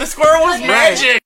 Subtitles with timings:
[0.00, 1.19] The squirrel was magic.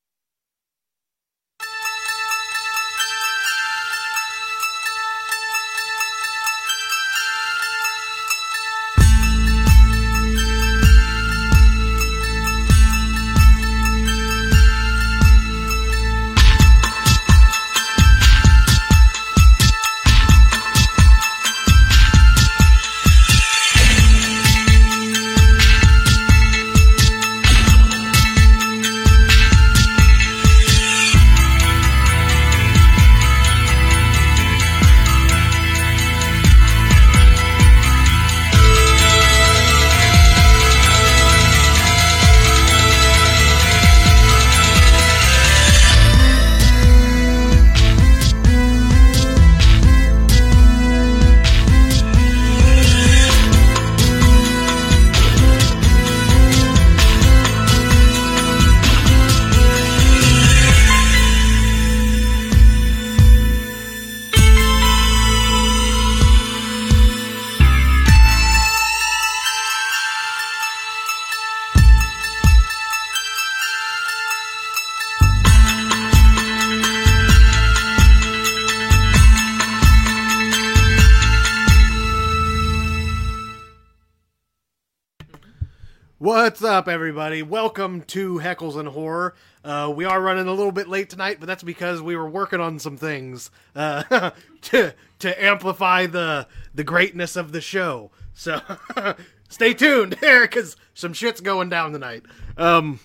[86.75, 87.41] Up, everybody?
[87.41, 89.37] Welcome to Heckles and Horror.
[89.63, 92.59] Uh, we are running a little bit late tonight, but that's because we were working
[92.59, 98.11] on some things uh, to to amplify the the greatness of the show.
[98.33, 98.61] So
[99.49, 102.25] stay tuned here, because some shit's going down tonight.
[102.57, 102.99] Um,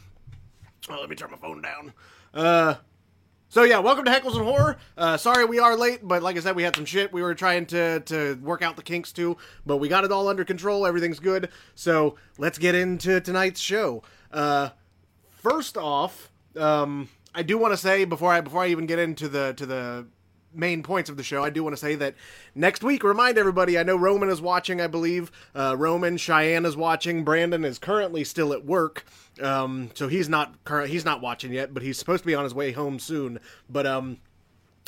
[0.90, 1.94] oh, let me turn my phone down.
[2.34, 2.74] Uh,
[3.50, 4.78] so yeah, welcome to Heckles and Horror.
[4.96, 7.12] Uh, sorry we are late, but like I said, we had some shit.
[7.12, 10.28] We were trying to to work out the kinks too, but we got it all
[10.28, 10.86] under control.
[10.86, 11.50] Everything's good.
[11.74, 14.04] So let's get into tonight's show.
[14.32, 14.70] Uh,
[15.32, 19.28] first off, um, I do want to say before I before I even get into
[19.28, 20.08] the to the
[20.54, 22.16] main points of the show, I do want to say that
[22.56, 23.78] next week, remind everybody.
[23.78, 24.82] I know Roman is watching.
[24.82, 27.24] I believe uh, Roman Cheyenne is watching.
[27.24, 29.06] Brandon is currently still at work,
[29.42, 30.90] um, so he's not current.
[30.90, 33.40] He's not watching yet, but he's supposed to be on his way home soon.
[33.70, 34.18] But um,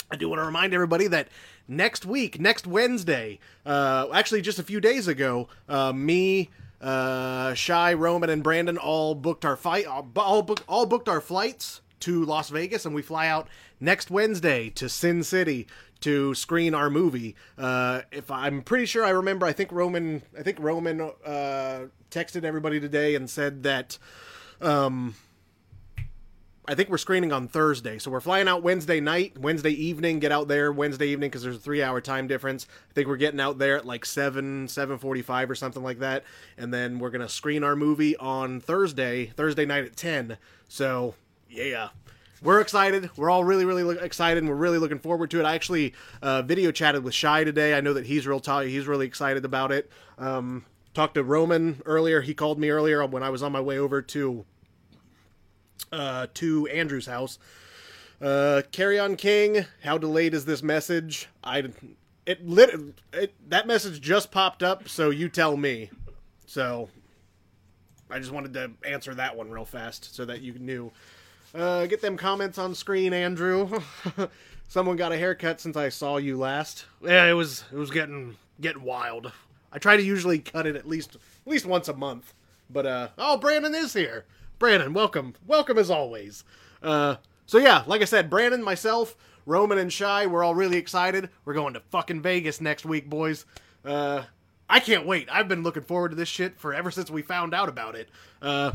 [0.09, 1.29] I do want to remind everybody that
[1.67, 6.49] next week, next Wednesday, uh, actually just a few days ago, uh, me,
[6.81, 11.81] uh, Shy, Roman, and Brandon all booked our fight, all, book, all booked our flights
[12.01, 13.47] to Las Vegas, and we fly out
[13.79, 15.67] next Wednesday to Sin City
[16.01, 17.35] to screen our movie.
[17.57, 22.43] Uh, if I'm pretty sure I remember, I think Roman, I think Roman uh, texted
[22.43, 23.97] everybody today and said that.
[24.61, 25.15] Um,
[26.67, 30.19] I think we're screening on Thursday, so we're flying out Wednesday night, Wednesday evening.
[30.19, 32.67] Get out there Wednesday evening because there's a three-hour time difference.
[32.91, 36.23] I think we're getting out there at like seven, seven forty-five or something like that,
[36.57, 40.37] and then we're gonna screen our movie on Thursday, Thursday night at ten.
[40.67, 41.15] So
[41.49, 41.89] yeah,
[42.43, 43.09] we're excited.
[43.17, 45.45] We're all really, really excited, and we're really looking forward to it.
[45.45, 47.73] I actually uh, video chatted with Shy today.
[47.73, 48.39] I know that he's real.
[48.39, 49.89] T- he's really excited about it.
[50.19, 52.21] Um, talked to Roman earlier.
[52.21, 54.45] He called me earlier when I was on my way over to
[55.91, 57.39] uh, to Andrew's house.
[58.21, 59.65] Uh, Carry on King.
[59.83, 61.27] How delayed is this message?
[61.43, 61.69] I
[62.25, 62.79] it lit
[63.13, 65.89] it, that message just popped up, so you tell me.
[66.45, 66.89] So
[68.09, 70.91] I just wanted to answer that one real fast so that you knew.
[71.53, 73.81] Uh, get them comments on screen, Andrew.
[74.67, 76.85] Someone got a haircut since I saw you last.
[77.03, 79.31] Yeah, it was it was getting getting wild.
[79.73, 82.33] I try to usually cut it at least at least once a month.
[82.69, 84.25] But uh oh, Brandon is here.
[84.61, 85.33] Brandon, welcome.
[85.47, 86.43] Welcome as always.
[86.83, 87.15] Uh
[87.47, 89.17] so yeah, like I said, Brandon, myself,
[89.47, 91.31] Roman and Shy, we're all really excited.
[91.45, 93.47] We're going to fucking Vegas next week, boys.
[93.83, 94.25] Uh
[94.69, 95.27] I can't wait.
[95.31, 98.09] I've been looking forward to this shit for ever since we found out about it.
[98.39, 98.73] Uh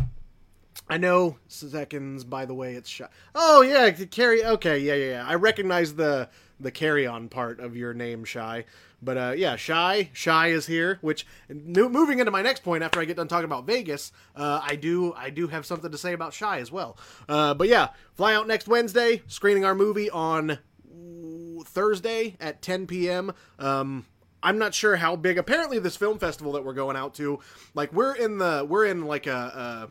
[0.90, 2.24] I know seconds.
[2.24, 3.12] By the way, it's shot.
[3.36, 4.44] Oh yeah, carry.
[4.44, 5.24] Okay, yeah, yeah, yeah.
[5.24, 6.28] I recognize the
[6.58, 8.64] the carry on part of your name, Shy.
[9.02, 10.98] But uh, yeah, Shy, Shy is here.
[11.00, 14.76] Which moving into my next point after I get done talking about Vegas, uh, I
[14.76, 16.96] do I do have something to say about Shy as well.
[17.28, 20.58] Uh, but yeah, fly out next Wednesday, screening our movie on
[21.64, 23.32] Thursday at 10 p.m.
[23.58, 24.06] Um,
[24.42, 25.38] I'm not sure how big.
[25.38, 27.40] Apparently, this film festival that we're going out to,
[27.74, 29.88] like we're in the we're in like a, a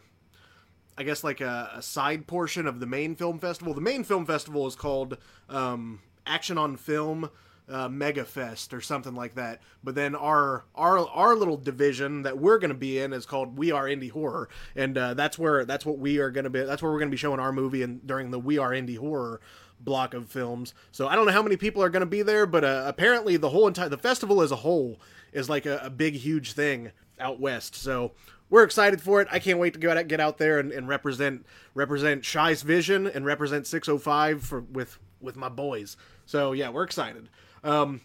[0.97, 3.73] I guess like a, a, side portion of the main film festival.
[3.73, 5.17] The main film festival is called
[5.49, 7.29] um, Action on Film
[7.67, 9.61] uh, Mega Fest or something like that.
[9.83, 13.57] But then our our our little division that we're going to be in is called
[13.57, 16.61] We Are Indie Horror, and uh, that's where that's what we are going to be.
[16.63, 18.97] That's where we're going to be showing our movie and during the We Are Indie
[18.97, 19.41] Horror
[19.79, 20.73] block of films.
[20.91, 23.37] So I don't know how many people are going to be there, but uh, apparently
[23.37, 24.99] the whole entire the festival as a whole
[25.33, 27.75] is like a, a big huge thing out west.
[27.75, 28.13] So
[28.49, 29.27] we're excited for it.
[29.31, 33.07] I can't wait to go out, get out there and, and represent represent Shy's vision
[33.07, 35.97] and represent 605 for with with my boys.
[36.25, 37.29] So yeah, we're excited.
[37.63, 38.01] Um,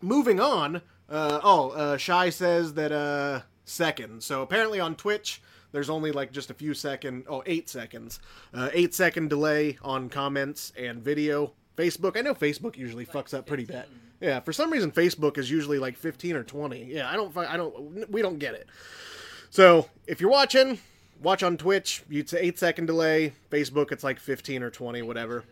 [0.00, 0.82] moving on.
[1.08, 4.22] Uh, oh, uh, Shy says that uh, second.
[4.22, 5.42] So apparently on Twitch,
[5.72, 8.20] there's only like just a few second, oh, eight seconds,
[8.54, 11.52] uh, eight second delay on comments and video.
[11.76, 13.44] Facebook, I know Facebook usually like fucks up 15.
[13.46, 13.86] pretty bad.
[14.20, 16.84] Yeah, for some reason Facebook is usually like 15 or 20.
[16.84, 18.66] Yeah, I don't, I don't, we don't get it.
[19.48, 20.78] So if you're watching,
[21.22, 22.02] watch on Twitch.
[22.10, 23.32] It's eight second delay.
[23.50, 25.44] Facebook, it's like 15 or 20, whatever.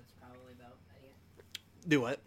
[1.88, 2.20] Do what?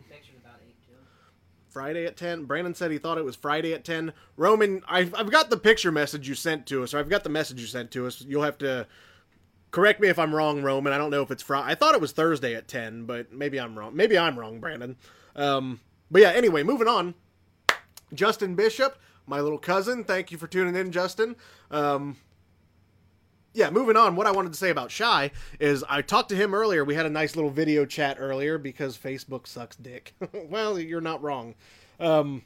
[1.69, 2.45] Friday at 10.
[2.45, 4.11] Brandon said he thought it was Friday at 10.
[4.35, 7.29] Roman, I've, I've got the picture message you sent to us, or I've got the
[7.29, 8.21] message you sent to us.
[8.27, 8.87] You'll have to
[9.71, 10.91] correct me if I'm wrong, Roman.
[10.91, 11.71] I don't know if it's Friday.
[11.71, 13.95] I thought it was Thursday at 10, but maybe I'm wrong.
[13.95, 14.97] Maybe I'm wrong, Brandon.
[15.35, 15.79] Um,
[16.09, 17.15] but yeah, anyway, moving on.
[18.13, 20.03] Justin Bishop, my little cousin.
[20.03, 21.37] Thank you for tuning in, Justin.
[21.69, 22.17] Um,
[23.53, 24.15] yeah, moving on.
[24.15, 26.85] What I wanted to say about Shy is I talked to him earlier.
[26.85, 30.13] We had a nice little video chat earlier because Facebook sucks dick.
[30.49, 31.55] well, you're not wrong.
[31.99, 32.43] Um,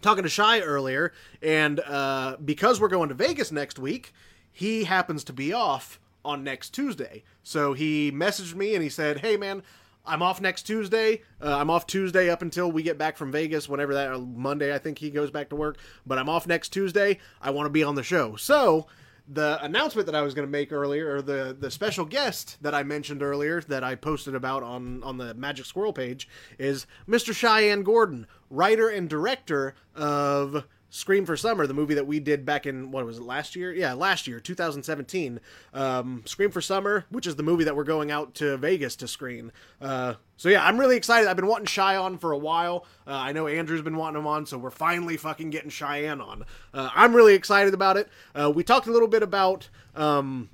[0.00, 4.12] talking to Shy earlier, and uh, because we're going to Vegas next week,
[4.50, 7.22] he happens to be off on next Tuesday.
[7.42, 9.62] So he messaged me and he said, "Hey man,
[10.04, 11.22] I'm off next Tuesday.
[11.40, 14.78] Uh, I'm off Tuesday up until we get back from Vegas, whenever that Monday I
[14.78, 15.78] think he goes back to work.
[16.04, 17.18] But I'm off next Tuesday.
[17.40, 18.34] I want to be on the show.
[18.36, 18.88] So
[19.28, 22.74] the announcement that I was going to make earlier, or the the special guest that
[22.74, 26.28] I mentioned earlier that I posted about on on the Magic Squirrel page,
[26.58, 27.34] is Mr.
[27.34, 32.66] Cheyenne Gordon, writer and director of Scream for Summer, the movie that we did back
[32.66, 33.72] in what was it last year?
[33.72, 35.40] Yeah, last year, 2017.
[35.72, 39.08] Um, Scream for Summer, which is the movie that we're going out to Vegas to
[39.08, 39.52] screen.
[39.80, 41.30] Uh, so yeah, I'm really excited.
[41.30, 42.84] I've been wanting Shy on for a while.
[43.06, 46.44] Uh, I know Andrew's been wanting him on, so we're finally fucking getting Cheyenne on.
[46.74, 48.10] Uh, I'm really excited about it.
[48.38, 49.70] Uh, we talked a little bit about.
[49.96, 50.50] Um,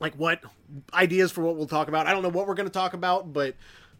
[0.00, 0.40] like what
[0.92, 2.06] ideas for what we'll talk about.
[2.06, 3.54] I don't know what we're going to talk about, but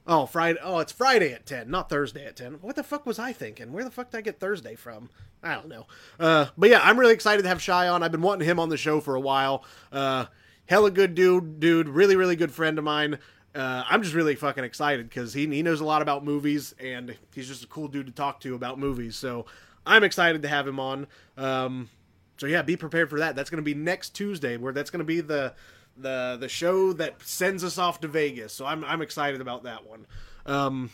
[0.06, 0.58] Oh, Friday.
[0.62, 2.58] Oh, it's Friday at 10, not Thursday at 10.
[2.61, 3.73] What the fuck was I thinking?
[3.73, 5.11] Where the fuck did I get Thursday from?
[5.43, 5.87] I don't know.
[6.20, 8.03] Uh, but yeah, I'm really excited to have Shy on.
[8.03, 9.64] I've been wanting him on the show for a while.
[9.91, 10.26] Uh,
[10.67, 11.88] hella good dude, dude.
[11.88, 13.19] Really, really good friend of mine.
[13.53, 17.17] Uh, I'm just really fucking excited because he, he knows a lot about movies and
[17.35, 19.17] he's just a cool dude to talk to about movies.
[19.17, 19.47] So
[19.85, 21.06] I'm excited to have him on.
[21.37, 21.88] Um,
[22.37, 23.35] so yeah, be prepared for that.
[23.35, 25.55] That's going to be next Tuesday, where that's going to be the
[25.96, 28.52] the the show that sends us off to Vegas.
[28.52, 30.06] So I'm I'm excited about that one.
[30.44, 30.90] Um,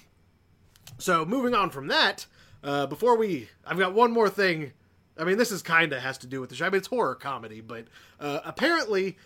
[0.98, 2.26] so moving on from that,
[2.62, 4.72] uh, before we, I've got one more thing.
[5.18, 6.66] I mean, this is kind of has to do with the show.
[6.66, 7.86] I mean, it's horror comedy, but
[8.18, 9.18] uh, apparently,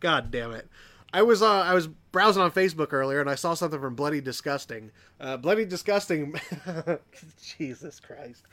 [0.00, 0.68] God damn it.
[1.12, 4.20] I was uh, I was browsing on Facebook earlier and I saw something from Bloody
[4.20, 4.90] Disgusting.
[5.20, 6.34] Uh, Bloody Disgusting,
[7.58, 8.44] Jesus Christ.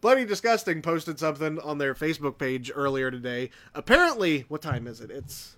[0.00, 3.50] Bloody Disgusting posted something on their Facebook page earlier today.
[3.74, 5.10] Apparently, what time is it?
[5.10, 5.56] It's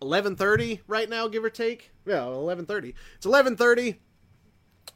[0.00, 1.90] 11:30 right now, give or take.
[2.04, 2.94] Yeah, 11:30.
[3.16, 3.96] It's 11:30.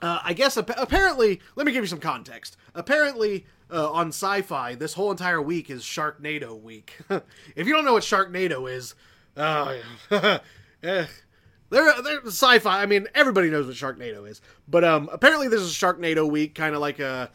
[0.03, 2.57] Uh, I guess apparently, let me give you some context.
[2.75, 6.99] Apparently, uh, on Syfy, this whole entire week is Sharknado week.
[7.57, 8.95] if you don't know what Sharknado is,
[9.37, 9.77] uh,
[10.11, 10.39] eh,
[10.83, 12.83] they're, they're sci-fi.
[12.83, 16.75] I mean, everybody knows what Sharknado is, but um, apparently this is Sharknado week, kind
[16.75, 17.31] of like a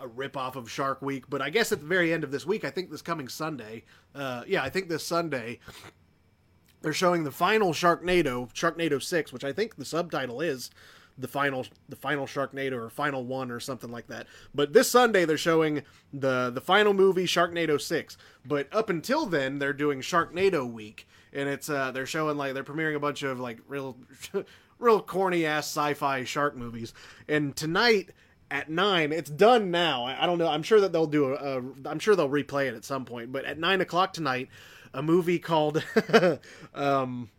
[0.00, 1.24] a rip off of Shark Week.
[1.28, 3.84] But I guess at the very end of this week, I think this coming Sunday,
[4.14, 5.60] uh, yeah, I think this Sunday,
[6.82, 10.70] they're showing the final Sharknado, Sharknado Six, which I think the subtitle is
[11.20, 14.26] the final the final Sharknado or final one or something like that.
[14.54, 15.82] But this Sunday they're showing
[16.12, 18.16] the the final movie Sharknado 6.
[18.44, 22.64] But up until then they're doing Sharknado week and it's uh they're showing like they're
[22.64, 23.96] premiering a bunch of like real
[24.78, 26.94] real corny ass sci-fi shark movies.
[27.28, 28.10] And tonight
[28.50, 29.12] at nine.
[29.12, 30.04] It's done now.
[30.04, 30.48] I, I, don't know.
[30.48, 31.62] I'm sure that they'll do a, a.
[31.86, 33.32] I'm sure they'll replay it at some point.
[33.32, 34.48] But at nine o'clock tonight,
[34.92, 35.84] a movie called
[36.74, 37.30] um,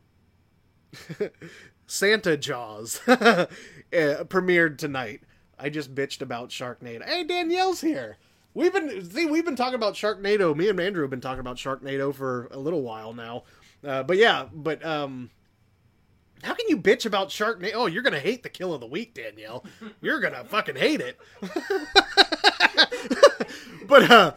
[1.87, 3.45] Santa Jaws uh,
[3.91, 5.21] premiered tonight.
[5.59, 7.05] I just bitched about Sharknado.
[7.05, 8.17] Hey, Danielle's here.
[8.53, 10.55] We've been see we've been talking about Sharknado.
[10.55, 13.43] Me and Andrew have been talking about Sharknado for a little while now.
[13.85, 15.29] Uh, but yeah, but um,
[16.43, 17.71] how can you bitch about Sharknado?
[17.75, 19.63] Oh, you're gonna hate the kill of the week, Danielle.
[20.01, 21.17] You're gonna fucking hate it.
[23.87, 24.33] but uh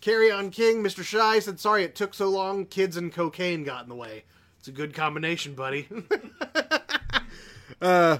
[0.00, 1.04] Carry on King, Mr.
[1.04, 4.24] Shy said sorry it took so long, kids and cocaine got in the way.
[4.58, 5.88] It's a good combination, buddy.
[7.80, 8.18] uh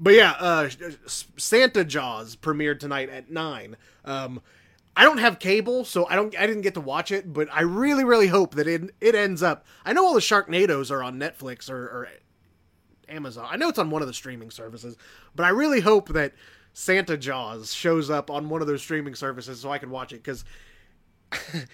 [0.00, 0.68] but yeah, uh
[1.06, 3.76] Santa Jaws premiered tonight at nine.
[4.04, 4.40] Um
[4.98, 6.36] I don't have cable, so I don't.
[6.36, 9.44] I didn't get to watch it, but I really, really hope that it it ends
[9.44, 9.64] up.
[9.84, 12.08] I know all the Sharknados are on Netflix or, or
[13.08, 13.46] Amazon.
[13.48, 14.96] I know it's on one of the streaming services,
[15.36, 16.32] but I really hope that
[16.72, 20.20] Santa Jaws shows up on one of those streaming services so I can watch it
[20.24, 20.44] because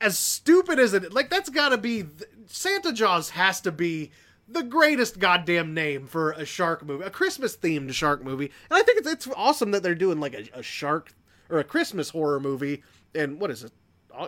[0.00, 2.06] as stupid as it like that's got to be
[2.46, 4.10] Santa Jaws has to be
[4.48, 8.50] the greatest goddamn name for a shark movie, a Christmas themed shark movie.
[8.68, 11.12] And I think it's it's awesome that they're doing like a, a shark
[11.50, 12.82] or a Christmas horror movie.
[13.14, 13.72] And what is it?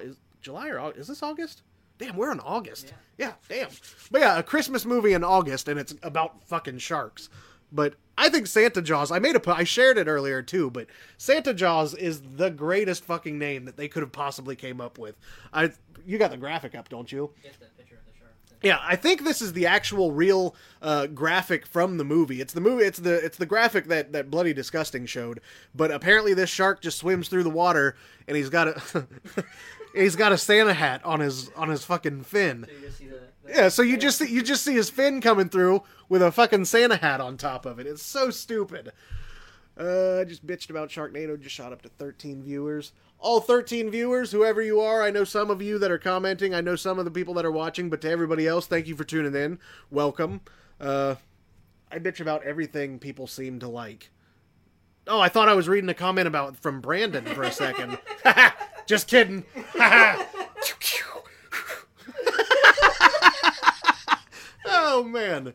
[0.03, 1.01] Is July or August?
[1.01, 1.63] is this August?
[1.99, 2.95] Damn, we're in August.
[3.19, 3.33] Yeah.
[3.49, 3.71] yeah, damn.
[4.11, 7.29] But yeah, a Christmas movie in August, and it's about fucking sharks.
[7.73, 9.11] But I think Santa Jaws.
[9.11, 9.55] I made a.
[9.55, 10.71] I shared it earlier too.
[10.71, 14.99] But Santa Jaws is the greatest fucking name that they could have possibly came up
[14.99, 15.17] with.
[15.53, 15.73] I.
[16.07, 17.31] You got the graphic up, don't you?
[18.63, 22.41] Yeah, I think this is the actual real uh, graphic from the movie.
[22.41, 22.85] It's the movie.
[22.85, 25.41] It's the it's the graphic that that Bloody Disgusting showed.
[25.75, 27.95] But apparently, this shark just swims through the water,
[28.27, 29.07] and he's got a
[29.95, 32.67] he's got a Santa hat on his on his fucking fin.
[32.69, 35.83] So the, the yeah, so you just see, you just see his fin coming through
[36.09, 37.87] with a fucking Santa hat on top of it.
[37.87, 38.93] It's so stupid.
[39.79, 41.41] Uh, I just bitched about Sharknado.
[41.41, 45.51] Just shot up to 13 viewers all 13 viewers, whoever you are, I know some
[45.51, 46.55] of you that are commenting.
[46.55, 48.95] I know some of the people that are watching, but to everybody else, thank you
[48.97, 49.59] for tuning in.
[49.91, 50.41] Welcome.
[50.81, 51.17] Uh,
[51.91, 54.11] I bitch about everything people seem to like.
[55.07, 57.99] Oh, I thought I was reading a comment about from Brandon for a second.
[58.87, 59.45] Just kidding.
[64.67, 65.55] oh man.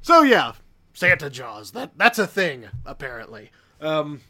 [0.00, 0.52] So yeah,
[0.94, 1.72] Santa Jaws.
[1.72, 3.50] That that's a thing apparently.
[3.80, 4.22] Um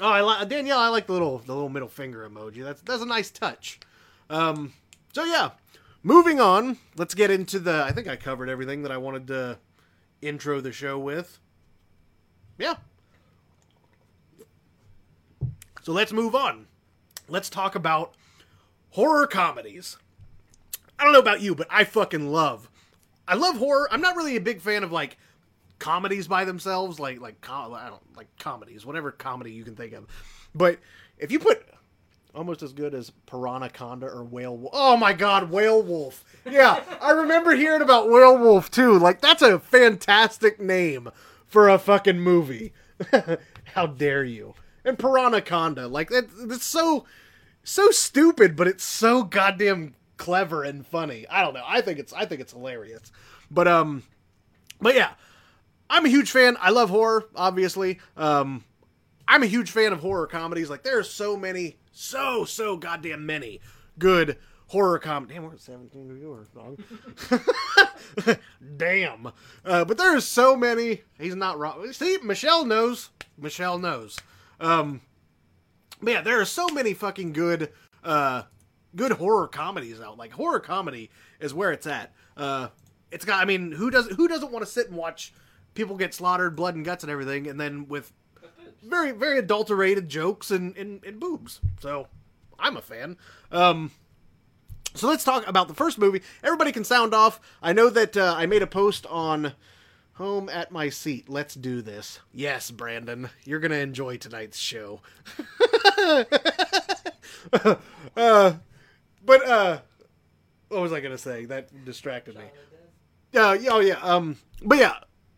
[0.00, 0.78] Oh, I like Danielle.
[0.78, 2.62] I like the little the little middle finger emoji.
[2.62, 3.80] That's that's a nice touch.
[4.28, 4.72] Um,
[5.12, 5.50] so yeah,
[6.02, 6.78] moving on.
[6.96, 7.82] Let's get into the.
[7.82, 9.58] I think I covered everything that I wanted to
[10.20, 11.38] intro the show with.
[12.58, 12.74] Yeah.
[15.82, 16.66] So let's move on.
[17.28, 18.14] Let's talk about
[18.90, 19.96] horror comedies.
[20.98, 22.68] I don't know about you, but I fucking love.
[23.28, 23.88] I love horror.
[23.90, 25.16] I'm not really a big fan of like
[25.78, 29.92] comedies by themselves, like like com- I don't like comedies, whatever comedy you can think
[29.92, 30.06] of.
[30.54, 30.78] But
[31.18, 31.66] if you put
[32.34, 36.24] almost as good as Piranhaconda or Whale Oh my god, Whale Wolf.
[36.44, 38.98] Yeah, I remember hearing about Whale Wolf too.
[38.98, 41.10] Like that's a fantastic name
[41.46, 42.72] for a fucking movie.
[43.74, 44.54] How dare you?
[44.84, 47.04] And Piranhaconda, like that, that's so
[47.64, 51.26] so stupid, but it's so goddamn clever and funny.
[51.28, 51.64] I don't know.
[51.66, 53.10] I think it's I think it's hilarious.
[53.50, 54.02] But um
[54.80, 55.10] but yeah,
[55.88, 56.56] I'm a huge fan.
[56.60, 58.00] I love horror, obviously.
[58.16, 58.64] Um,
[59.28, 60.70] I'm a huge fan of horror comedies.
[60.70, 63.60] Like there are so many, so so goddamn many
[63.98, 64.38] good
[64.68, 65.34] horror comedy.
[65.34, 66.80] Damn, we're at 17 viewers, dog.
[68.76, 69.32] Damn.
[69.64, 71.02] Uh, but there are so many.
[71.18, 71.92] He's not wrong.
[71.92, 73.10] See, Michelle knows.
[73.38, 74.18] Michelle knows.
[74.60, 75.00] Um,
[76.00, 77.72] but yeah, there are so many fucking good,
[78.04, 78.42] uh,
[78.94, 80.18] good horror comedies out.
[80.18, 82.12] Like horror comedy is where it's at.
[82.36, 82.68] Uh,
[83.10, 83.40] it's got.
[83.40, 85.32] I mean, who does who doesn't want to sit and watch?
[85.76, 88.12] People get slaughtered, blood and guts and everything, and then with
[88.82, 91.60] very very adulterated jokes and, and, and boobs.
[91.80, 92.08] So
[92.58, 93.16] I'm a fan.
[93.52, 93.92] Um,
[94.94, 96.22] so let's talk about the first movie.
[96.42, 97.38] Everybody can sound off.
[97.62, 99.52] I know that uh, I made a post on
[100.14, 101.28] Home at My Seat.
[101.28, 102.20] Let's do this.
[102.32, 105.02] Yes, Brandon, you're gonna enjoy tonight's show.
[108.16, 108.54] uh,
[109.24, 109.80] but uh,
[110.68, 111.44] what was I gonna say?
[111.44, 112.44] That distracted me.
[113.34, 113.98] Uh, oh yeah.
[114.00, 114.94] Um, but yeah,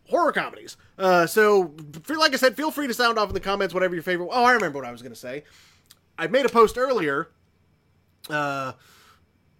[0.09, 0.77] horror comedies.
[0.97, 1.73] Uh, so,
[2.09, 4.29] like I said, feel free to sound off in the comments whatever your favorite.
[4.31, 5.43] Oh, I remember what I was going to say.
[6.17, 7.29] I made a post earlier.
[8.29, 8.73] Uh,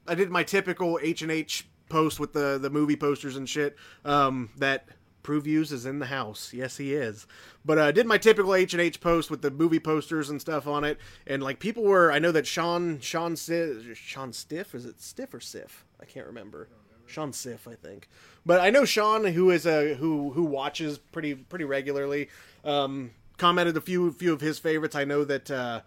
[0.08, 3.76] I did my typical H and H post with the the movie posters and shit.
[4.04, 4.88] Um, that
[5.24, 6.54] Previews is in the house.
[6.54, 7.28] Yes, he is.
[7.64, 10.42] But I uh, did my typical H and H post with the movie posters and
[10.42, 12.12] stuff on it, and like people were.
[12.12, 15.86] I know that Sean Sean Sean Stiff is it Stiff or Sif?
[16.02, 16.70] I can't remember.
[17.06, 18.08] Sean Sif, I think.
[18.50, 22.30] But I know Sean, who is a who who watches pretty pretty regularly,
[22.66, 24.96] um, commented a few few of his favorites.
[24.96, 25.82] I know that uh,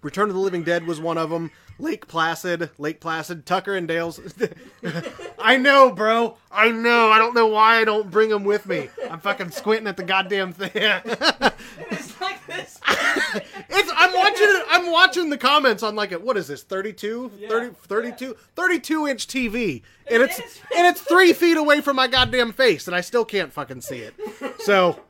[0.00, 1.50] Return of the Living Dead was one of them.
[1.80, 4.20] Lake Placid, Lake Placid, Tucker and Dale's.
[5.40, 6.36] I know, bro.
[6.52, 7.10] I know.
[7.10, 8.88] I don't know why I don't bring them with me.
[9.10, 10.70] I'm fucking squinting at the goddamn thing.
[11.90, 12.80] it's like this.
[13.36, 13.92] it's.
[13.94, 14.64] I'm watching it.
[14.68, 16.62] I'm watching the comments on like a, what is this?
[16.62, 17.48] 32, yeah.
[17.48, 18.32] 30, 32, yeah.
[18.54, 22.96] 32 inch TV, and it's and it's three feet away from my goddamn face, and
[22.96, 24.14] I still can't fucking see it.
[24.60, 25.00] So,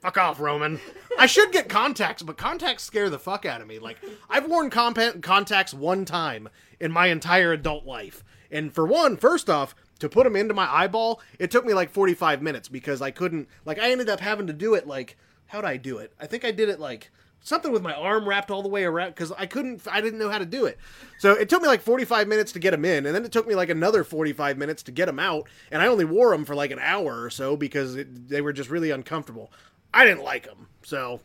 [0.00, 0.80] fuck off, Roman.
[1.18, 3.78] I should get contacts, but contacts scare the fuck out of me.
[3.78, 9.16] Like I've worn comp- contacts one time in my entire adult life, and for one,
[9.16, 13.02] first off, to put them into my eyeball, it took me like 45 minutes because
[13.02, 13.48] I couldn't.
[13.64, 15.16] Like I ended up having to do it like
[15.50, 16.12] how'd I do it?
[16.20, 17.10] I think I did it like
[17.42, 20.28] something with my arm wrapped all the way around because I couldn't, I didn't know
[20.28, 20.78] how to do it.
[21.18, 23.46] So it took me like 45 minutes to get them in, and then it took
[23.46, 26.54] me like another 45 minutes to get them out, and I only wore them for
[26.54, 29.52] like an hour or so because it, they were just really uncomfortable.
[29.92, 30.68] I didn't like them.
[30.82, 31.20] So,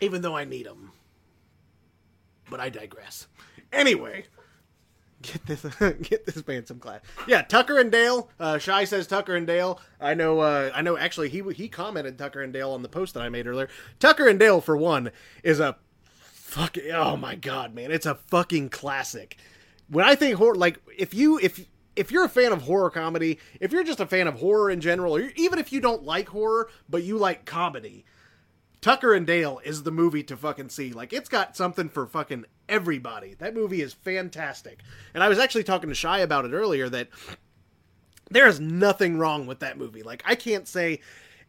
[0.00, 0.92] even though I need them,
[2.50, 3.26] but I digress.
[3.72, 4.24] Anyway,
[5.26, 5.62] get this
[6.08, 7.00] get this man some class.
[7.26, 8.30] Yeah, Tucker and Dale.
[8.38, 9.80] Uh, Shy says Tucker and Dale.
[10.00, 10.40] I know.
[10.40, 10.96] Uh, I know.
[10.96, 13.68] Actually, he he commented Tucker and Dale on the post that I made earlier.
[13.98, 15.10] Tucker and Dale, for one,
[15.42, 15.76] is a
[16.32, 16.90] fucking.
[16.92, 17.90] Oh my god, man!
[17.90, 19.36] It's a fucking classic.
[19.88, 21.66] When I think horror, like if you if
[21.96, 24.80] if you're a fan of horror comedy, if you're just a fan of horror in
[24.80, 28.04] general, or even if you don't like horror but you like comedy,
[28.80, 30.92] Tucker and Dale is the movie to fucking see.
[30.92, 33.34] Like it's got something for fucking everybody.
[33.34, 34.80] That movie is fantastic.
[35.14, 37.08] And I was actually talking to Shy about it earlier that
[38.30, 40.02] there is nothing wrong with that movie.
[40.02, 41.00] Like I can't say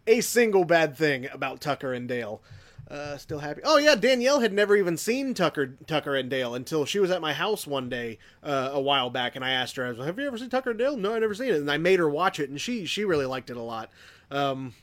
[0.06, 2.42] a single bad thing about Tucker and Dale.
[2.90, 3.60] Uh, still happy.
[3.66, 7.20] Oh yeah, Danielle had never even seen Tucker Tucker and Dale until she was at
[7.20, 10.06] my house one day uh, a while back, and I asked her, "I was like,
[10.08, 12.00] have you ever seen Tucker and Dale?" No, I never seen it, and I made
[12.00, 13.90] her watch it, and she she really liked it a lot.
[14.32, 14.74] Um,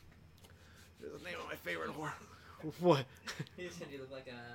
[1.01, 2.13] the name of my favorite horror.
[2.79, 3.05] What?
[3.57, 4.54] He said you look like a,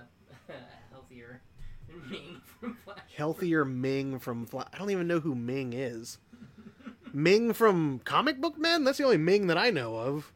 [2.11, 2.99] Ming from Flash.
[3.17, 4.69] Healthier Ming from Flash.
[4.73, 6.19] I don't even know who Ming is.
[7.13, 8.85] Ming from Comic Book Men?
[8.85, 10.33] That's the only Ming that I know of.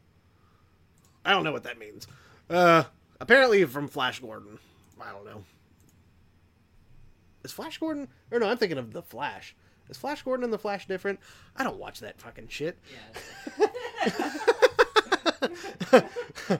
[1.23, 2.07] I don't know what that means.
[2.49, 2.83] Uh,
[3.19, 4.59] apparently from Flash Gordon.
[5.01, 5.43] I don't know.
[7.43, 8.07] Is Flash Gordon?
[8.31, 9.55] Or no, I'm thinking of the Flash.
[9.89, 11.19] Is Flash Gordon and the Flash different?
[11.55, 12.77] I don't watch that fucking shit.
[13.51, 13.67] Yeah.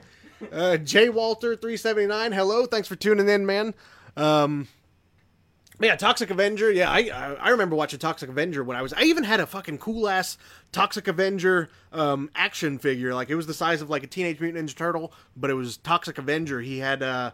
[0.52, 2.30] Uh, J Walter three seventy nine.
[2.30, 3.72] Hello, thanks for tuning in, man.
[4.18, 4.68] Um,
[5.80, 6.70] yeah, Toxic Avenger.
[6.72, 7.08] Yeah, I
[7.40, 8.92] I remember watching Toxic Avenger when I was.
[8.92, 10.38] I even had a fucking cool ass
[10.72, 13.14] Toxic Avenger um, action figure.
[13.14, 15.76] Like it was the size of like a Teenage Mutant Ninja Turtle, but it was
[15.76, 16.60] Toxic Avenger.
[16.60, 17.32] He had uh,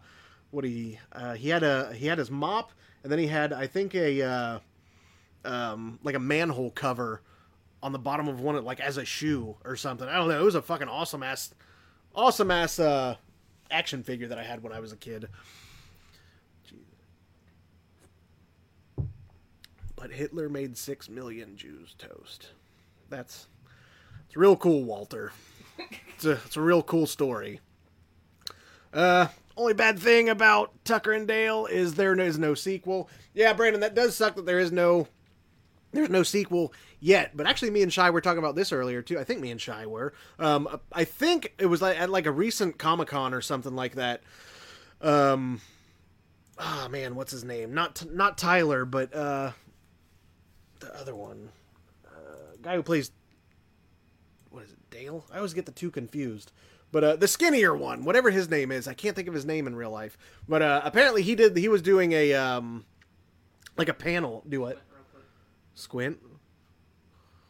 [0.51, 2.73] what he uh, he had a he had his mop,
[3.03, 4.59] and then he had I think a uh,
[5.45, 7.23] um, like a manhole cover
[7.83, 10.09] on the bottom of one like as a shoe or something.
[10.09, 10.41] I don't know.
[10.41, 11.55] It was a fucking awesome ass
[12.15, 13.17] awesome ass uh,
[13.71, 15.29] action figure that I had when I was a kid.
[20.03, 22.49] But Hitler made six million Jews toast.
[23.09, 23.47] That's
[24.27, 25.33] it's real cool, Walter.
[26.17, 27.61] It's a it's a real cool story.
[28.93, 33.09] Uh, only bad thing about Tucker and Dale is there is no sequel.
[33.33, 35.07] Yeah, Brandon, that does suck that there is no
[35.93, 37.37] there's no sequel yet.
[37.37, 39.21] But actually, me and Shy were talking about this earlier too.
[39.21, 40.15] I think me and Shy were.
[40.37, 43.95] Um, I think it was like at like a recent Comic Con or something like
[43.95, 44.23] that.
[45.01, 45.61] Um,
[46.59, 47.73] ah man, what's his name?
[47.73, 49.53] Not not Tyler, but uh,
[50.83, 51.49] the other one,
[52.07, 53.11] uh, guy who plays
[54.53, 54.91] what is it?
[54.91, 55.25] Dale?
[55.33, 56.53] I always get the two confused.
[56.93, 59.67] But uh, the skinnier one, whatever his name is, I can't think of his name
[59.67, 60.19] in real life.
[60.47, 61.57] But uh, apparently, he did.
[61.57, 62.85] He was doing a um,
[63.79, 64.45] like a panel.
[64.47, 64.79] Do what?
[65.75, 66.19] Squint.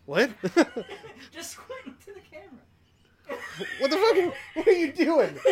[0.07, 0.31] What?
[1.33, 3.41] Just squint to the camera.
[3.81, 4.35] what the fuck?
[4.55, 5.37] What are you doing?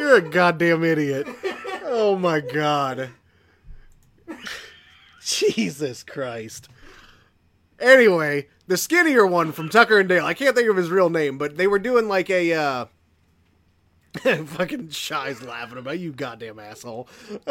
[0.00, 1.26] you're, a goddamn idiot.
[1.84, 3.10] Oh my god.
[5.22, 6.68] Jesus Christ.
[7.78, 10.24] Anyway, the skinnier one from Tucker and Dale.
[10.24, 12.86] I can't think of his real name, but they were doing like a uh
[14.46, 17.08] fucking shy's laughing about you goddamn asshole.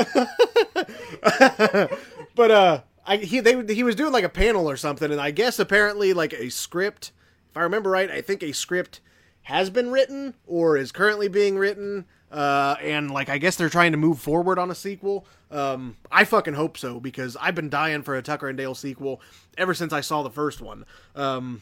[2.35, 5.31] but uh I he they he was doing like a panel or something and I
[5.31, 7.11] guess apparently like a script
[7.49, 9.01] if I remember right, I think a script
[9.43, 13.91] has been written or is currently being written uh, and like I guess they're trying
[13.91, 15.25] to move forward on a sequel.
[15.51, 19.21] Um, I fucking hope so because I've been dying for a Tucker and Dale sequel
[19.57, 20.85] ever since I saw the first one.
[21.15, 21.61] Um,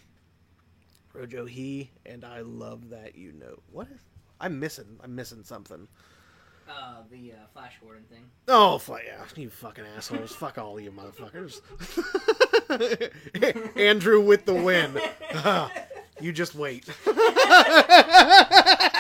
[1.13, 3.88] Rojo, he and I love that you know what.
[3.88, 3.99] Is,
[4.39, 4.99] I'm missing.
[5.03, 5.88] I'm missing something.
[6.69, 8.25] Uh, the uh, Flash Gordon thing.
[8.49, 10.36] Oh, fuck yeah, you fucking assholes!
[10.36, 11.62] Fuck all you motherfuckers.
[13.77, 14.99] Andrew with the win.
[16.21, 16.86] you just wait.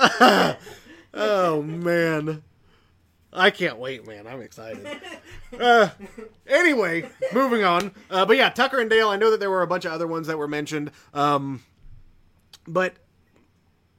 [1.14, 2.42] oh man.
[3.32, 4.26] I can't wait, man.
[4.26, 4.86] I'm excited.
[5.58, 5.88] Uh,
[6.46, 7.90] anyway, moving on.
[8.08, 9.08] Uh, but yeah, Tucker and Dale.
[9.08, 10.92] I know that there were a bunch of other ones that were mentioned.
[11.12, 11.64] Um,
[12.68, 12.94] but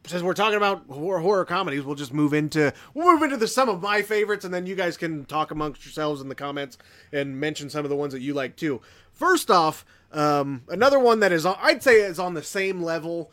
[0.08, 3.50] since we're talking about horror, horror comedies, we'll just move into we'll move into the
[3.50, 6.78] some of my favorites, and then you guys can talk amongst yourselves in the comments
[7.12, 8.82] and mention some of the ones that you like too.
[9.12, 13.30] First off, um, another one that is on- I'd say is on the same level,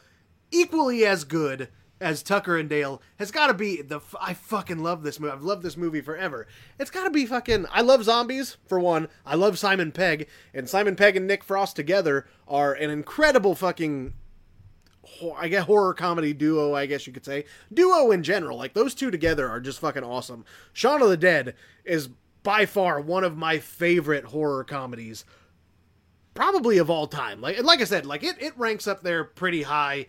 [0.50, 1.68] equally as good
[2.00, 5.32] as Tucker and Dale has got to be the f- I fucking love this movie.
[5.32, 6.46] I've loved this movie forever.
[6.78, 9.08] It's got to be fucking I love zombies for one.
[9.26, 14.14] I love Simon Pegg and Simon Pegg and Nick Frost together are an incredible fucking
[15.36, 17.44] I guess horror comedy duo, I guess you could say.
[17.72, 18.58] Duo in general.
[18.58, 20.44] Like those two together are just fucking awesome.
[20.72, 22.08] Shaun of the Dead is
[22.42, 25.24] by far one of my favorite horror comedies,
[26.34, 27.40] probably of all time.
[27.40, 30.06] Like like I said, like it, it ranks up there pretty high,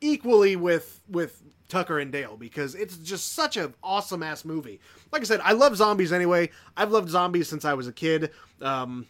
[0.00, 4.80] equally with with Tucker and Dale because it's just such an awesome ass movie.
[5.12, 6.50] Like I said, I love zombies anyway.
[6.76, 8.30] I've loved zombies since I was a kid.
[8.60, 9.06] Um,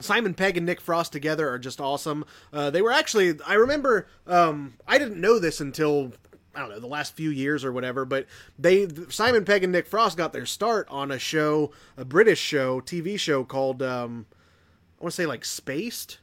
[0.00, 2.24] Simon Pegg and Nick Frost together are just awesome.
[2.52, 6.12] Uh, they were actually, I remember, um, I didn't know this until
[6.54, 8.26] I don't know the last few years or whatever, but
[8.58, 12.80] they Simon Pegg and Nick Frost got their start on a show, a British show,
[12.80, 14.26] TV show called um,
[14.98, 16.18] I want to say like Spaced,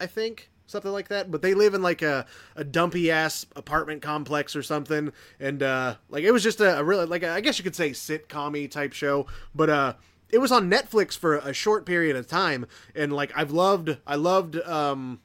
[0.00, 1.30] I think something like that.
[1.30, 5.96] But they live in like a, a dumpy ass apartment complex or something, and uh,
[6.08, 8.70] like it was just a, a really like a, I guess you could say sitcom
[8.70, 9.94] type show, but uh
[10.28, 14.16] it was on Netflix for a short period of time, and like I've loved, I
[14.16, 15.20] loved um,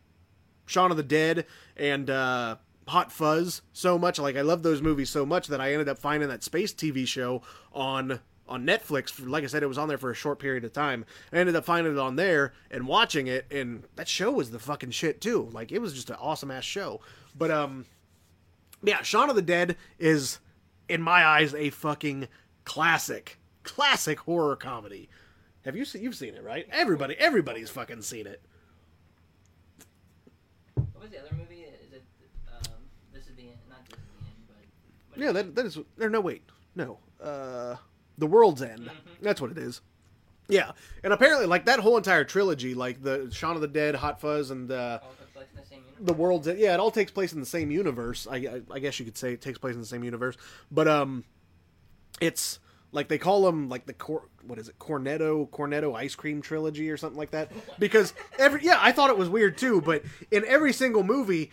[0.66, 4.20] Shaun of the Dead and uh, Hot Fuzz so much.
[4.20, 7.08] Like I love those movies so much that I ended up finding that Spaced TV
[7.08, 7.42] show
[7.74, 8.20] on
[8.52, 9.14] on Netflix.
[9.26, 11.06] Like I said, it was on there for a short period of time.
[11.32, 14.60] I ended up finding it on there and watching it, and that show was the
[14.60, 15.50] fucking shit too.
[15.52, 17.00] Like it was just an awesome ass show.
[17.36, 17.86] But um,
[18.84, 20.40] yeah, Shaun of the Dead is,
[20.90, 22.28] in my eyes, a fucking
[22.66, 25.10] classic classic horror comedy.
[25.64, 26.04] Have you seen?
[26.04, 26.68] You've seen it, right?
[26.72, 28.42] Everybody, everybody's fucking seen it.
[30.76, 31.66] What was the other movie?
[31.86, 32.04] Is it
[32.52, 32.74] um,
[33.14, 33.60] This is the end?
[33.70, 34.66] Not This is the end,
[35.16, 35.24] but.
[35.24, 35.78] Yeah, that that is.
[36.00, 36.44] Or no, wait,
[36.76, 36.98] no.
[37.22, 37.76] Uh,
[38.22, 38.84] the World's End.
[38.84, 39.24] Mm-hmm.
[39.24, 39.82] That's what it is.
[40.48, 40.72] Yeah,
[41.04, 44.52] and apparently, like that whole entire trilogy, like the Shaun of the Dead, Hot Fuzz,
[44.52, 46.60] and uh, all took place in the same the World's End.
[46.60, 48.28] Yeah, it all takes place in the same universe.
[48.30, 50.38] I, I, I guess you could say it takes place in the same universe,
[50.70, 51.24] but um,
[52.20, 52.60] it's
[52.92, 56.90] like they call them like the cor- what is it cornetto cornetto ice cream trilogy
[56.90, 60.44] or something like that because every yeah i thought it was weird too but in
[60.46, 61.52] every single movie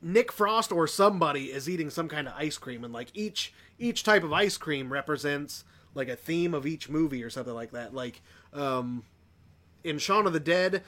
[0.00, 4.04] nick frost or somebody is eating some kind of ice cream and like each each
[4.04, 5.64] type of ice cream represents
[5.94, 8.22] like a theme of each movie or something like that like
[8.54, 9.02] um
[9.84, 10.82] in Shaun of the Dead,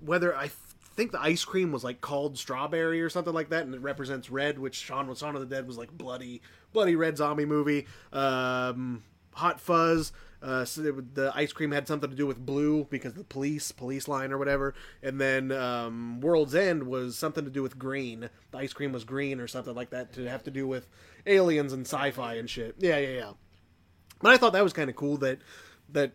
[0.00, 0.50] whether I
[0.94, 4.30] think the ice cream was like called strawberry or something like that, and it represents
[4.30, 6.42] red, which Shaun was Shaun of the Dead was like bloody,
[6.72, 7.86] bloody red zombie movie.
[8.12, 9.02] Um,
[9.34, 13.14] Hot Fuzz, uh, so it, the ice cream had something to do with blue because
[13.14, 14.74] the police, police line or whatever.
[15.02, 18.28] And then um, World's End was something to do with green.
[18.50, 20.86] The ice cream was green or something like that to have to do with
[21.26, 22.76] aliens and sci-fi and shit.
[22.78, 23.32] Yeah, yeah, yeah.
[24.20, 25.38] But I thought that was kind of cool that
[25.90, 26.12] that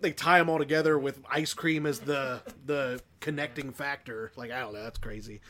[0.00, 4.32] they tie them all together with ice cream as the the connecting factor.
[4.36, 5.40] Like I don't know, that's crazy.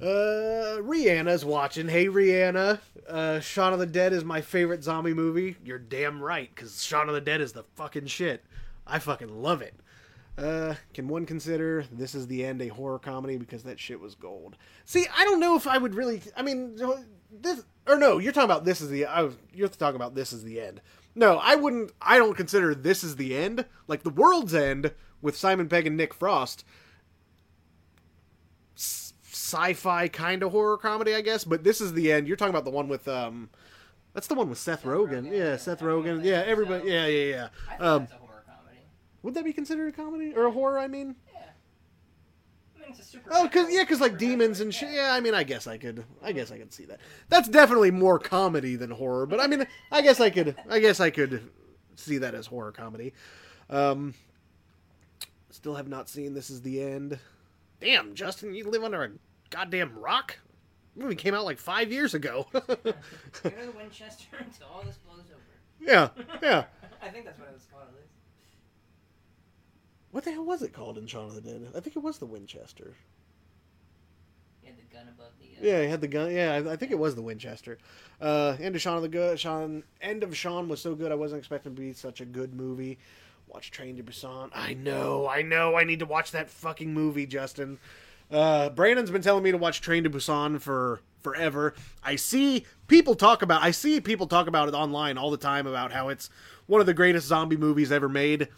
[0.00, 1.88] Uh, Rihanna's watching.
[1.88, 2.80] Hey, Rihanna.
[3.08, 5.56] Uh, Shaun of the Dead is my favorite zombie movie.
[5.64, 8.44] You're damn right, because Shaun of the Dead is the fucking shit.
[8.86, 9.74] I fucking love it.
[10.36, 14.14] Uh, can one consider This Is the End a horror comedy because that shit was
[14.14, 14.56] gold?
[14.84, 16.20] See, I don't know if I would really.
[16.36, 16.76] I mean,
[17.40, 19.06] this or no, you're talking about This Is the.
[19.06, 20.80] I was, you're talking about This Is the End.
[21.14, 21.92] No, I wouldn't.
[22.02, 25.96] I don't consider This Is the End like the world's end with Simon Pegg and
[25.96, 26.64] Nick Frost.
[28.76, 31.44] S- sci-fi kind of horror comedy, I guess.
[31.44, 32.26] But This Is the End.
[32.28, 33.50] You're talking about the one with um.
[34.14, 35.28] That's the one with Seth, Rogen.
[35.28, 35.56] Rogen, Yeah.
[35.58, 36.24] Seth Rogen.
[36.24, 36.84] Yeah, everybody.
[36.84, 37.48] so- Yeah, yeah, yeah.
[37.66, 38.78] I think Um, that's a horror comedy.
[39.22, 40.78] would that be considered a comedy or a horror?
[40.78, 41.16] I mean.
[42.86, 42.94] Yeah.
[42.94, 43.30] I a super.
[43.32, 44.90] Oh, cause yeah, cause like demons and shit.
[44.92, 47.00] Yeah, I mean, I guess I could, I guess I could see that.
[47.28, 51.00] That's definitely more comedy than horror, but I mean, I guess I could, I guess
[51.00, 51.50] I could
[51.96, 53.12] see that as horror comedy.
[53.70, 54.14] Um,
[55.50, 57.18] still have not seen This Is the End.
[57.80, 59.10] Damn, Justin, you live under a
[59.50, 60.38] goddamn rock.
[60.96, 62.46] The movie came out like five years ago.
[62.52, 62.74] Go to
[63.42, 65.42] the Winchester until all this blows over.
[65.80, 66.08] yeah,
[66.42, 66.64] yeah.
[67.02, 67.88] I think that's what it was called.
[70.16, 71.68] What the hell was it called in Shaun of the Dead?
[71.76, 72.94] I think it was the Winchester.
[74.62, 75.44] He had the gun above the.
[75.44, 76.30] Uh, Yeah, he had the gun.
[76.30, 77.76] Yeah, I, I think it was the Winchester.
[78.18, 79.38] Uh, end of Shaun of the Good.
[79.38, 79.82] Shaun.
[80.00, 81.12] End of Shaun was so good.
[81.12, 82.98] I wasn't expecting to be such a good movie.
[83.46, 84.48] Watch Train to Busan.
[84.54, 85.28] I know.
[85.28, 85.76] I know.
[85.76, 87.78] I need to watch that fucking movie, Justin.
[88.30, 91.74] Uh, Brandon's been telling me to watch Train to Busan for forever.
[92.02, 93.62] I see people talk about.
[93.62, 96.30] I see people talk about it online all the time about how it's
[96.68, 98.48] one of the greatest zombie movies ever made.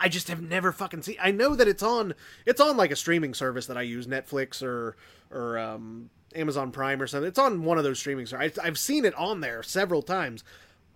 [0.00, 1.16] I just have never fucking seen.
[1.20, 2.14] I know that it's on.
[2.46, 4.96] It's on like a streaming service that I use, Netflix or
[5.30, 7.28] or um, Amazon Prime or something.
[7.28, 8.58] It's on one of those streaming services.
[8.58, 10.44] I've seen it on there several times.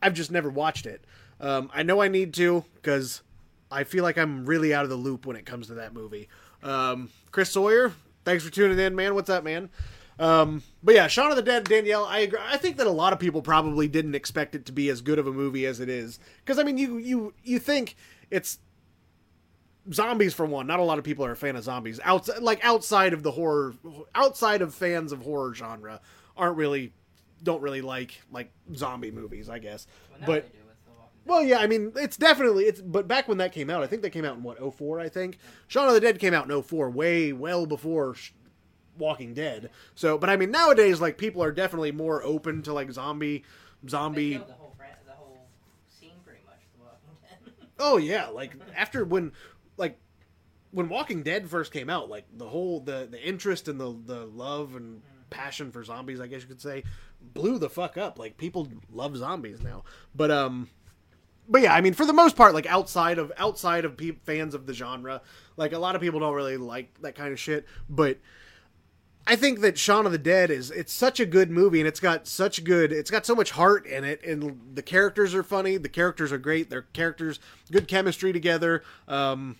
[0.00, 1.04] I've just never watched it.
[1.40, 3.22] Um, I know I need to because
[3.70, 6.28] I feel like I'm really out of the loop when it comes to that movie.
[6.62, 7.92] Um, Chris Sawyer,
[8.24, 9.14] thanks for tuning in, man.
[9.14, 9.70] What's up, man?
[10.18, 12.04] Um, but yeah, Shaun of the Dead, Danielle.
[12.04, 12.38] I agree.
[12.40, 15.18] I think that a lot of people probably didn't expect it to be as good
[15.18, 16.20] of a movie as it is.
[16.44, 17.96] Because I mean, you you you think
[18.30, 18.58] it's
[19.92, 20.66] zombies for one.
[20.66, 21.98] Not a lot of people are a fan of zombies.
[22.04, 23.74] Outside, like outside of the horror,
[24.14, 26.00] outside of fans of horror genre,
[26.36, 26.92] aren't really
[27.42, 29.86] don't really like like zombie movies, I guess.
[30.10, 31.30] Well, but they do with The Walking Dead.
[31.30, 32.80] well, yeah, I mean, it's definitely it's.
[32.80, 35.08] But back when that came out, I think that came out in what 04, I
[35.08, 35.38] think.
[35.66, 38.14] Shaun of the Dead came out in 04, way well before
[38.98, 39.70] Walking Dead.
[39.94, 43.44] So, but I mean, nowadays, like people are definitely more open to like zombie,
[43.88, 44.32] zombie.
[44.32, 44.74] killed the whole
[45.06, 45.46] the whole
[45.88, 46.58] scene pretty much.
[46.78, 47.68] The Walking Dead.
[47.78, 49.32] Oh yeah, like after when,
[49.76, 49.98] like
[50.70, 54.26] when Walking Dead first came out, like the whole the the interest and the the
[54.26, 56.84] love and passion for zombies, I guess you could say,
[57.20, 58.18] blew the fuck up.
[58.18, 59.84] Like people love zombies now.
[60.14, 60.68] But um,
[61.48, 64.54] but yeah, I mean, for the most part, like outside of outside of pe- fans
[64.54, 65.22] of the genre,
[65.56, 67.66] like a lot of people don't really like that kind of shit.
[67.88, 68.18] But
[69.26, 72.00] I think that Shaun of the Dead is it's such a good movie and it's
[72.00, 75.76] got such good it's got so much heart in it and the characters are funny,
[75.76, 77.38] the characters are great, their characters
[77.70, 78.82] good chemistry together.
[79.06, 79.56] Um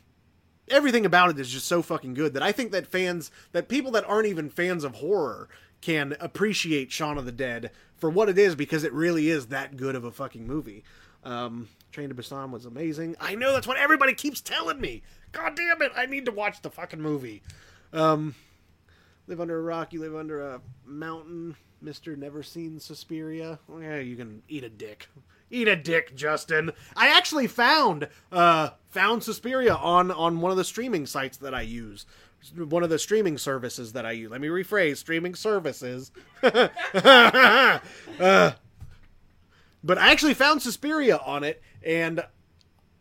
[0.68, 3.92] everything about it is just so fucking good that I think that fans that people
[3.92, 5.48] that aren't even fans of horror
[5.80, 9.76] can appreciate Shaun of the Dead for what it is because it really is that
[9.76, 10.82] good of a fucking movie.
[11.22, 13.16] Um Train to Busan was amazing.
[13.20, 15.02] I know that's what everybody keeps telling me.
[15.30, 17.42] God damn it, I need to watch the fucking movie.
[17.92, 18.34] Um
[19.26, 23.58] live under a rock, you live under a mountain, Mister Never Seen Suspiria.
[23.68, 25.08] Well, yeah, you can eat a dick.
[25.50, 26.72] Eat a dick, Justin.
[26.96, 31.62] I actually found uh found Suspiria on on one of the streaming sites that I
[31.62, 32.06] use.
[32.56, 34.30] One of the streaming services that I use.
[34.30, 36.10] Let me rephrase: streaming services.
[36.42, 37.78] uh,
[39.84, 42.24] but I actually found Suspiria on it, and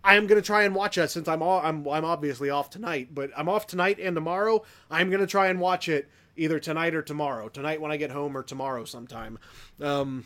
[0.03, 3.09] I am gonna try and watch it since I'm all, I'm I'm obviously off tonight,
[3.13, 4.63] but I'm off tonight and tomorrow.
[4.89, 7.49] I'm gonna try and watch it either tonight or tomorrow.
[7.49, 9.37] Tonight when I get home or tomorrow sometime.
[9.79, 10.25] Um,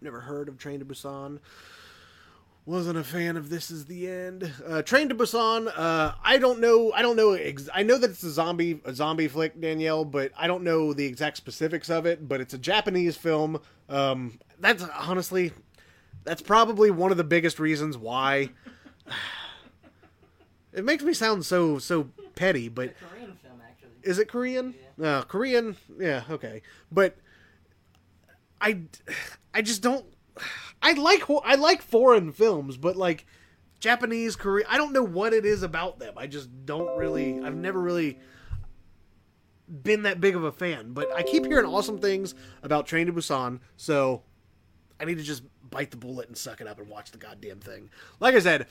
[0.00, 1.38] never heard of Train to Busan.
[2.64, 4.52] Wasn't a fan of This Is the End.
[4.66, 5.68] Uh, Train to Busan.
[5.76, 6.90] Uh, I don't know.
[6.90, 7.34] I don't know.
[7.34, 10.92] Ex- I know that it's a zombie a zombie flick, Danielle, but I don't know
[10.92, 12.26] the exact specifics of it.
[12.26, 13.60] But it's a Japanese film.
[13.88, 15.52] Um, that's honestly
[16.26, 18.50] that's probably one of the biggest reasons why.
[20.72, 23.90] It makes me sound so so petty but It's a Korean film, actually.
[24.02, 24.74] is it korean?
[24.98, 25.76] No uh, korean?
[25.98, 26.60] Yeah okay.
[26.92, 27.16] But
[28.60, 28.80] i
[29.54, 30.04] i just don't
[30.82, 33.26] i like i like foreign films but like
[33.80, 36.14] japanese korean i don't know what it is about them.
[36.16, 38.18] I just don't really i've never really
[39.82, 40.92] been that big of a fan.
[40.92, 44.22] But i keep hearing awesome things about train to busan so
[44.98, 47.60] I need to just bite the bullet and suck it up and watch the goddamn
[47.60, 47.90] thing.
[48.20, 48.66] Like I said,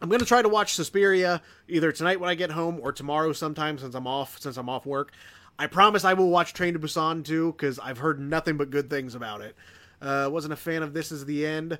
[0.00, 3.78] I'm gonna try to watch Suspiria either tonight when I get home or tomorrow sometime
[3.78, 5.12] since I'm off since I'm off work.
[5.58, 8.88] I promise I will watch Train to Busan too because I've heard nothing but good
[8.88, 9.56] things about it.
[10.00, 11.78] Uh, wasn't a fan of This Is the End.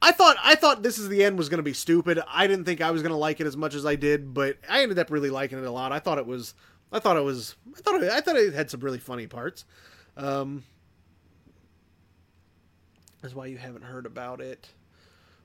[0.00, 2.20] I thought I thought This Is the End was gonna be stupid.
[2.28, 4.82] I didn't think I was gonna like it as much as I did, but I
[4.82, 5.92] ended up really liking it a lot.
[5.92, 6.54] I thought it was
[6.90, 9.64] I thought it was I thought it, I thought it had some really funny parts.
[10.16, 10.64] Um,
[13.22, 14.68] that's why you haven't heard about it.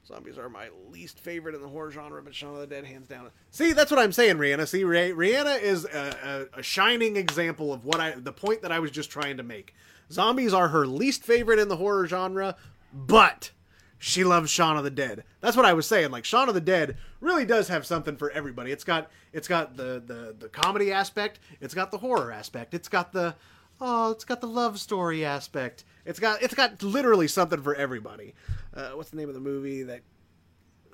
[0.08, 3.08] Zombies are my least favorite in the horror genre, but Shaun of the Dead hands
[3.08, 3.30] down.
[3.52, 4.68] See, that's what I'm saying, Rihanna.
[4.68, 8.80] See, Rihanna is a, a, a shining example of what I the point that I
[8.80, 9.74] was just trying to make.
[10.10, 12.56] Zombies are her least favorite in the horror genre,
[12.94, 13.52] but
[14.00, 15.26] she loves Shaun of the Dead.
[15.42, 16.12] That's what I was saying.
[16.12, 18.72] Like Shaun of the Dead really does have something for everybody.
[18.72, 21.40] It's got it's got the the the comedy aspect.
[21.60, 22.74] It's got the horror aspect.
[22.74, 23.36] It's got the
[23.82, 25.84] oh, it's got the love story aspect.
[26.08, 28.34] It's got it's got literally something for everybody.
[28.74, 30.02] Uh, what's the name of the movie that?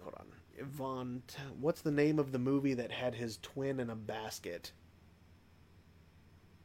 [0.02, 0.26] Hold on,
[0.58, 1.22] Yvonne.
[1.62, 4.72] What's the name of the movie that had his twin in a basket?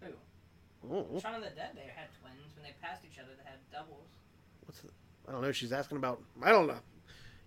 [0.00, 0.08] Who?
[0.90, 2.54] Oh, Shaun of the Dead, they had twins.
[2.54, 4.08] When they passed each other, they had doubles.
[4.64, 4.88] what's the,
[5.28, 5.52] I don't know.
[5.52, 6.22] She's asking about.
[6.42, 6.78] I don't know.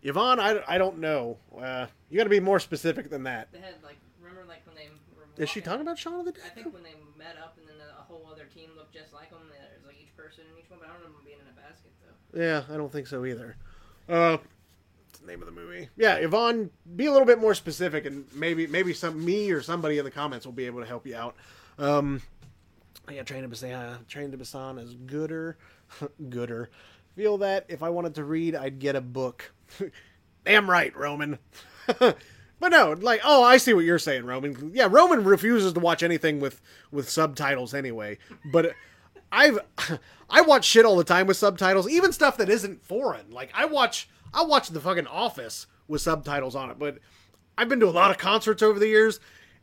[0.03, 1.37] Yvonne, I, I don't know.
[1.55, 3.51] Uh, you got to be more specific than that.
[3.51, 6.31] They had, like, remember, like, when they were Is she talking about Shaun of the
[6.31, 6.43] Dead?
[6.45, 9.29] I think when they met up and then a whole other team looked just like
[9.29, 9.50] them, there's, like, each
[10.31, 12.39] person in each one, but I don't remember them being in a basket, though.
[12.39, 13.57] Yeah, I don't think so either.
[14.07, 14.37] Uh,
[15.07, 15.89] what's the name of the movie?
[15.97, 19.97] Yeah, Yvonne, be a little bit more specific, and maybe maybe some me or somebody
[19.97, 21.35] in the comments will be able to help you out.
[21.77, 22.21] Um,
[23.09, 25.57] yeah, Train to Busan, Train to Busan is gooder,
[26.29, 26.69] gooder.
[27.15, 29.51] Feel that if I wanted to read, I'd get a book.
[30.45, 31.39] Damn right, Roman.
[31.99, 32.17] but
[32.69, 34.71] no, like, oh, I see what you're saying, Roman.
[34.73, 38.17] Yeah, Roman refuses to watch anything with with subtitles anyway.
[38.45, 38.73] But
[39.31, 39.59] I've
[40.31, 43.29] I watch shit all the time with subtitles, even stuff that isn't foreign.
[43.31, 46.99] Like I watch I watch the fucking Office with subtitles on it, but
[47.57, 49.19] I've been to a lot of concerts over the years.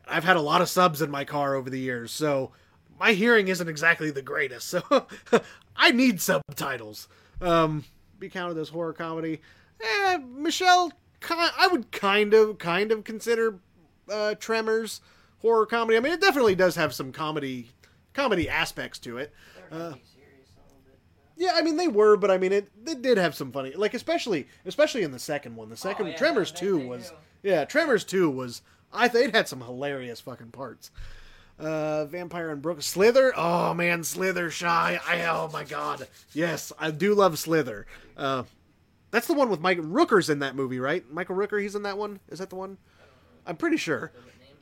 [0.07, 2.51] I've had a lot of subs in my car over the years, so
[2.99, 4.67] my hearing isn't exactly the greatest.
[4.89, 5.07] So
[5.75, 7.07] I need subtitles.
[7.41, 7.85] Um,
[8.19, 9.41] be counted as horror comedy.
[9.81, 10.91] Eh, Michelle,
[11.29, 13.59] I would kind of kind of consider
[14.11, 14.99] uh, Tremors
[15.39, 15.95] horror comedy.
[15.97, 17.69] I mean, it definitely does have some comedy
[18.13, 19.33] comedy aspects to it.
[19.55, 20.99] They were trying Uh, to be serious a little bit.
[21.15, 21.28] though.
[21.39, 22.69] Yeah, I mean they were, but I mean it.
[22.85, 25.69] It did have some funny, like especially especially in the second one.
[25.69, 27.15] The second Oh, yeah, Tremors they- two they was do.
[27.49, 28.61] yeah, Tremors two was.
[28.91, 30.91] I think it had some hilarious fucking parts.
[31.57, 33.31] Uh, Vampire in Brooklyn Slither.
[33.37, 34.99] Oh man, Slither shy.
[35.07, 36.07] I oh my god.
[36.33, 37.85] Yes, I do love Slither.
[38.17, 38.43] Uh,
[39.11, 41.09] that's the one with Mike Rooker's in that movie, right?
[41.11, 42.19] Michael Rooker, he's in that one.
[42.27, 42.77] Is that the one?
[43.47, 44.11] I'm pretty sure.
[44.13, 44.59] Little bit names.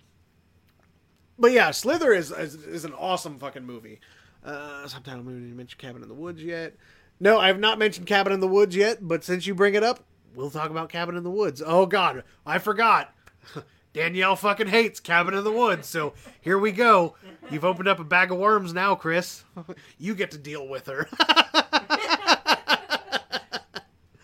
[1.39, 3.99] But yeah, Slither is is, is an awesome fucking movie.
[4.43, 5.41] Uh, subtitle movie.
[5.41, 6.75] Did you mention Cabin in the Woods yet?
[7.19, 8.99] No, I have not mentioned Cabin in the Woods yet.
[9.07, 10.03] But since you bring it up,
[10.35, 11.61] we'll talk about Cabin in the Woods.
[11.65, 13.13] Oh God, I forgot.
[13.93, 15.87] Danielle fucking hates Cabin in the Woods.
[15.87, 17.15] So here we go.
[17.49, 19.43] You've opened up a bag of worms now, Chris.
[19.97, 21.07] you get to deal with her.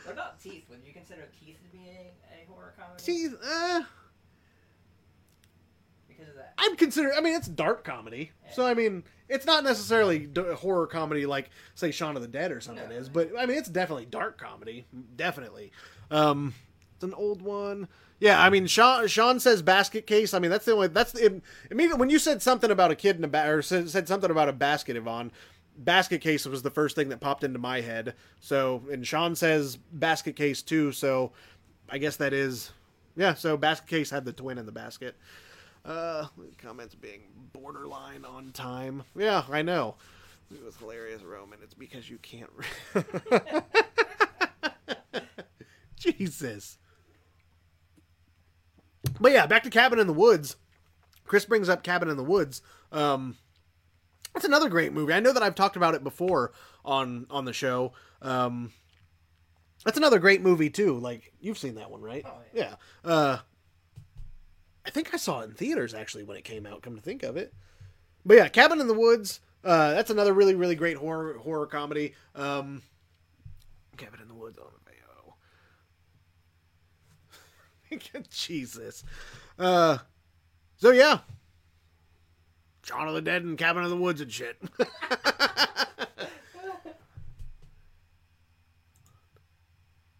[0.03, 0.65] What about Teeth?
[0.69, 3.03] Would you consider Teeth to be a, a horror comedy?
[3.03, 3.81] Teeth, uh,
[6.71, 7.05] Because of that.
[7.09, 7.13] I'd consider.
[7.15, 11.49] I mean, it's dark comedy, so I mean, it's not necessarily d- horror comedy like,
[11.75, 12.95] say, Shaun of the Dead or something No.
[12.95, 13.09] is.
[13.09, 15.71] But I mean, it's definitely dark comedy, definitely.
[16.11, 16.53] Um,
[16.95, 17.87] it's an old one.
[18.19, 20.33] Yeah, I mean, Sean, Sean says basket case.
[20.33, 20.87] I mean, that's the only.
[20.87, 23.89] That's the immediately when you said something about a kid in a ba- or said,
[23.89, 25.31] said something about a basket, Yvonne.
[25.75, 28.13] Basket case was the first thing that popped into my head.
[28.39, 30.91] So, and Sean says basket case too.
[30.91, 31.31] So,
[31.89, 32.71] I guess that is,
[33.17, 33.33] yeah.
[33.33, 35.15] So basket case had the twin in the basket.
[35.85, 39.03] Uh, comments being borderline on time.
[39.15, 39.95] Yeah, I know.
[40.53, 41.59] It was hilarious, Roman.
[41.61, 42.49] It's because you can't.
[42.55, 43.01] Re-
[45.97, 46.77] Jesus.
[49.19, 50.55] But yeah, back to Cabin in the Woods.
[51.25, 52.61] Chris brings up Cabin in the Woods.
[52.91, 53.37] Um,
[54.33, 55.13] that's another great movie.
[55.13, 56.51] I know that I've talked about it before
[56.85, 57.93] on on the show.
[58.21, 58.71] Um,
[59.85, 60.97] that's another great movie too.
[60.97, 62.23] Like you've seen that one, right?
[62.25, 62.75] Oh, yeah.
[63.03, 63.39] Uh,
[64.85, 66.81] I think I saw it in theaters actually when it came out.
[66.81, 67.53] Come to think of it,
[68.25, 69.39] but yeah, Cabin in the Woods.
[69.63, 72.13] Uh, that's another really really great horror horror comedy.
[72.35, 72.81] Um,
[73.97, 74.65] Cabin in the Woods on
[77.91, 78.23] Vimeo.
[78.29, 79.03] Jesus.
[79.57, 79.99] Uh,
[80.77, 81.19] so yeah,
[82.83, 84.57] Shaun of the Dead and Cabin in the Woods and shit.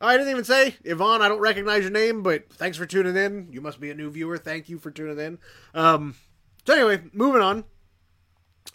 [0.04, 3.48] I didn't even say, Yvonne, I don't recognize your name, but thanks for tuning in.
[3.52, 4.38] You must be a new viewer.
[4.38, 5.40] Thank you for tuning in.
[5.74, 6.16] Um,
[6.66, 7.64] so anyway, moving on.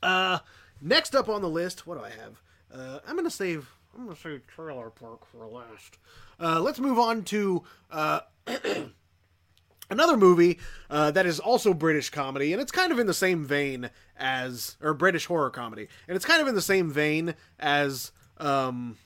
[0.02, 0.38] Uh,
[0.80, 2.42] next up on the list, what do I have?
[2.72, 3.68] Uh, I'm gonna save.
[3.94, 5.98] I'm gonna save Trailer Park for last.
[6.40, 8.20] Uh, let's move on to uh,
[9.90, 10.58] another movie
[10.90, 14.76] uh, that is also British comedy, and it's kind of in the same vein as
[14.82, 18.96] or British horror comedy, and it's kind of in the same vein as um,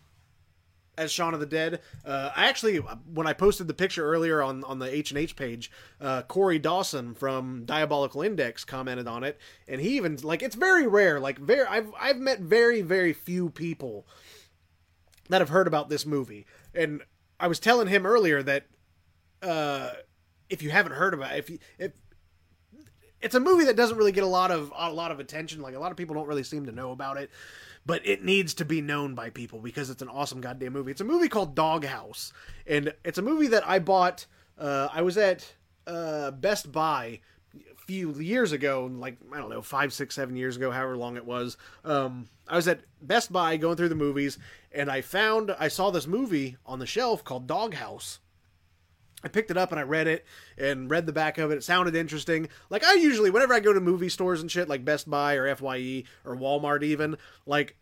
[0.99, 1.81] as Shaun of the Dead.
[2.05, 5.37] Uh, I actually, when I posted the picture earlier on on the H and H
[5.37, 10.57] page, uh, Corey Dawson from Diabolical Index commented on it, and he even like it's
[10.57, 11.21] very rare.
[11.21, 14.07] Like very, I've I've met very very few people
[15.29, 17.03] that have heard about this movie, and
[17.41, 18.67] I was telling him earlier that
[19.43, 19.91] uh,
[20.49, 21.93] if you haven't heard about it, if you, if
[23.23, 25.63] it's a movie that doesn't really get a lot of a lot of attention.
[25.63, 27.31] Like a lot of people don't really seem to know about it,
[27.85, 30.91] but it needs to be known by people because it's an awesome goddamn movie.
[30.93, 32.33] It's a movie called Doghouse,
[32.67, 34.27] and it's a movie that I bought.
[34.59, 35.53] Uh, I was at
[35.87, 37.21] uh, Best Buy
[37.55, 41.17] a few years ago, like I don't know, five, six, seven years ago, however long
[41.17, 41.57] it was.
[41.85, 44.39] Um, I was at Best Buy going through the movies,
[44.71, 48.21] and I found I saw this movie on the shelf called Doghouse.
[49.25, 50.25] I picked it up and I read it
[50.59, 51.57] and read the back of it.
[51.57, 52.49] It sounded interesting.
[52.71, 55.55] Like I usually, whenever I go to movie stores and shit, like Best Buy or
[55.55, 57.77] Fye or Walmart, even like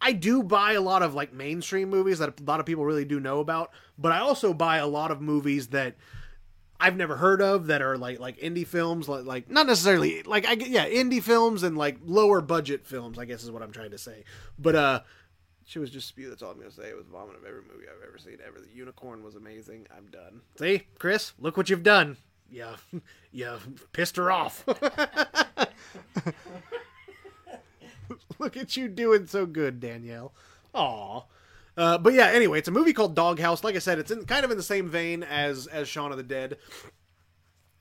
[0.00, 3.04] I do buy a lot of like mainstream movies that a lot of people really
[3.04, 3.70] do know about.
[3.96, 5.96] But I also buy a lot of movies that
[6.80, 10.46] I've never heard of that are like like indie films, like like not necessarily like
[10.46, 13.18] I yeah indie films and like lower budget films.
[13.18, 14.22] I guess is what I'm trying to say.
[14.58, 15.00] But uh,
[15.68, 16.30] she was just spew.
[16.30, 16.88] That's all I'm gonna say.
[16.88, 18.58] It was vomit of every movie I've ever seen ever.
[18.58, 19.86] The Unicorn was amazing.
[19.94, 20.40] I'm done.
[20.58, 22.16] See, Chris, look what you've done.
[22.50, 22.76] Yeah,
[23.32, 23.58] yeah,
[23.92, 24.64] pissed her off.
[28.38, 30.32] look at you doing so good, Danielle.
[30.72, 31.20] Aw.
[31.76, 33.62] Uh, but yeah, anyway, it's a movie called Doghouse.
[33.62, 36.16] Like I said, it's in kind of in the same vein as as Shaun of
[36.16, 36.56] the Dead.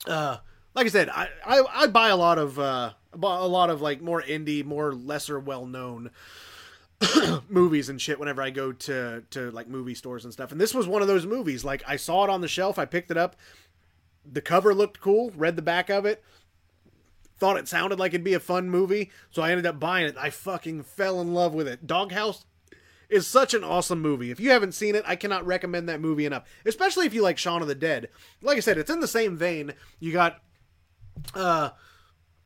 [0.05, 0.39] Uh,
[0.75, 4.01] like I said, I, I, I buy a lot of uh, a lot of like
[4.01, 6.11] more indie, more lesser well known
[7.49, 10.51] movies and shit whenever I go to to like movie stores and stuff.
[10.51, 11.63] And this was one of those movies.
[11.63, 13.35] Like I saw it on the shelf, I picked it up.
[14.29, 15.31] The cover looked cool.
[15.35, 16.23] Read the back of it.
[17.37, 20.17] Thought it sounded like it'd be a fun movie, so I ended up buying it.
[20.17, 21.85] I fucking fell in love with it.
[21.85, 22.45] Doghouse
[23.09, 24.31] is such an awesome movie.
[24.31, 26.45] If you haven't seen it, I cannot recommend that movie enough.
[26.65, 28.09] Especially if you like Shaun of the Dead.
[28.41, 29.73] Like I said, it's in the same vein.
[29.99, 30.41] You got
[31.35, 31.69] uh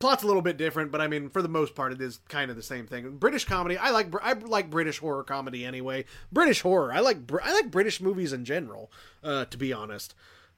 [0.02, 2.50] plot's a little bit different, but I mean, for the most part, it is kind
[2.50, 3.18] of the same thing.
[3.18, 6.04] British comedy, I like I like British horror comedy anyway.
[6.30, 8.90] British horror, I like I like British movies in general.
[9.22, 10.14] Uh, to be honest,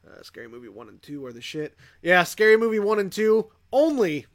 [0.07, 1.77] uh, Scary Movie one and two are the shit.
[2.03, 4.27] Yeah, Scary Movie one and two only,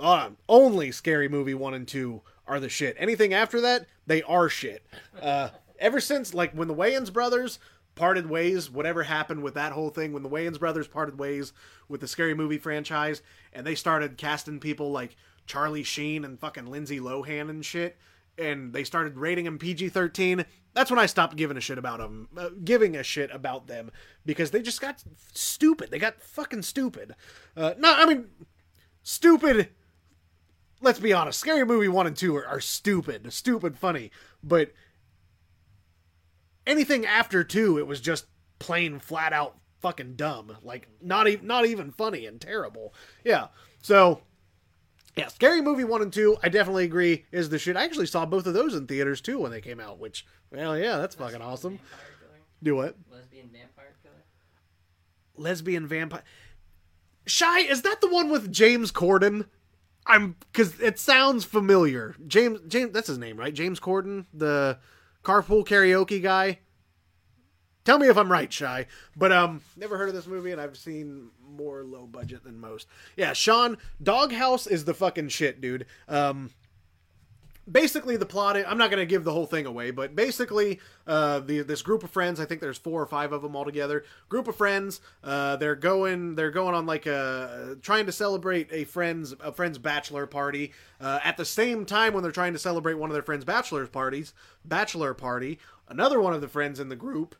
[0.00, 2.96] uh, only Scary Movie one and two are the shit.
[2.98, 4.82] Anything after that, they are shit.
[5.20, 7.58] Uh, ever since like when the Wayans brothers
[7.94, 11.52] parted ways, whatever happened with that whole thing, when the Wayans brothers parted ways
[11.88, 13.22] with the scary movie franchise,
[13.52, 15.16] and they started casting people like
[15.46, 17.96] Charlie Sheen and fucking Lindsay Lohan and shit,
[18.38, 22.00] and they started rating them PG 13, that's when I stopped giving a shit about
[22.00, 23.92] them, uh, giving a shit about them,
[24.26, 25.90] because they just got stupid.
[25.90, 27.14] They got fucking stupid.
[27.56, 28.26] Uh, no, I mean,
[29.02, 29.68] stupid.
[30.80, 31.38] Let's be honest.
[31.38, 33.32] Scary Movie 1 and 2 are, are stupid.
[33.32, 34.10] Stupid funny.
[34.42, 34.72] But
[36.66, 38.26] anything after two, it was just
[38.58, 40.56] plain flat out fucking dumb.
[40.62, 42.94] Like not even not even funny and terrible.
[43.24, 43.48] Yeah.
[43.82, 44.22] So
[45.16, 47.76] yeah, Scary Movie one and two, I definitely agree is the shit.
[47.76, 50.76] I actually saw both of those in theaters too when they came out, which well
[50.76, 51.78] yeah, that's fucking awesome.
[52.62, 52.96] Do what?
[53.10, 54.24] Lesbian vampire killer.
[55.36, 56.22] Lesbian vampire.
[57.26, 59.46] Shy, is that the one with James Corden?
[60.06, 62.14] I'm because it sounds familiar.
[62.26, 63.54] James James that's his name, right?
[63.54, 64.78] James Corden, the
[65.24, 66.60] carpool karaoke guy.
[67.84, 68.86] Tell me if I'm right, Shy.
[69.16, 72.86] But um, never heard of this movie, and I've seen more low budget than most.
[73.16, 75.86] Yeah, Sean, Doghouse is the fucking shit, dude.
[76.08, 76.50] Um,
[77.70, 81.40] basically the plot i'm not going to give the whole thing away but basically uh,
[81.40, 84.04] the, this group of friends i think there's four or five of them all together
[84.28, 88.84] group of friends uh, they're going they're going on like a trying to celebrate a
[88.84, 92.94] friend's a friend's bachelor party uh, at the same time when they're trying to celebrate
[92.94, 94.34] one of their friends bachelor parties
[94.64, 95.58] bachelor party
[95.88, 97.34] another one of the friends in the group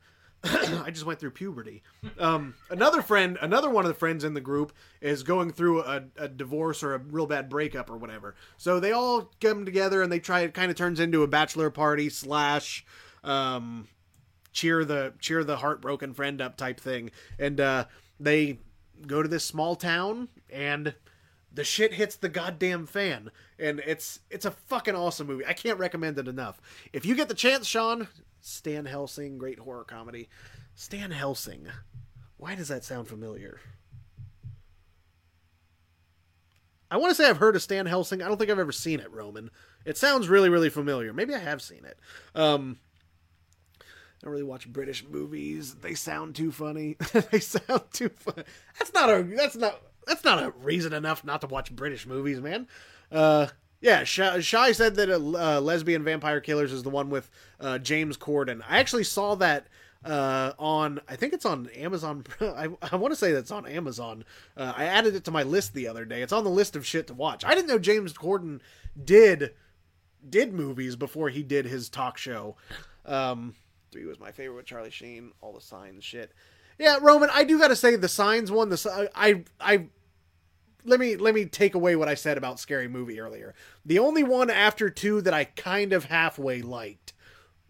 [0.85, 1.83] I just went through puberty.
[2.19, 6.05] Um, another friend, another one of the friends in the group is going through a,
[6.19, 8.35] a, divorce or a real bad breakup or whatever.
[8.59, 10.41] So they all come together and they try.
[10.41, 12.85] It kind of turns into a bachelor party slash
[13.23, 13.89] um,
[14.53, 17.11] cheer the cheer the heartbroken friend up type thing.
[17.39, 17.87] And uh,
[18.21, 18.59] they
[19.07, 20.95] go to this small town and
[21.53, 25.79] the shit hits the goddamn fan and it's it's a fucking awesome movie i can't
[25.79, 26.61] recommend it enough
[26.93, 28.09] if you get the chance sean
[28.45, 30.29] Stan Helsing, great horror comedy.
[30.75, 31.67] Stan Helsing.
[32.37, 33.59] Why does that sound familiar?
[36.91, 38.21] I want to say I've heard of Stan Helsing.
[38.21, 39.51] I don't think I've ever seen it, Roman.
[39.87, 41.15] It sounds really, really familiar.
[41.15, 41.99] Maybe I have seen it.
[42.35, 42.77] Um,
[43.81, 43.85] I
[44.23, 45.77] don't really watch British movies.
[45.77, 46.97] They sound too funny.
[47.31, 48.45] they sound too funny.
[48.79, 49.23] That's not a.
[49.23, 49.81] That's not.
[50.07, 52.69] That's not a reason enough not to watch British movies, man.
[53.11, 53.47] Uh,
[53.85, 57.31] yeah, Shy said that uh, Lesbian Vampire Killers is the one with
[57.61, 58.63] uh, James Corden.
[58.67, 59.67] I actually saw that
[60.03, 62.25] uh, on, I think it's on Amazon.
[62.41, 64.25] I, I want to say that's on Amazon.
[64.57, 66.23] Uh, I added it to my list the other day.
[66.23, 67.45] It's on the list of shit to watch.
[67.45, 68.61] I didn't know James Corden
[69.05, 69.53] did
[70.27, 72.57] did movies before he did his talk show.
[73.05, 73.55] Um,
[73.93, 75.33] three was my favorite with Charlie Sheen.
[75.43, 76.33] All the signs shit.
[76.79, 77.29] Yeah, Roman.
[77.31, 78.71] I do got to say the signs one.
[78.71, 79.89] The I I
[80.85, 83.55] let me let me take away what I said about Scary Movie earlier.
[83.85, 87.15] The only one after two that I kind of halfway liked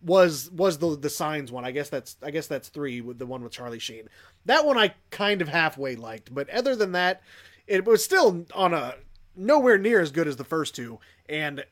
[0.03, 1.65] was was the the Signs one.
[1.65, 4.09] I guess that's I guess that's three with the one with Charlie Sheen.
[4.45, 7.23] That one I kind of halfway liked, but other than that,
[7.67, 8.95] it was still on a
[9.37, 10.99] nowhere near as good as the first two,
[11.29, 11.65] and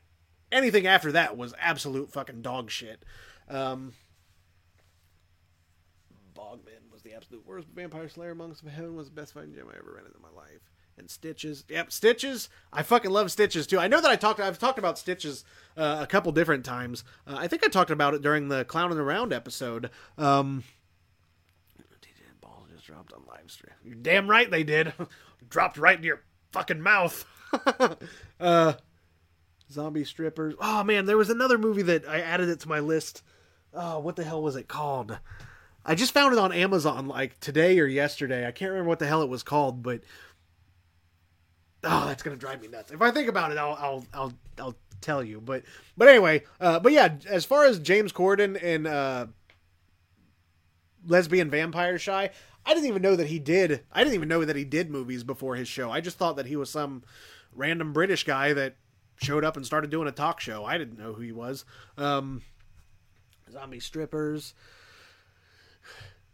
[0.51, 3.03] anything after that was absolute fucking dog shit.
[3.49, 3.93] Um,
[6.33, 9.77] Bogman was the absolute worst vampire slayer amongst heaven was the best fighting gym I
[9.77, 11.63] ever ran in my life and Stitches.
[11.69, 12.49] Yep, Stitches.
[12.71, 13.79] I fucking love Stitches too.
[13.79, 14.39] I know that I talked.
[14.39, 15.43] I've talked about Stitches
[15.77, 17.03] uh, a couple different times.
[17.27, 19.89] Uh, I think I talked about it during the Clowning Around episode.
[20.17, 20.63] Um,
[22.41, 23.73] balls just dropped on live stream.
[23.83, 24.93] You're damn right they did.
[25.49, 26.21] dropped right in your
[26.51, 27.25] fucking mouth.
[28.39, 28.73] uh,
[29.71, 30.55] zombie strippers.
[30.59, 33.23] Oh man, there was another movie that I added it to my list.
[33.73, 35.17] Oh, what the hell was it called?
[35.85, 38.47] I just found it on Amazon like today or yesterday.
[38.47, 40.01] I can't remember what the hell it was called, but
[41.83, 42.91] oh, that's gonna drive me nuts.
[42.91, 45.41] If I think about it, I'll I'll I'll, I'll tell you.
[45.41, 45.63] But
[45.97, 49.27] but anyway, uh, but yeah, as far as James Corden and uh,
[51.05, 52.29] lesbian vampire shy,
[52.65, 53.83] I didn't even know that he did.
[53.91, 55.91] I didn't even know that he did movies before his show.
[55.91, 57.03] I just thought that he was some
[57.53, 58.75] random British guy that
[59.21, 60.65] showed up and started doing a talk show.
[60.65, 61.65] I didn't know who he was.
[61.97, 62.41] Um,
[63.51, 64.53] zombie strippers.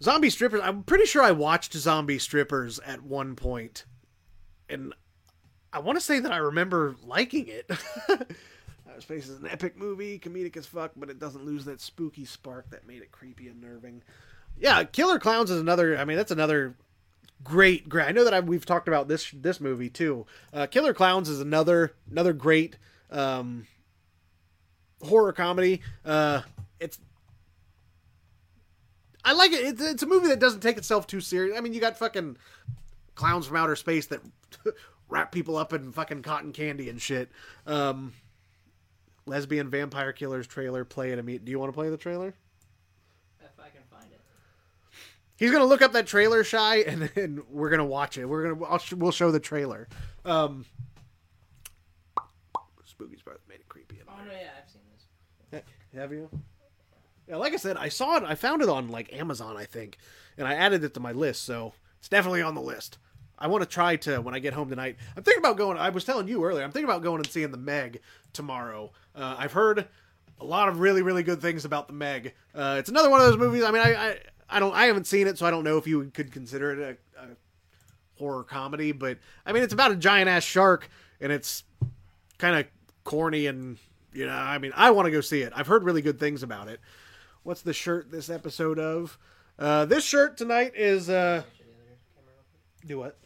[0.01, 0.61] Zombie strippers.
[0.63, 3.85] I'm pretty sure I watched Zombie Strippers at one point,
[4.69, 4.93] and
[5.71, 7.69] I want to say that I remember liking it.
[8.09, 12.25] Outer Space is an epic movie, comedic as fuck, but it doesn't lose that spooky
[12.25, 14.01] spark that made it creepy and nerving.
[14.57, 15.97] Yeah, Killer Clowns is another.
[15.97, 16.75] I mean, that's another
[17.43, 18.07] great, great.
[18.07, 20.25] I know that I, we've talked about this this movie too.
[20.53, 22.77] Uh, Killer Clowns is another another great
[23.11, 23.67] um,
[25.01, 25.81] horror comedy.
[26.03, 26.41] Uh,
[26.79, 26.99] it's
[29.23, 29.65] I like it.
[29.65, 31.57] It's, it's a movie that doesn't take itself too serious.
[31.57, 32.37] I mean, you got fucking
[33.15, 34.21] clowns from outer space that
[35.09, 37.29] wrap people up in fucking cotton candy and shit.
[37.65, 38.13] Um,
[39.25, 40.85] lesbian vampire killers trailer.
[40.85, 41.19] Play it.
[41.23, 42.33] imme- Do you want to play the trailer?
[43.41, 44.19] If I can find it.
[45.35, 48.25] He's gonna look up that trailer, shy, and then we're gonna watch it.
[48.25, 49.87] We're gonna I'll sh- we'll show the trailer.
[50.25, 50.65] Um,
[52.85, 53.99] Spooky's breath made it creepy.
[54.07, 54.81] Oh no, yeah, I've seen
[55.51, 55.63] this.
[55.95, 56.29] Have you?
[57.27, 58.23] Yeah, like I said, I saw it.
[58.23, 59.97] I found it on like Amazon, I think,
[60.37, 61.43] and I added it to my list.
[61.43, 62.97] So it's definitely on the list.
[63.39, 64.97] I want to try to when I get home tonight.
[65.15, 65.77] I'm thinking about going.
[65.77, 66.63] I was telling you earlier.
[66.63, 68.01] I'm thinking about going and seeing the Meg
[68.33, 68.91] tomorrow.
[69.15, 69.87] Uh, I've heard
[70.39, 72.33] a lot of really, really good things about the Meg.
[72.53, 73.63] Uh, it's another one of those movies.
[73.63, 74.17] I mean, I, I,
[74.49, 76.97] I don't, I haven't seen it, so I don't know if you could consider it
[77.17, 77.27] a, a
[78.17, 78.91] horror comedy.
[78.91, 80.89] But I mean, it's about a giant ass shark,
[81.21, 81.63] and it's
[82.37, 82.65] kind of
[83.03, 83.77] corny and
[84.13, 84.33] you know.
[84.33, 85.53] I mean, I want to go see it.
[85.55, 86.79] I've heard really good things about it.
[87.43, 89.17] What's the shirt this episode of?
[89.57, 92.87] Uh, this shirt tonight is uh, Actually, the other camera open.
[92.87, 93.17] do what?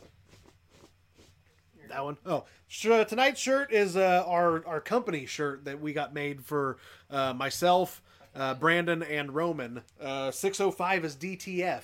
[1.94, 2.18] That one.
[2.26, 6.44] Oh, sh- uh, tonight's shirt is uh, our our company shirt that we got made
[6.44, 6.78] for
[7.12, 8.02] uh, myself,
[8.36, 9.84] uh, Brandon, and Roman.
[10.02, 11.84] Uh, Six oh five is DTF.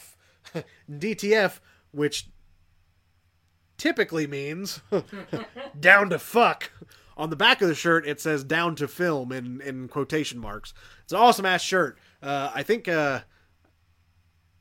[0.92, 1.60] DTF,
[1.92, 2.28] which
[3.78, 4.82] typically means
[5.80, 6.72] down to fuck.
[7.16, 10.74] On the back of the shirt, it says "down to film" in in quotation marks.
[11.04, 12.00] It's an awesome ass shirt.
[12.24, 12.88] Uh, I think.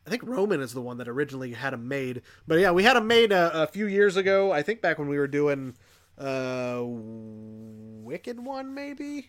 [0.08, 2.22] I think Roman is the one that originally had them made.
[2.46, 4.50] But yeah, we had them made a, a few years ago.
[4.50, 5.74] I think back when we were doing
[6.16, 9.28] uh, Wicked One, maybe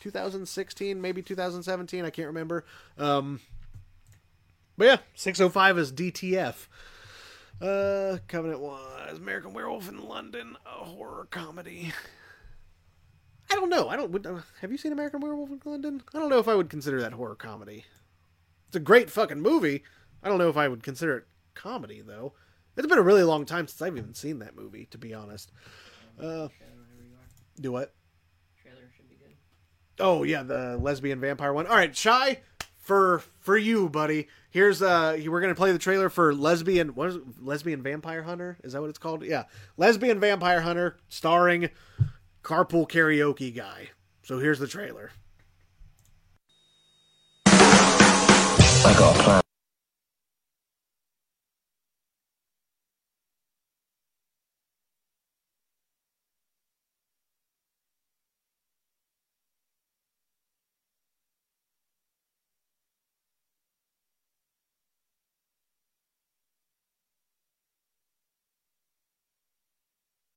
[0.00, 2.06] 2016, maybe 2017.
[2.06, 2.64] I can't remember.
[2.96, 3.40] Um,
[4.78, 6.68] but yeah, 605 is DTF.
[7.60, 11.92] Uh, Covenant was American Werewolf in London, a horror comedy.
[13.50, 13.90] I don't know.
[13.90, 14.10] I don't.
[14.12, 16.02] Would, uh, have you seen American Werewolf in London?
[16.14, 17.84] I don't know if I would consider that horror comedy.
[18.68, 19.82] It's a great fucking movie.
[20.22, 22.34] I don't know if I would consider it comedy though.
[22.76, 25.50] It's been a really long time since I've even seen that movie, to be honest.
[26.16, 27.60] Uh, Trailer whenever you are.
[27.60, 27.92] do what?
[28.62, 29.34] Trailer should be good.
[29.98, 31.66] Oh yeah, the lesbian vampire one.
[31.66, 32.40] All right, shy
[32.78, 34.28] for for you, buddy.
[34.50, 36.94] Here's uh, we're gonna play the trailer for lesbian.
[36.94, 37.22] What is it?
[37.40, 38.58] lesbian vampire hunter?
[38.62, 39.24] Is that what it's called?
[39.24, 39.44] Yeah,
[39.76, 41.70] lesbian vampire hunter, starring
[42.42, 43.90] carpool karaoke guy.
[44.22, 45.10] So here's the trailer.
[47.46, 49.42] I got a plan.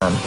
[0.03, 0.17] Um,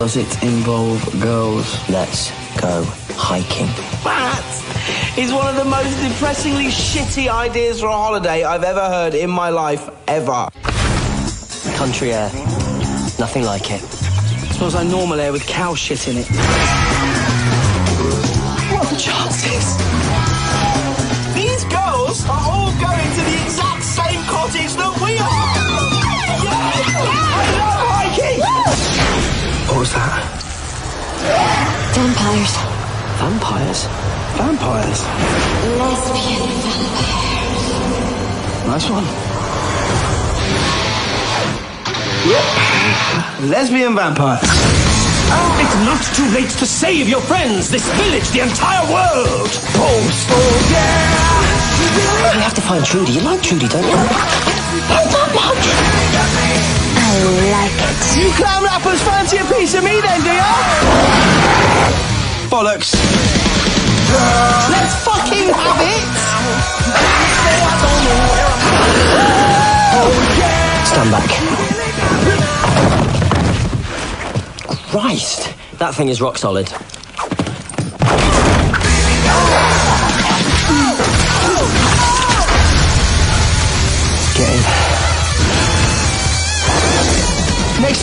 [0.00, 1.86] does it involve girls?
[1.90, 2.82] Let's go
[3.12, 3.66] hiking.
[4.04, 9.14] That is one of the most depressingly shitty ideas for a holiday I've ever heard
[9.14, 10.48] in my life, ever.
[11.76, 12.30] Country air.
[13.18, 13.82] Nothing like it.
[14.56, 16.26] smells like normal air with cow shit in it.
[18.72, 19.76] What are the chances?
[21.34, 25.55] These girls are all going to the exact same cottage that we are!
[29.86, 30.18] Was that?
[31.94, 32.54] Vampires.
[33.22, 33.86] Vampires?
[34.34, 35.00] Vampires?
[35.78, 37.66] Lesbian vampires.
[38.66, 39.06] Nice one.
[42.26, 42.44] Yep.
[43.50, 44.40] Lesbian vampire.
[44.42, 49.50] Oh, it's not too late to save your friends, this village, the entire world!
[49.74, 50.26] Balls.
[50.30, 52.34] Oh, yeah!
[52.34, 53.12] We have to find Trudy.
[53.12, 53.96] You like Trudy, don't you?
[57.08, 57.14] I
[57.54, 57.98] like it.
[58.18, 60.52] You clown rappers fancy a piece of me then, do ya?
[62.50, 62.94] Bollocks.
[64.70, 66.06] Let's fucking have it!
[70.86, 71.30] Stand back.
[74.90, 75.54] Christ!
[75.78, 76.72] That thing is rock solid.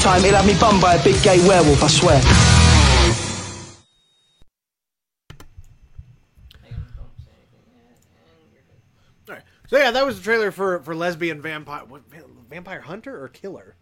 [0.03, 2.17] Time, he'll have me bummed by a big gay werewolf, I swear.
[2.17, 2.27] Hang
[6.73, 8.03] on, don't say anything yet,
[8.43, 9.29] and you're good.
[9.29, 9.43] All right.
[9.67, 12.01] So yeah, that was the trailer for for lesbian vampire what,
[12.49, 13.77] vampire hunter or killer.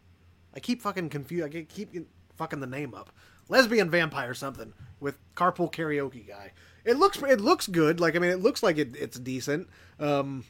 [0.54, 1.56] I keep fucking confused.
[1.56, 1.92] I keep
[2.36, 3.12] fucking the name up.
[3.50, 6.52] Lesbian vampire something with carpool karaoke guy.
[6.86, 8.00] It looks it looks good.
[8.00, 9.70] Like I mean, it looks like it, it's decent.
[10.00, 10.46] Um,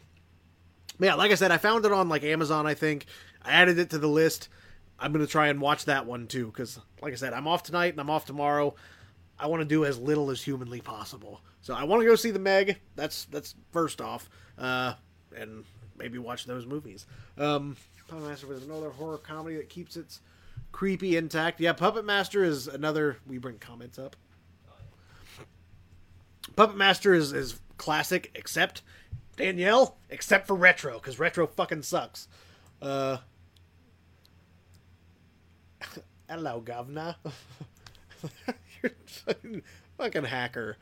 [1.00, 2.68] yeah, like I said, I found it on like Amazon.
[2.68, 3.06] I think
[3.42, 4.50] I added it to the list.
[5.02, 7.93] I'm gonna try and watch that one too because, like I said, I'm off tonight
[7.93, 8.76] and I'm off tomorrow.
[9.39, 11.41] I want to do as little as humanly possible.
[11.62, 12.80] So I want to go see the Meg.
[12.95, 14.93] That's that's first off, uh,
[15.36, 15.66] and
[15.97, 17.08] maybe watch those movies.
[17.38, 17.76] Um,
[18.08, 20.22] Puppet Master was another horror comedy that keeps its
[20.72, 21.60] creepy intact.
[21.60, 23.18] Yeah, Puppet Master is another.
[23.26, 24.16] We bring comments up.
[26.56, 28.84] Puppet Master is is classic, except
[29.38, 32.28] Danielle, except for retro, because retro fucking sucks.
[32.82, 33.18] Uh,
[36.32, 37.16] hello, governor.
[38.82, 38.92] You're
[39.98, 40.78] fucking, hacker.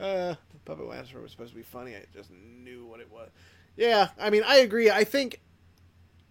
[0.00, 0.34] Uh,
[0.64, 1.94] Puppet Master was supposed to be funny.
[1.94, 3.28] I just knew what it was.
[3.76, 4.90] Yeah, I mean, I agree.
[4.90, 5.40] I think,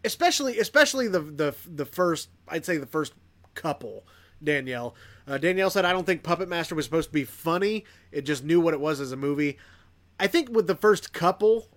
[0.04, 3.14] especially, especially the the the first, I'd say the first
[3.54, 4.06] couple.
[4.44, 4.96] Danielle.
[5.28, 7.86] Uh, Danielle said, "I don't think Puppet Master was supposed to be funny.
[8.12, 9.58] It just knew what it was as a movie."
[10.20, 11.70] I think with the first couple,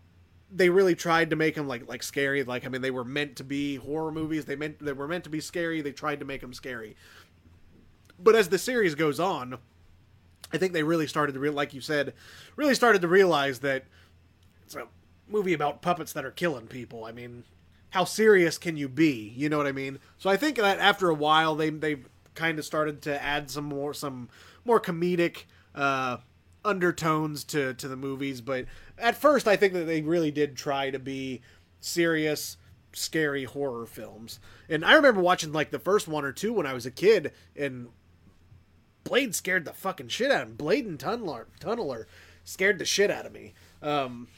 [0.51, 2.42] they really tried to make them like like scary.
[2.42, 4.44] Like I mean, they were meant to be horror movies.
[4.44, 5.80] They meant they were meant to be scary.
[5.80, 6.96] They tried to make them scary.
[8.18, 9.59] But as the series goes on,
[10.53, 12.14] I think they really started to real like you said,
[12.57, 13.84] really started to realize that
[14.64, 14.86] it's a
[15.28, 17.05] movie about puppets that are killing people.
[17.05, 17.44] I mean,
[17.90, 19.32] how serious can you be?
[19.36, 19.99] You know what I mean?
[20.18, 21.99] So I think that after a while, they they
[22.34, 24.28] kind of started to add some more some
[24.64, 25.44] more comedic
[25.74, 26.18] uh,
[26.64, 28.40] undertones to to the movies.
[28.40, 28.66] But
[29.01, 31.40] at first, I think that they really did try to be
[31.80, 32.57] serious,
[32.92, 34.40] scary horror films.
[34.68, 37.32] And I remember watching like the first one or two when I was a kid,
[37.57, 37.88] and
[39.05, 40.55] Blade scared the fucking shit out of me.
[40.55, 42.05] Blade and Tunneler, Tunneler
[42.44, 43.55] scared the shit out of me.
[43.82, 44.28] Um,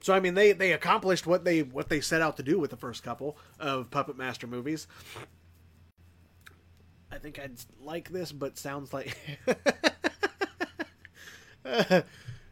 [0.00, 2.70] so I mean, they they accomplished what they what they set out to do with
[2.70, 4.86] the first couple of Puppet Master movies.
[7.10, 9.16] I think I'd like this, but sounds like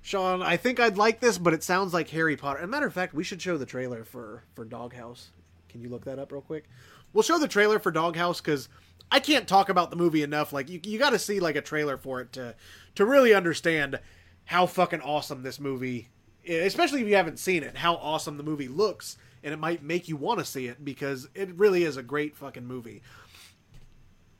[0.04, 0.42] Sean.
[0.42, 2.58] I think I'd like this, but it sounds like Harry Potter.
[2.58, 5.30] As a matter of fact, we should show the trailer for for Doghouse.
[5.70, 6.68] Can you look that up real quick?
[7.14, 8.68] We'll show the trailer for Doghouse because
[9.10, 10.52] I can't talk about the movie enough.
[10.52, 12.54] Like you, you got to see like a trailer for it to
[12.96, 13.98] to really understand
[14.44, 16.10] how fucking awesome this movie,
[16.46, 19.82] eh, especially if you haven't seen it, how awesome the movie looks, and it might
[19.82, 23.00] make you want to see it because it really is a great fucking movie.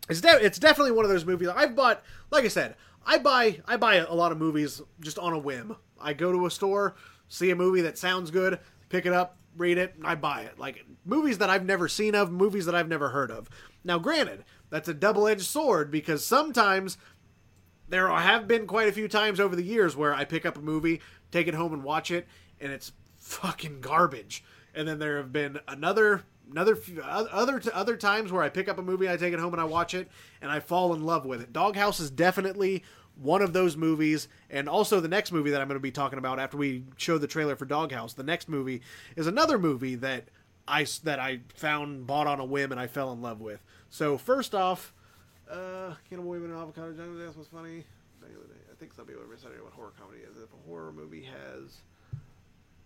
[0.09, 2.03] It's de- it's definitely one of those movies I've bought.
[2.31, 2.77] Like I said,
[3.07, 5.77] I buy I buy a lot of movies just on a whim.
[6.01, 6.97] I go to a store,
[7.29, 10.59] see a movie that sounds good, pick it up, read it, I buy it.
[10.59, 13.49] Like movies that I've never seen of, movies that I've never heard of.
[13.83, 16.97] Now, granted, that's a double-edged sword because sometimes
[17.89, 20.63] there have been quite a few times over the years where I pick up a
[20.63, 21.01] movie,
[21.31, 22.27] take it home and watch it,
[22.61, 24.45] and it's fucking garbage.
[24.75, 28.79] And then there have been another another few, other other times where I pick up
[28.79, 30.09] a movie, I take it home and I watch it,
[30.41, 31.53] and I fall in love with it.
[31.53, 32.83] Doghouse is definitely
[33.17, 36.19] one of those movies, and also the next movie that I'm going to be talking
[36.19, 38.15] about after we show the trailer for Doghouse.
[38.15, 38.83] The next movie
[39.17, 40.25] is another movie that
[40.67, 43.63] I that I found bought on a whim and I fell in love with.
[43.91, 44.93] So first off,
[45.51, 47.85] uh, Cannibal Women and Avocado Jungle Death was funny.
[48.75, 50.37] I think some people are misunderstanding what horror comedy is.
[50.37, 51.79] If a horror movie has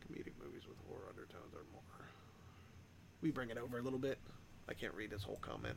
[0.05, 2.05] comedic movies with horror undertones or more,
[3.21, 4.19] we bring it over a little bit.
[4.69, 5.77] I can't read this whole comment.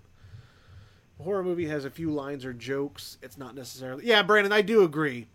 [1.19, 3.17] A horror movie has a few lines or jokes.
[3.21, 4.05] It's not necessarily.
[4.05, 5.27] Yeah, Brandon, I do agree.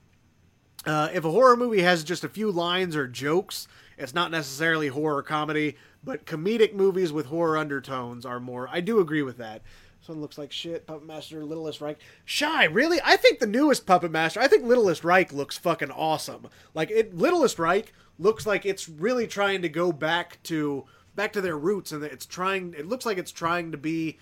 [0.85, 3.67] Uh, if a horror movie has just a few lines or jokes,
[3.99, 5.77] it's not necessarily horror comedy.
[6.05, 8.69] But comedic movies with horror undertones are more.
[8.71, 9.63] I do agree with that.
[9.99, 10.87] This one looks like shit.
[10.87, 11.99] Puppet Master, Littlest Reich.
[12.25, 13.01] Shy, really?
[13.05, 14.39] I think the newest Puppet Master.
[14.39, 16.47] I think Littlest Reich looks fucking awesome.
[16.75, 20.85] Like it, Littlest Reich looks like it's really trying to go back to
[21.17, 22.75] back to their roots, and it's trying.
[22.77, 24.19] It looks like it's trying to be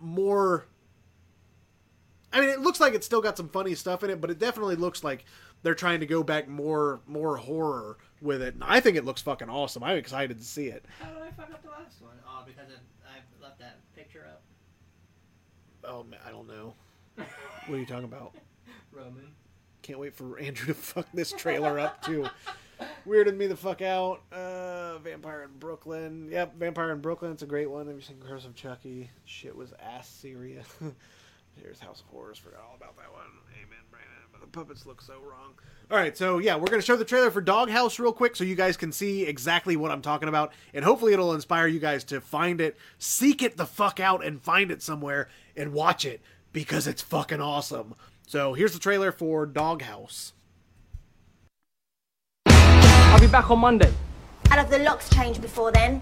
[0.00, 0.66] more.
[2.32, 4.38] I mean, it looks like it's still got some funny stuff in it, but it
[4.38, 5.26] definitely looks like
[5.62, 8.54] they're trying to go back more more horror with it.
[8.54, 9.82] And I think it looks fucking awesome.
[9.82, 10.86] I'm excited to see it.
[11.00, 12.14] How did I fuck up the last one?
[12.26, 12.68] Oh, because
[13.06, 14.42] I left that picture up.
[15.84, 16.74] Oh, man, I don't know.
[17.16, 18.34] What are you talking about?
[18.92, 19.32] Roman.
[19.82, 22.26] Can't wait for Andrew to fuck this trailer up too.
[23.06, 24.22] Weirded me the fuck out.
[24.32, 26.28] Uh, Vampire in Brooklyn.
[26.30, 27.32] Yep, Vampire in Brooklyn.
[27.32, 27.86] It's a great one.
[27.86, 29.10] Have you seen Curse of Chucky?
[29.24, 30.66] Shit was ass serious.
[31.60, 32.38] Here's House of Horrors.
[32.38, 33.26] Forgot all about that one.
[33.54, 34.10] Amen, Brandon.
[34.32, 35.54] But the puppets look so wrong.
[35.90, 38.54] All right, so yeah, we're gonna show the trailer for Doghouse real quick, so you
[38.54, 42.20] guys can see exactly what I'm talking about, and hopefully it'll inspire you guys to
[42.22, 46.22] find it, seek it the fuck out, and find it somewhere and watch it
[46.52, 47.94] because it's fucking awesome.
[48.26, 50.32] So here's the trailer for Doghouse.
[53.12, 53.92] I'll be back on Monday.
[54.50, 56.00] I'll have the locks changed before then.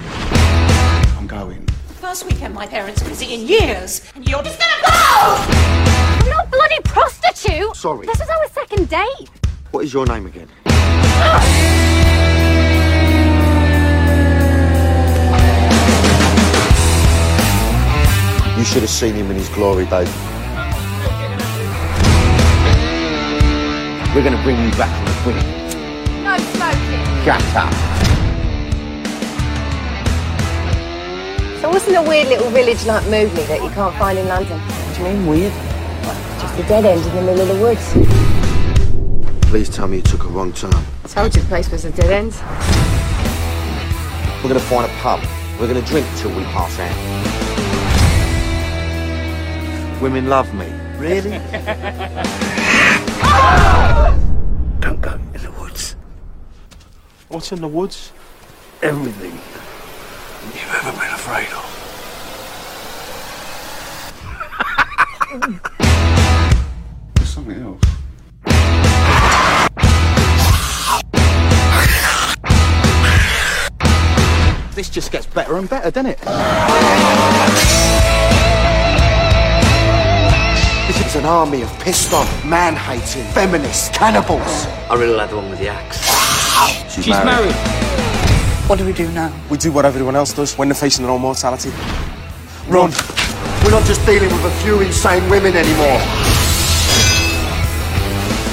[0.00, 1.66] I'm going.
[2.00, 5.36] First weekend my parents visit in years, and you're just gonna go!
[6.24, 7.76] I'm not bloody prostitute!
[7.76, 8.06] Sorry.
[8.06, 9.28] This is our second date.
[9.70, 10.48] What is your name again?
[18.56, 20.08] You should have seen him in his glory days.
[24.14, 25.65] We're going to bring you back from the queen.
[27.26, 27.42] No smoking.
[27.42, 27.42] Shut.
[31.60, 34.60] So what's in a weird little village like Moodley that you can't find in London?
[34.60, 35.52] What do you mean weird?
[36.40, 37.92] Just a dead end in the middle of the woods.
[39.48, 40.72] Please tell me you took a wrong turn.
[41.04, 42.32] I told you the place was a dead end.
[44.44, 45.20] We're gonna find a pub.
[45.58, 46.94] We're gonna drink till we pass out.
[50.00, 50.66] Women love me.
[50.98, 51.30] Really?
[54.80, 55.96] Don't go in the woods.
[57.28, 58.12] What's in the woods?
[58.82, 61.64] Everything you've ever been afraid of.
[67.16, 67.82] There's something else.
[74.76, 76.20] This just gets better and better, doesn't it?
[80.86, 84.66] This is an army of pissed off, man-hating, feminists, cannibals.
[84.88, 86.05] I really like the one with the axe.
[86.90, 87.54] She's, married.
[88.68, 89.32] What do we do now?
[89.50, 91.70] We do what everyone else does when they're facing their own mortality.
[92.68, 92.90] Run.
[93.62, 96.00] We're not just dealing with a few insane women anymore.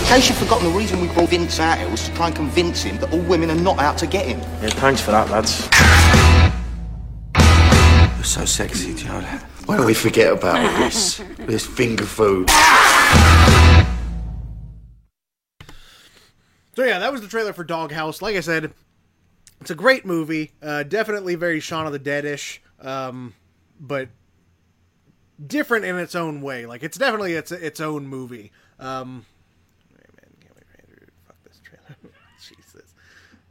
[0.01, 2.35] In case you've forgotten, the reason we brought Vince out here was to try and
[2.35, 4.39] convince him that all women are not out to get him.
[4.61, 5.69] Yeah, thanks for that, lads.
[8.17, 9.21] You're so sexy, Joe.
[9.65, 11.21] Why don't we forget about all this?
[11.37, 12.49] This finger food.
[16.75, 18.21] So yeah, that was the trailer for Doghouse.
[18.21, 18.73] Like I said,
[19.61, 20.51] it's a great movie.
[20.61, 23.33] Uh, definitely very Shaun of the Dead-ish, um,
[23.79, 24.09] but
[25.45, 26.65] different in its own way.
[26.65, 28.51] Like it's definitely its its own movie.
[28.79, 29.25] Um.
[32.39, 32.93] Jesus.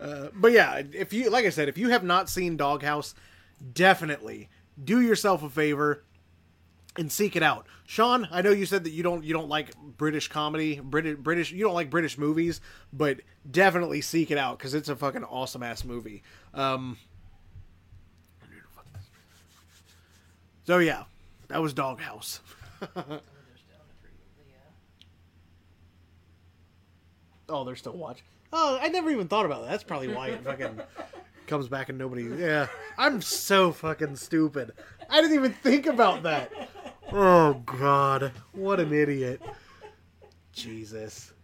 [0.00, 3.14] Uh, but yeah, if you like I said, if you have not seen Doghouse,
[3.72, 4.48] definitely
[4.82, 6.02] do yourself a favor
[6.98, 7.66] and seek it out.
[7.92, 11.52] Sean, I know you said that you don't you don't like British comedy, British British
[11.52, 13.20] you don't like British movies, but
[13.50, 16.22] definitely seek it out because it's a fucking awesome ass movie.
[16.54, 16.96] Um,
[20.64, 21.02] so yeah,
[21.48, 22.40] that was Doghouse.
[27.50, 28.24] oh, they're still watching.
[28.54, 29.70] Oh, I never even thought about that.
[29.70, 30.80] That's probably why it fucking
[31.46, 32.22] comes back and nobody.
[32.22, 34.72] Yeah, I'm so fucking stupid.
[35.12, 36.50] I didn't even think about that.
[37.12, 39.42] Oh God, what an idiot!
[40.52, 41.34] Jesus.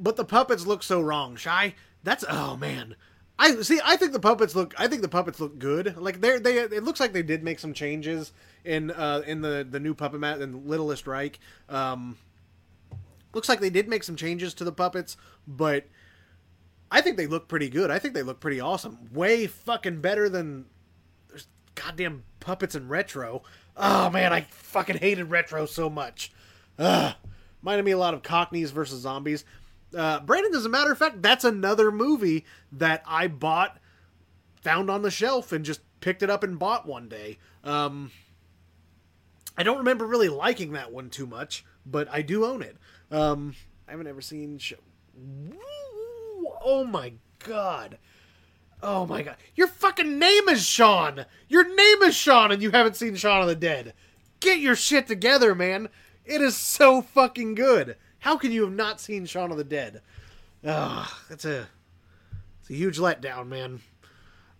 [0.00, 1.76] But the puppets look so wrong, Shy.
[2.02, 2.96] That's oh man.
[3.38, 3.80] I see.
[3.84, 4.74] I think the puppets look.
[4.78, 5.96] I think the puppets look good.
[5.96, 6.58] Like they're they.
[6.58, 8.32] It looks like they did make some changes
[8.64, 11.38] in uh in the the new puppet mat in Littlest Reich.
[11.68, 12.18] Um,
[13.32, 15.16] looks like they did make some changes to the puppets,
[15.46, 15.84] but
[16.90, 17.92] I think they look pretty good.
[17.92, 19.08] I think they look pretty awesome.
[19.12, 20.64] Way fucking better than
[21.84, 23.42] goddamn puppets in retro.
[23.76, 26.32] Oh man, I fucking hated retro so much.
[26.78, 27.14] Ugh.
[27.62, 29.44] Reminded me a lot of Cockneys versus Zombies.
[29.96, 33.78] Uh, Brandon, as a matter of fact, that's another movie that I bought,
[34.62, 37.38] found on the shelf, and just picked it up and bought one day.
[37.64, 38.10] Um,
[39.56, 42.76] I don't remember really liking that one too much, but I do own it.
[43.10, 43.54] Um,
[43.88, 44.58] I haven't ever seen.
[44.58, 44.74] Sh-
[46.62, 47.98] oh my god.
[48.82, 49.36] Oh my god.
[49.54, 51.24] Your fucking name is Sean.
[51.48, 53.92] Your name is Sean, and you haven't seen Shaun of the Dead.
[54.40, 55.88] Get your shit together, man.
[56.24, 57.96] It is so fucking good.
[58.20, 60.02] How can you have not seen Shaun of the Dead?
[60.64, 61.68] Ah, that's a
[62.60, 63.80] it's a huge letdown, man.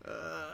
[0.04, 0.46] Uh,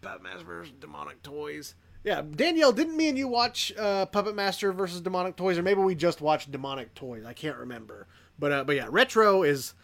[0.00, 1.74] Puppet Master versus Demonic Toys.
[2.04, 5.80] Yeah, Danielle, didn't me and you watch uh, Puppet Master versus Demonic Toys, or maybe
[5.80, 7.24] we just watched Demonic Toys?
[7.26, 8.06] I can't remember.
[8.38, 9.74] But uh, but yeah, Retro is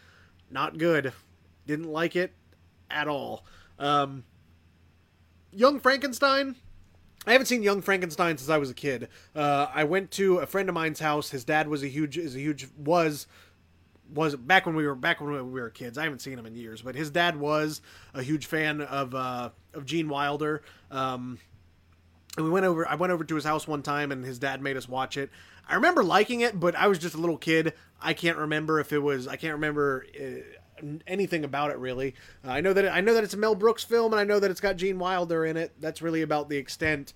[0.51, 1.13] not good.
[1.67, 2.33] Didn't like it
[2.91, 3.45] at all.
[3.79, 4.25] Um,
[5.53, 6.57] Young Frankenstein.
[7.27, 9.09] I haven't seen Young Frankenstein since I was a kid.
[9.35, 11.31] Uh, I went to a friend of mine's house.
[11.31, 13.27] His dad was a huge, is a huge, was,
[14.13, 15.97] was back when we were back when we were kids.
[15.97, 17.81] I haven't seen him in years, but his dad was
[18.13, 20.63] a huge fan of uh, of Gene Wilder.
[20.91, 21.39] Um,
[22.37, 22.87] and we went over.
[22.87, 25.31] I went over to his house one time, and his dad made us watch it.
[25.69, 27.73] I remember liking it, but I was just a little kid.
[28.01, 29.27] I can't remember if it was.
[29.27, 30.05] I can't remember.
[30.15, 30.43] Uh,
[31.07, 32.15] anything about it really.
[32.45, 34.25] Uh, I know that it, I know that it's a Mel Brooks film, and I
[34.25, 35.73] know that it's got Gene Wilder in it.
[35.81, 37.15] That's really about the extent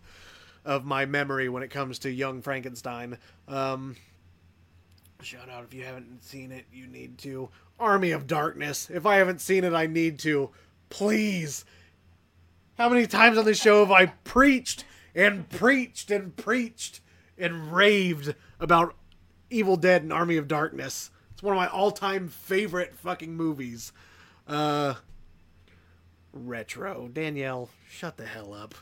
[0.65, 3.19] of my memory when it comes to Young Frankenstein.
[3.47, 3.97] Um,
[5.23, 7.49] shout out if you haven't seen it, you need to.
[7.79, 8.91] Army of Darkness.
[8.91, 10.51] If I haven't seen it, I need to.
[10.91, 11.65] Please.
[12.77, 14.85] How many times on this show have I preached
[15.15, 17.01] and preached and preached
[17.37, 18.95] and raved about
[19.51, 21.11] Evil Dead and Army of Darkness?
[21.39, 23.93] It's one of my all-time favorite fucking movies.
[24.49, 24.95] Uh,
[26.33, 27.07] retro.
[27.07, 28.75] Danielle, shut the hell up.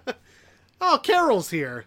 [0.80, 1.84] oh, Carol's here.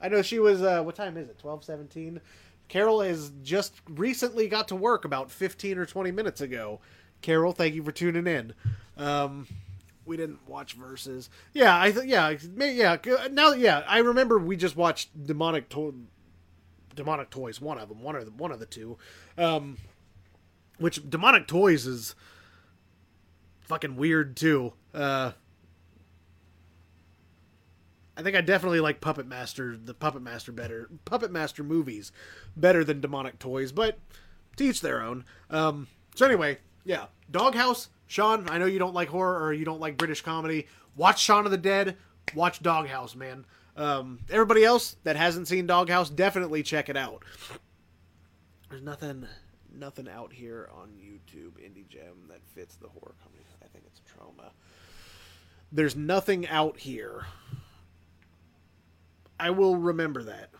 [0.00, 0.62] I know she was.
[0.62, 1.38] Uh, what time is it?
[1.38, 2.22] Twelve seventeen.
[2.68, 6.80] Carol has just recently got to work about fifteen or twenty minutes ago.
[7.20, 8.54] Carol, thank you for tuning in.
[8.96, 9.46] Um,
[10.06, 11.28] we didn't watch verses.
[11.52, 12.96] Yeah, I th- yeah, yeah.
[13.30, 15.68] Now, yeah, I remember we just watched demonic
[16.94, 17.60] demonic toys.
[17.60, 18.98] One of them, one of the one of the two.
[19.36, 19.78] Um,
[20.78, 22.14] which demonic toys is
[23.60, 24.72] fucking weird too.
[24.94, 25.32] Uh,
[28.16, 32.12] I think I definitely like Puppet Master, the Puppet Master better, Puppet Master movies
[32.56, 33.98] better than demonic toys, but
[34.56, 35.24] to each their own.
[35.48, 37.88] Um, so anyway, yeah, Doghouse.
[38.06, 40.66] Sean, I know you don't like horror or you don't like British comedy.
[40.96, 41.96] Watch Shaun of the Dead.
[42.34, 43.46] Watch Doghouse, man.
[43.80, 47.24] Um, everybody else that hasn't seen Doghouse, definitely check it out.
[48.68, 49.26] There's nothing,
[49.74, 53.42] nothing out here on YouTube Indie Gem that fits the horror comedy.
[53.62, 54.52] I think it's trauma.
[55.72, 57.24] There's nothing out here.
[59.38, 60.50] I will remember that.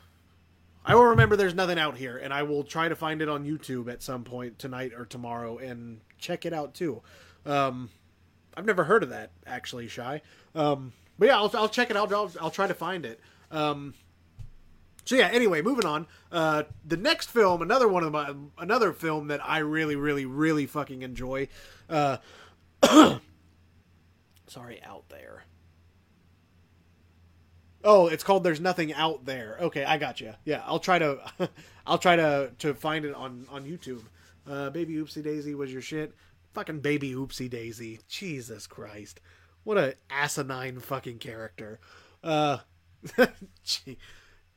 [0.86, 3.44] I will remember there's nothing out here, and I will try to find it on
[3.44, 7.02] YouTube at some point tonight or tomorrow and check it out too.
[7.44, 7.90] Um,
[8.56, 10.22] I've never heard of that actually, shy.
[10.54, 12.12] Um, but yeah, I'll, I'll check it out.
[12.12, 13.20] I'll, I'll try to find it.
[13.52, 13.94] Um,
[15.04, 15.28] so yeah.
[15.28, 16.06] Anyway, moving on.
[16.32, 20.66] Uh, the next film, another one of my another film that I really, really, really
[20.66, 21.48] fucking enjoy.
[21.88, 22.16] Uh,
[24.46, 25.44] sorry, out there.
[27.84, 30.32] Oh, it's called "There's Nothing Out There." Okay, I got you.
[30.44, 31.18] Yeah, I'll try to,
[31.86, 34.02] I'll try to to find it on on YouTube.
[34.48, 36.14] Uh, Baby Oopsie Daisy was your shit.
[36.54, 38.00] Fucking Baby Oopsie Daisy.
[38.08, 39.20] Jesus Christ,
[39.64, 41.80] what a asinine fucking character.
[42.22, 42.58] Uh,
[43.64, 43.98] gee.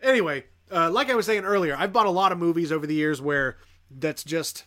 [0.02, 2.96] anyway, uh, like I was saying earlier, I've bought a lot of movies over the
[2.96, 3.58] years where
[3.90, 4.66] that's just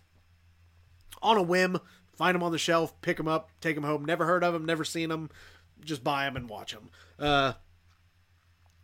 [1.23, 1.79] on a whim.
[2.17, 4.05] Find them on the shelf, pick them up, take them home.
[4.05, 5.31] Never heard of them, never seen them.
[5.85, 6.89] Just buy them and watch them.
[7.19, 7.53] Uh,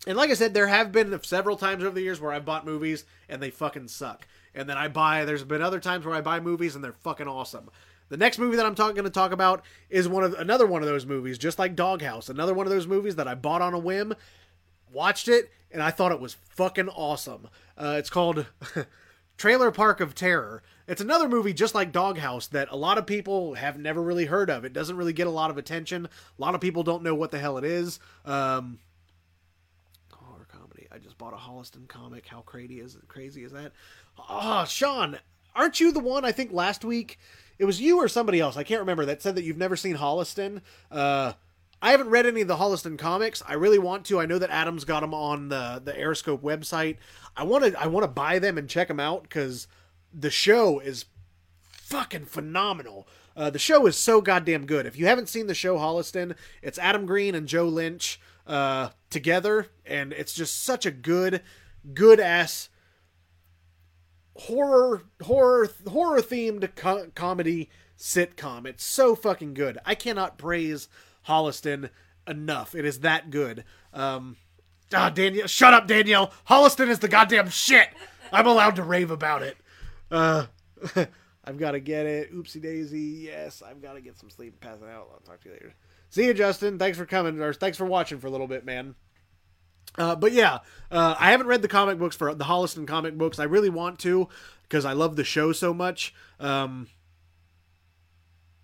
[0.06, 2.66] and like I said, there have been several times over the years where I bought
[2.66, 4.26] movies and they fucking suck.
[4.54, 5.24] And then I buy.
[5.24, 7.70] There's been other times where I buy movies and they're fucking awesome.
[8.12, 10.82] The next movie that I'm talking going to talk about is one of another one
[10.82, 12.28] of those movies, just like Doghouse.
[12.28, 14.14] Another one of those movies that I bought on a whim,
[14.92, 17.48] watched it, and I thought it was fucking awesome.
[17.74, 18.44] Uh, it's called
[19.38, 20.62] Trailer Park of Terror.
[20.86, 24.50] It's another movie just like Doghouse that a lot of people have never really heard
[24.50, 24.66] of.
[24.66, 26.04] It doesn't really get a lot of attention.
[26.04, 27.98] A lot of people don't know what the hell it is.
[28.26, 28.78] Um,
[30.10, 30.86] horror comedy.
[30.92, 32.26] I just bought a Holliston comic.
[32.26, 33.72] How crazy is crazy is that?
[34.18, 35.18] Ah, oh, Sean,
[35.54, 36.26] aren't you the one?
[36.26, 37.18] I think last week
[37.58, 38.56] it was you or somebody else.
[38.56, 40.60] I can't remember that said that you've never seen Holliston.
[40.90, 41.34] Uh,
[41.80, 43.42] I haven't read any of the Holliston comics.
[43.46, 44.20] I really want to.
[44.20, 46.96] I know that Adam's got them on the the ArieScope website.
[47.36, 49.66] I want to I want to buy them and check them out because
[50.12, 51.06] the show is
[51.72, 53.08] fucking phenomenal.
[53.36, 54.86] Uh, the show is so goddamn good.
[54.86, 59.68] If you haven't seen the show Holliston, it's Adam Green and Joe Lynch uh, together,
[59.84, 61.42] and it's just such a good,
[61.94, 62.68] good ass
[64.34, 68.66] horror horror horror themed co- comedy sitcom.
[68.66, 69.78] It's so fucking good.
[69.84, 70.88] I cannot praise
[71.28, 71.90] Holliston
[72.26, 72.74] enough.
[72.74, 73.64] It is that good.
[73.92, 74.36] Um,
[74.94, 76.32] ah, Danielle, shut up, Danielle.
[76.48, 77.88] Holliston is the goddamn shit.
[78.32, 79.56] I'm allowed to rave about it.
[80.10, 80.46] Uh,
[81.44, 82.34] I've got to get it.
[82.34, 83.00] Oopsie daisy.
[83.00, 85.08] Yes, I've got to get some sleep and pass it out.
[85.12, 85.74] I'll talk to you later.
[86.08, 86.78] See you, Justin.
[86.78, 88.94] Thanks for coming, or thanks for watching for a little bit, man.
[89.98, 90.58] Uh, but yeah,
[90.90, 93.38] uh, I haven't read the comic books for the Holliston comic books.
[93.38, 94.28] I really want to
[94.62, 96.14] because I love the show so much.
[96.40, 96.88] Um,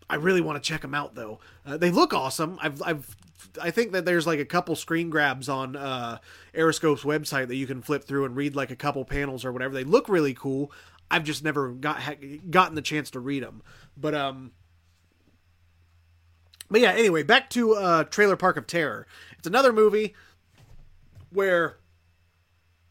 [0.08, 1.38] I really want to check them out though.
[1.66, 2.58] Uh, they look awesome.
[2.62, 3.16] I've, I've,
[3.60, 6.18] I think that there's like a couple screen grabs on uh,
[6.54, 9.74] ArieScope's website that you can flip through and read like a couple panels or whatever.
[9.74, 10.72] They look really cool.
[11.10, 13.62] I've just never got ha- gotten the chance to read them.
[13.96, 14.52] But um,
[16.70, 16.92] but yeah.
[16.92, 19.06] Anyway, back to uh, Trailer Park of Terror.
[19.38, 20.14] It's another movie
[21.30, 21.78] where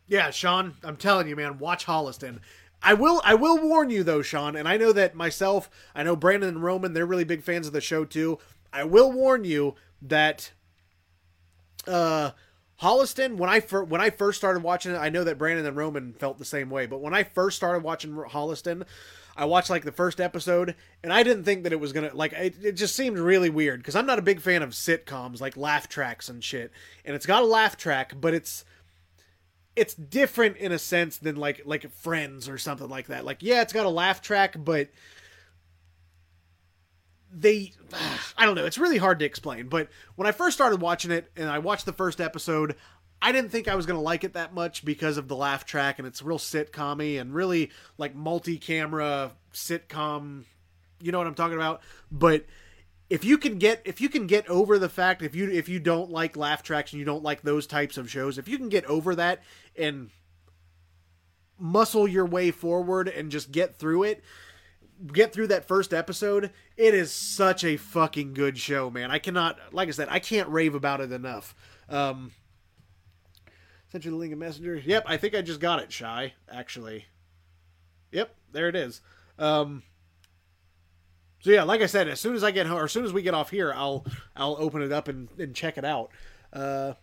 [0.07, 2.39] yeah sean i'm telling you man watch holliston.
[2.81, 6.15] I will i will warn you though sean and i know that myself i know
[6.15, 8.39] brandon and roman they're really big fans of the show too.
[8.71, 10.51] I will warn you that
[11.87, 12.31] uh
[12.81, 15.75] holliston when i fir- when i first started watching it i know that brandon and
[15.75, 18.85] roman felt the same way but when i first started watching holliston
[19.37, 22.33] I watched like the first episode, and I didn't think that it was gonna like.
[22.33, 25.55] It, it just seemed really weird because I'm not a big fan of sitcoms like
[25.55, 26.71] laugh tracks and shit.
[27.05, 28.65] And it's got a laugh track, but it's
[29.75, 33.25] it's different in a sense than like like Friends or something like that.
[33.25, 34.89] Like yeah, it's got a laugh track, but
[37.31, 37.73] they
[38.37, 38.65] I don't know.
[38.65, 39.67] It's really hard to explain.
[39.67, 42.75] But when I first started watching it, and I watched the first episode,
[43.21, 45.65] I didn't think I was going to like it that much because of the laugh
[45.65, 50.43] track and it's real sitcom and really like multi-camera sitcom,
[51.01, 51.81] you know what I'm talking about?
[52.11, 52.45] But
[53.09, 55.79] if you can get if you can get over the fact if you if you
[55.79, 58.69] don't like laugh tracks and you don't like those types of shows, if you can
[58.69, 59.41] get over that
[59.75, 60.09] and
[61.57, 64.23] muscle your way forward and just get through it,
[65.11, 69.09] get through that first episode, it is such a fucking good show, man.
[69.09, 71.55] I cannot like I said, I can't rave about it enough.
[71.89, 72.31] Um
[73.91, 74.75] Sent you the link of messenger.
[74.75, 77.05] Yep, I think I just got it, Shy, actually.
[78.11, 79.01] Yep, there it is.
[79.39, 79.83] Um
[81.39, 83.13] so yeah, like I said, as soon as I get home, or as soon as
[83.13, 86.09] we get off here, I'll I'll open it up and, and check it out.
[86.51, 86.93] Uh,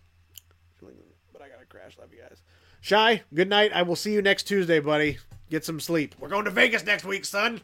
[1.31, 1.97] but I gotta crash.
[1.97, 2.41] Love you guys.
[2.81, 3.71] Shy, good night.
[3.73, 5.17] I will see you next Tuesday, buddy.
[5.49, 6.15] Get some sleep.
[6.19, 7.61] We're going to Vegas next week, son.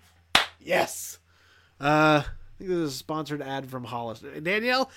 [0.60, 1.20] Yes.
[1.80, 4.24] Uh, I think this is a sponsored ad from Hollis.
[4.42, 4.90] Danielle,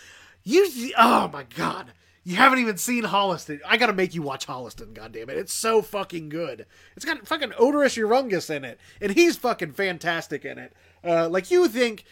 [0.42, 0.92] you.
[0.96, 1.92] Oh my god.
[2.26, 3.60] You haven't even seen Holliston.
[3.66, 5.36] I gotta make you watch Holliston, goddammit.
[5.36, 6.64] It's so fucking good.
[6.96, 10.72] It's got fucking Oderus Urungus in it, and he's fucking fantastic in it.
[11.04, 12.04] Uh, like you think,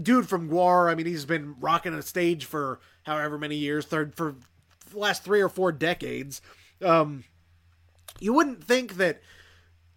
[0.00, 0.90] dude from Gwar.
[0.90, 4.36] I mean, he's been rocking a stage for however many years, third for
[4.94, 6.40] last three or four decades.
[6.82, 7.24] Um,
[8.20, 9.20] you wouldn't think that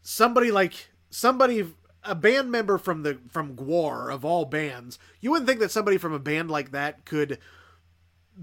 [0.01, 1.65] somebody like somebody
[2.03, 5.97] a band member from the from Gwar of all bands, you wouldn't think that somebody
[5.97, 7.39] from a band like that could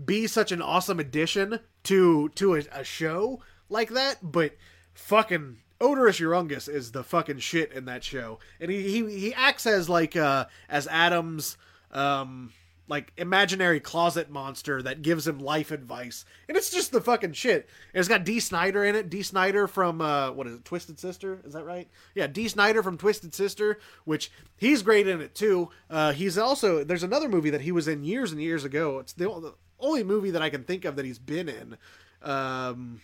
[0.04, 4.56] be such an awesome addition to to a, a show like that, but
[4.94, 9.66] fucking Oderus Urungus is the fucking shit in that show, and he he, he acts
[9.66, 11.56] as like uh as Adam's
[11.90, 12.52] um
[12.86, 17.68] like imaginary closet monster that gives him life advice, and it's just the fucking shit.
[17.92, 19.08] And it's got Dee Snider in it.
[19.10, 21.40] Dee Snider from uh what is it, Twisted Sister?
[21.44, 21.88] Is that right?
[22.14, 25.70] Yeah, Dee Snider from Twisted Sister, which he's great in it too.
[25.90, 28.98] Uh, he's also there's another movie that he was in years and years ago.
[28.98, 29.54] It's the,
[29.84, 31.76] only movie that I can think of that he's been in.
[32.22, 33.00] Um,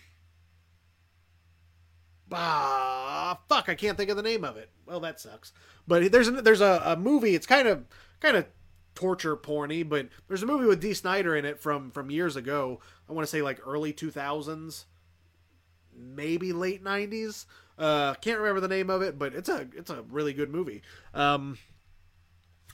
[2.31, 4.69] ah, fuck, I can't think of the name of it.
[4.85, 5.53] Well, that sucks.
[5.87, 7.35] But there's a, there's a, a movie.
[7.35, 7.85] It's kind of
[8.19, 8.47] kind of
[8.95, 12.79] torture porny, but there's a movie with Dee Snider in it from from years ago.
[13.09, 14.85] I want to say like early 2000s,
[15.95, 17.45] maybe late 90s.
[17.77, 20.81] Uh, can't remember the name of it, but it's a it's a really good movie.
[21.13, 21.57] Um,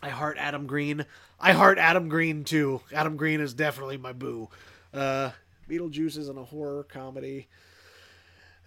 [0.02, 1.06] I heart Adam Green.
[1.39, 2.82] I heart Adam Green too.
[2.93, 4.50] Adam Green is definitely my boo.
[4.93, 5.32] Uh,
[5.70, 7.48] Beetlejuice isn't a horror comedy.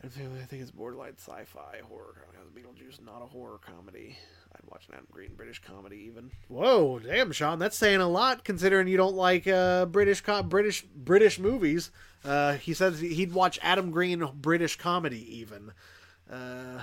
[0.02, 2.14] I think it's borderline sci-fi horror.
[2.34, 2.62] Comedy.
[2.62, 4.16] Beetlejuice not a horror comedy.
[4.54, 6.30] I'd watch an Adam Green British comedy even.
[6.48, 10.82] Whoa, damn, Sean, that's saying a lot considering you don't like uh, British co- British
[10.82, 11.90] British movies.
[12.24, 15.72] Uh, he says he'd watch Adam Green British comedy even.
[16.30, 16.82] Uh,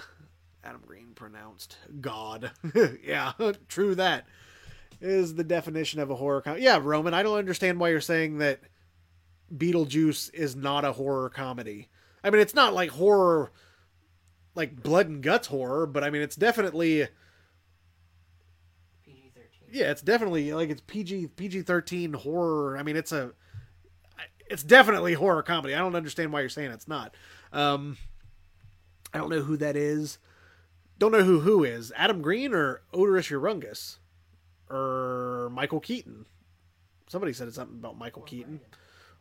[0.68, 2.52] Adam Green pronounced God.
[3.04, 3.32] yeah,
[3.70, 4.28] true that
[5.00, 6.64] is the definition of a horror comedy.
[6.64, 8.60] Yeah, Roman, I don't understand why you're saying that
[9.56, 11.88] Beetlejuice is not a horror comedy.
[12.24, 13.52] I mean, it's not like horror,
[14.56, 17.08] like blood and guts horror, but I mean, it's definitely.
[19.06, 19.70] PG thirteen.
[19.72, 22.78] Yeah, it's definitely like it's PG PG thirteen horror.
[22.78, 23.32] I mean, it's a,
[24.50, 25.76] it's definitely horror comedy.
[25.76, 27.16] I don't understand why you're saying it's not.
[27.54, 27.98] Um,
[29.14, 30.18] I don't know who that is.
[31.00, 33.98] Don't know who who is Adam Green or Oderus Urungus
[34.70, 36.26] or Michael Keaton.
[37.08, 38.70] Somebody said something about Michael or Keaton Brandon.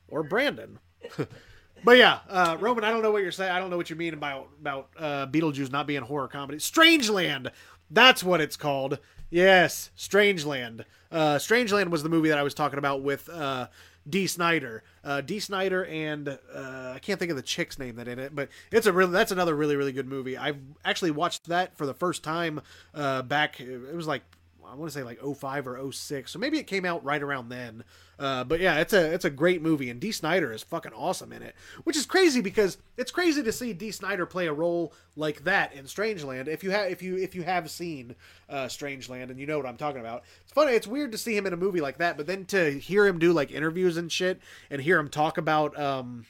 [0.08, 0.78] or Brandon.
[1.84, 3.52] but yeah, uh, Roman, I don't know what you're saying.
[3.52, 6.58] I don't know what you mean about about uh, Beetlejuice not being horror comedy.
[6.58, 7.50] Strangeland,
[7.90, 8.98] that's what it's called.
[9.30, 10.84] Yes, Strangeland.
[11.10, 13.68] Uh, Strangeland was the movie that I was talking about with uh,
[14.08, 14.82] Dee Snider.
[15.02, 18.34] Uh, Dee Snider and uh, I can't think of the chick's name that in it,
[18.34, 20.36] but it's a really that's another really really good movie.
[20.36, 22.60] I've actually watched that for the first time
[22.94, 23.60] uh, back.
[23.60, 24.22] It was like
[24.70, 26.30] I want to say like 05 or 06.
[26.30, 27.84] So maybe it came out right around then.
[28.18, 31.32] Uh, but yeah, it's a it's a great movie, and Dee Snider is fucking awesome
[31.32, 31.54] in it,
[31.84, 35.74] which is crazy because it's crazy to see Dee Snider play a role like that
[35.74, 36.48] in Strangeland.
[36.48, 38.16] If you have if you if you have seen
[38.48, 40.72] uh, Strangeland and you know what I'm talking about, it's funny.
[40.72, 43.18] It's weird to see him in a movie like that, but then to hear him
[43.18, 44.40] do like interviews and shit,
[44.70, 46.24] and hear him talk about um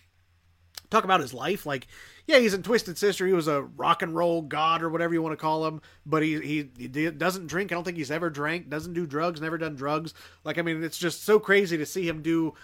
[0.91, 1.87] talk about his life, like
[2.27, 3.27] yeah, he's in Twisted Sister.
[3.27, 6.23] He was a rock and roll god or whatever you want to call him, but
[6.23, 7.71] he, he he doesn't drink.
[7.71, 8.69] I don't think he's ever drank.
[8.69, 9.41] Doesn't do drugs.
[9.41, 10.13] Never done drugs.
[10.43, 12.55] Like I mean, it's just so crazy to see him do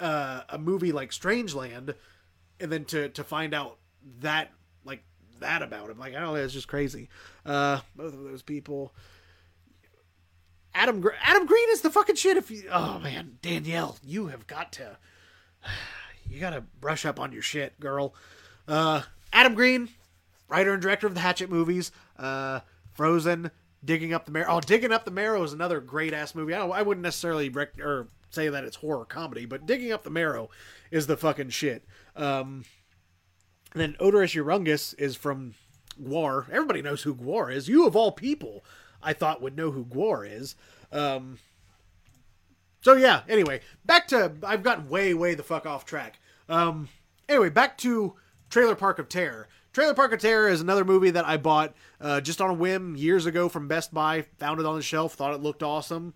[0.00, 1.94] uh, a movie like Strangeland,
[2.58, 3.78] and then to to find out
[4.20, 4.50] that
[4.84, 5.04] like
[5.38, 5.98] that about him.
[5.98, 7.08] Like I don't know, it's just crazy.
[7.46, 8.92] Uh, both of those people.
[10.74, 12.36] Adam Adam Green is the fucking shit.
[12.36, 14.96] If you, oh man, Danielle, you have got to,
[16.28, 18.14] you got to brush up on your shit, girl.
[18.68, 19.02] Uh,
[19.32, 19.88] Adam Green,
[20.48, 22.60] writer and director of the Hatchet movies, uh,
[22.92, 23.50] Frozen,
[23.84, 24.48] Digging Up the Marrow.
[24.48, 26.54] Oh, Digging Up the Marrow is another great ass movie.
[26.54, 30.10] I, I wouldn't necessarily rec- or say that it's horror comedy, but Digging Up the
[30.10, 30.50] Marrow
[30.90, 31.84] is the fucking shit.
[32.16, 32.64] Um,
[33.74, 35.54] then Oderus Urungus is from
[36.00, 36.48] Gwar.
[36.50, 37.68] Everybody knows who Gwar is.
[37.68, 38.64] You of all people,
[39.02, 40.54] I thought would know who Gwar is.
[40.90, 41.38] Um,
[42.82, 43.22] so yeah.
[43.28, 46.18] Anyway, back to I've gotten way way the fuck off track.
[46.48, 46.88] Um.
[47.28, 48.14] Anyway, back to
[48.52, 49.48] Trailer Park of Terror.
[49.72, 52.94] Trailer Park of Terror is another movie that I bought uh, just on a whim
[52.94, 54.26] years ago from Best Buy.
[54.40, 56.12] Found it on the shelf, thought it looked awesome,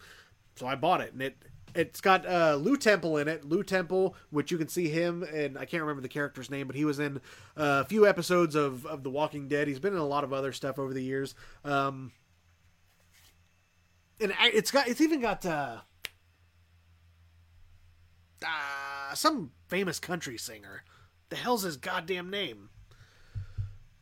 [0.55, 1.15] so I bought it.
[1.15, 1.37] And it
[1.75, 3.47] it's got uh, Lew Temple in it.
[3.47, 6.77] Lew Temple, which you can see him, and I can't remember the character's name, but
[6.77, 7.17] he was in
[7.57, 9.67] uh, a few episodes of of The Walking Dead.
[9.67, 11.35] He's been in a lot of other stuff over the years.
[11.65, 12.13] Um,
[14.21, 15.79] and it's got it's even got uh,
[18.45, 20.85] uh, some famous country singer.
[21.29, 22.71] The hell's his goddamn name?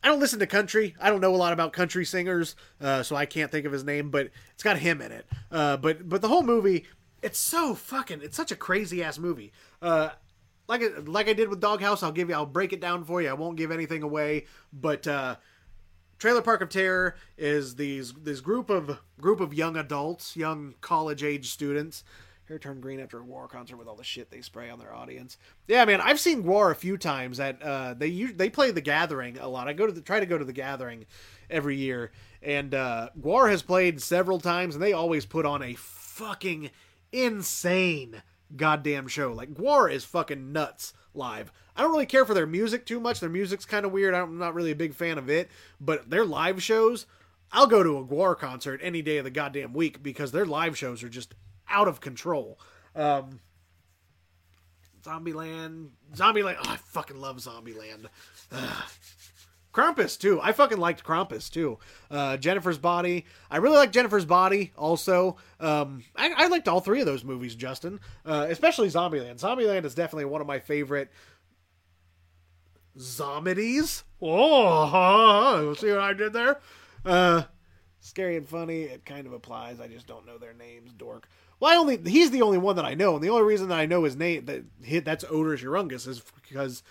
[0.03, 0.95] I don't listen to country.
[1.01, 3.85] I don't know a lot about country singers, uh, so I can't think of his
[3.85, 4.11] name.
[4.11, 5.27] But it's got him in it.
[5.51, 6.85] Uh, but but the whole movie,
[7.23, 8.21] it's so fucking.
[8.23, 9.53] It's such a crazy ass movie.
[9.81, 10.11] Uh,
[10.69, 12.35] like like I did with Doghouse, I'll give you.
[12.35, 13.31] I'll break it down for you.
[13.31, 14.45] I won't give anything away.
[14.75, 15.37] But uh,
[16.19, 21.25] Trailer Park of Terror is these this group of group of young adults, young college
[21.25, 22.05] age students.
[22.49, 24.95] Hair turned green after a War concert with all the shit they spray on their
[24.95, 25.39] audience.
[25.67, 27.41] Yeah, man, I've seen War a few times.
[27.41, 29.67] At uh, they they play the Gathering a lot.
[29.67, 31.07] I go to the try to go to the Gathering
[31.49, 35.75] every year, and uh, Gwar has played several times, and they always put on a
[35.75, 36.71] fucking
[37.13, 38.23] insane
[38.55, 39.33] goddamn show.
[39.33, 41.51] Like Gwar is fucking nuts live.
[41.75, 43.21] I don't really care for their music too much.
[43.21, 44.15] Their music's kind of weird.
[44.15, 47.07] I'm not really a big fan of it, but their live shows,
[47.53, 50.77] I'll go to a Gwar concert any day of the goddamn week because their live
[50.77, 51.35] shows are just
[51.69, 52.59] out of control.
[52.95, 53.41] Um,
[55.03, 56.57] Zombieland, Zombieland.
[56.59, 58.07] Oh, I fucking love Zombieland.
[58.53, 58.85] Ugh.
[59.75, 60.41] Krampus too.
[60.41, 61.79] I fucking liked Krampus too.
[62.09, 63.27] Uh, Jennifer's Body.
[63.51, 64.73] I really like Jennifer's Body.
[64.79, 67.99] Also, um, I, I liked all three of those movies, Justin.
[68.25, 69.41] Uh, especially Zombieland.
[69.41, 71.11] Zombieland is definitely one of my favorite
[72.99, 74.05] zombies.
[74.23, 76.61] Oh, see what I did there?
[77.05, 77.43] Uh,
[78.05, 78.83] scary and funny.
[78.83, 79.81] It kind of applies.
[79.81, 80.93] I just don't know their names.
[80.93, 81.29] Dork.
[81.59, 83.79] Well, I only he's the only one that I know, and the only reason that
[83.79, 86.83] I know his name that he, that's Oderus Urungus is because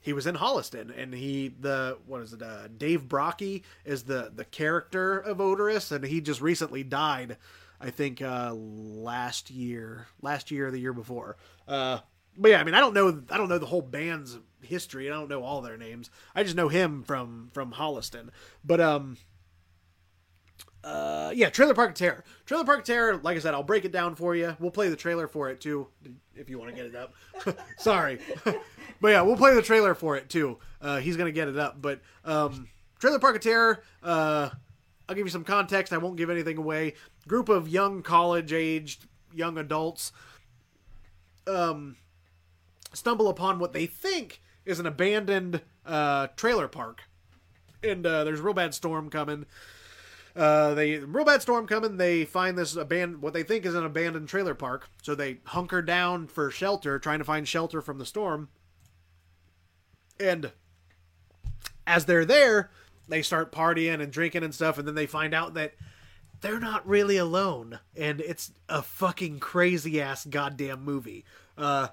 [0.00, 2.42] he was in Holliston, and he the what is it?
[2.42, 7.36] Uh, Dave Brockie is the the character of Oderus, and he just recently died.
[7.80, 11.38] I think uh, last year, last year or the year before.
[11.66, 12.00] Uh,
[12.36, 15.08] but yeah, I mean, I don't know, I don't know the whole band's history.
[15.08, 16.10] I don't know all their names.
[16.34, 18.28] I just know him from from Holliston.
[18.64, 19.16] But um,
[20.82, 22.24] uh, yeah, Trailer Park Terror.
[22.46, 23.18] Trailer Park Terror.
[23.22, 24.56] Like I said, I'll break it down for you.
[24.58, 25.88] We'll play the trailer for it too,
[26.34, 27.14] if you want to get it up.
[27.78, 30.58] Sorry, but yeah, we'll play the trailer for it too.
[30.80, 31.80] Uh, he's gonna get it up.
[31.80, 32.68] But um,
[32.98, 33.82] Trailer Park of Terror.
[34.02, 34.50] Uh,
[35.08, 35.92] I'll give you some context.
[35.92, 36.94] I won't give anything away.
[37.26, 40.12] Group of young college-aged young adults
[41.46, 41.96] um,
[42.92, 47.02] stumble upon what they think is an abandoned uh, trailer park,
[47.82, 49.46] and uh, there's a real bad storm coming.
[50.36, 51.96] Uh, they real bad storm coming.
[51.96, 54.88] They find this abandoned, what they think is an abandoned trailer park.
[55.02, 58.48] So they hunker down for shelter, trying to find shelter from the storm.
[60.18, 60.52] And
[61.86, 62.70] as they're there,
[63.08, 65.74] they start partying and drinking and stuff, and then they find out that
[66.40, 71.24] they're not really alone, and it's a fucking crazy ass goddamn movie.
[71.58, 71.88] Uh,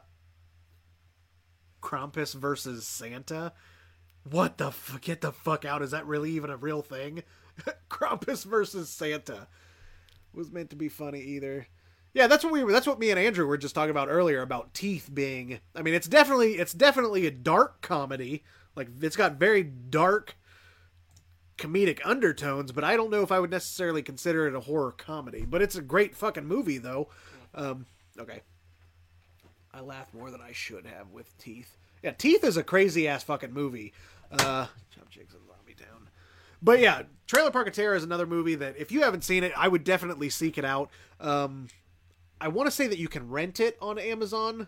[1.81, 3.53] Krampus versus Santa.
[4.29, 5.01] What the fuck?
[5.01, 5.81] Get the fuck out!
[5.81, 7.23] Is that really even a real thing?
[7.89, 9.47] Krampus versus Santa
[10.33, 11.67] was meant to be funny either.
[12.13, 12.71] Yeah, that's what we were.
[12.71, 15.59] That's what me and Andrew were just talking about earlier about Teeth being.
[15.75, 18.43] I mean, it's definitely it's definitely a dark comedy.
[18.75, 20.35] Like it's got very dark
[21.57, 25.45] comedic undertones, but I don't know if I would necessarily consider it a horror comedy.
[25.47, 27.09] But it's a great fucking movie, though.
[27.53, 27.85] Um,
[28.17, 28.41] okay.
[29.73, 31.77] I laughed more than I should have with Teeth.
[32.03, 33.93] Yeah, Teeth is a crazy ass fucking movie.
[34.31, 36.09] Uh, Jump Jigs in Zombie Town.
[36.61, 39.51] But yeah, Trailer Park of Terror is another movie that if you haven't seen it,
[39.55, 40.89] I would definitely seek it out.
[41.19, 41.67] Um,
[42.39, 44.67] I want to say that you can rent it on Amazon.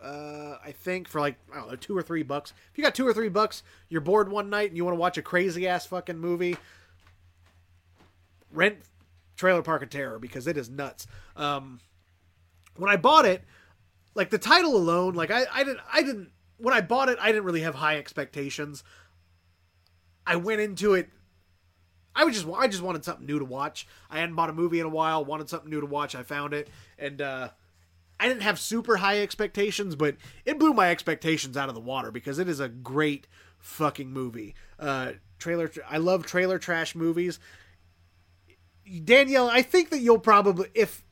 [0.00, 2.52] Uh, I think for like I don't know two or three bucks.
[2.72, 5.00] If you got two or three bucks, you're bored one night and you want to
[5.00, 6.56] watch a crazy ass fucking movie,
[8.52, 8.78] rent
[9.36, 11.06] Trailer Park of Terror because it is nuts.
[11.36, 11.80] Um,
[12.76, 13.42] when I bought it,
[14.14, 16.30] like the title alone, like I, I didn't, I didn't.
[16.58, 18.84] When I bought it, I didn't really have high expectations.
[20.26, 21.08] I went into it.
[22.14, 23.86] I was just, I just wanted something new to watch.
[24.10, 25.24] I hadn't bought a movie in a while.
[25.24, 26.14] Wanted something new to watch.
[26.14, 26.68] I found it,
[26.98, 27.48] and uh,
[28.20, 32.10] I didn't have super high expectations, but it blew my expectations out of the water
[32.10, 33.26] because it is a great
[33.58, 34.54] fucking movie.
[34.78, 37.38] Uh, trailer, I love trailer trash movies.
[39.04, 41.04] Danielle, I think that you'll probably if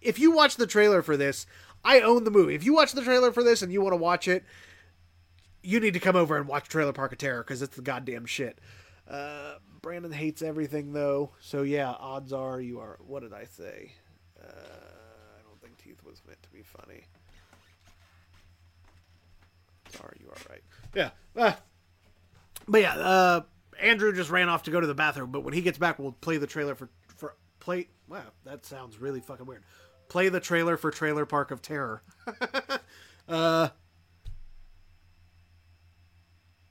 [0.00, 1.46] if you watch the trailer for this,
[1.84, 2.54] I own the movie.
[2.54, 4.44] If you watch the trailer for this and you want to watch it,
[5.62, 8.26] you need to come over and watch Trailer Park of Terror because it's the goddamn
[8.26, 8.58] shit.
[9.08, 12.98] Uh, Brandon hates everything though, so yeah, odds are you are.
[13.06, 13.92] What did I say?
[14.40, 17.04] Uh, I don't think Teeth was meant to be funny.
[19.96, 20.62] Sorry, you are right.
[20.94, 21.10] Yeah.
[21.34, 21.52] Uh,
[22.66, 23.40] but yeah, uh,
[23.80, 25.30] Andrew just ran off to go to the bathroom.
[25.30, 27.88] But when he gets back, we'll play the trailer for for play.
[28.08, 29.64] Wow, that sounds really fucking weird.
[30.08, 32.02] Play the trailer for Trailer Park of Terror.
[33.28, 33.68] uh,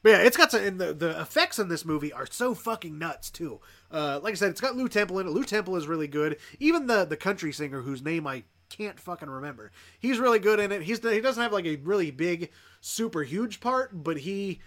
[0.03, 3.29] but yeah, it's got some, the, the effects in this movie are so fucking nuts
[3.29, 3.59] too.
[3.91, 5.31] Uh, like I said, it's got Lew Temple in it.
[5.31, 6.37] Lew Temple is really good.
[6.59, 10.71] Even the the country singer whose name I can't fucking remember, he's really good in
[10.71, 10.83] it.
[10.83, 12.51] He's he doesn't have like a really big,
[12.81, 14.59] super huge part, but he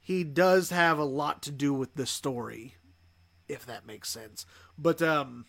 [0.00, 2.74] he does have a lot to do with the story,
[3.48, 4.46] if that makes sense.
[4.78, 5.46] But um,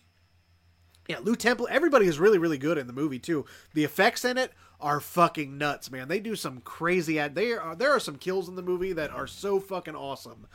[1.08, 1.68] yeah, Lew Temple.
[1.70, 3.44] Everybody is really really good in the movie too.
[3.74, 6.08] The effects in it are fucking nuts, man.
[6.08, 7.34] They do some crazy ad.
[7.34, 10.46] They are there are some kills in the movie that are so fucking awesome.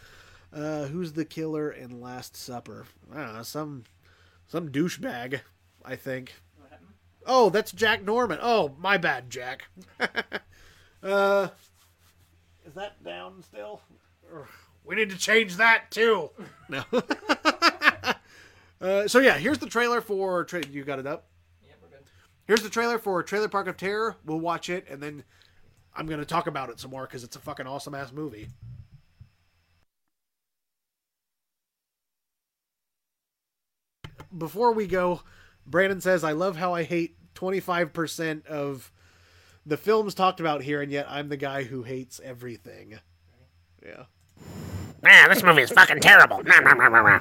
[0.53, 2.85] Uh, who's the killer in Last Supper?
[3.13, 3.83] I don't know, some
[4.47, 5.41] some douchebag,
[5.83, 6.33] I think.
[7.29, 8.39] Oh, that's Jack Norman.
[8.41, 9.65] Oh, my bad, Jack.
[11.03, 11.49] uh,
[12.65, 13.81] is that down still?
[14.85, 16.29] We need to change that too.
[16.69, 16.83] No.
[18.81, 20.43] uh, so yeah, here's the trailer for.
[20.43, 21.27] Tra- you got it up.
[22.47, 24.15] Here's the trailer for Trailer Park of Terror.
[24.25, 25.25] We'll watch it, and then
[25.93, 28.47] I'm going to talk about it some more because it's a fucking awesome ass movie.
[34.35, 35.23] Before we go,
[35.65, 38.93] Brandon says, I love how I hate 25% of
[39.65, 42.99] the films talked about here, and yet I'm the guy who hates everything.
[43.85, 44.03] Yeah.
[45.01, 46.41] Man, this movie is fucking terrible.
[46.45, 47.19] Nah, nah, nah, nah, nah.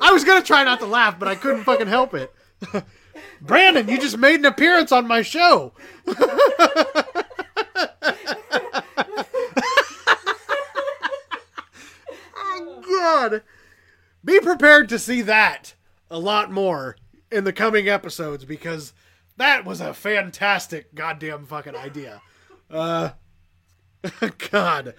[0.00, 2.32] I was gonna try not to laugh, but I couldn't fucking help it.
[3.40, 5.72] Brandon, you just made an appearance on my show.
[12.36, 13.42] oh God!
[14.24, 15.74] Be prepared to see that
[16.10, 16.96] a lot more
[17.30, 18.92] in the coming episodes because
[19.36, 22.22] that was a fantastic goddamn fucking idea.
[22.70, 23.10] Uh,
[24.50, 24.94] God.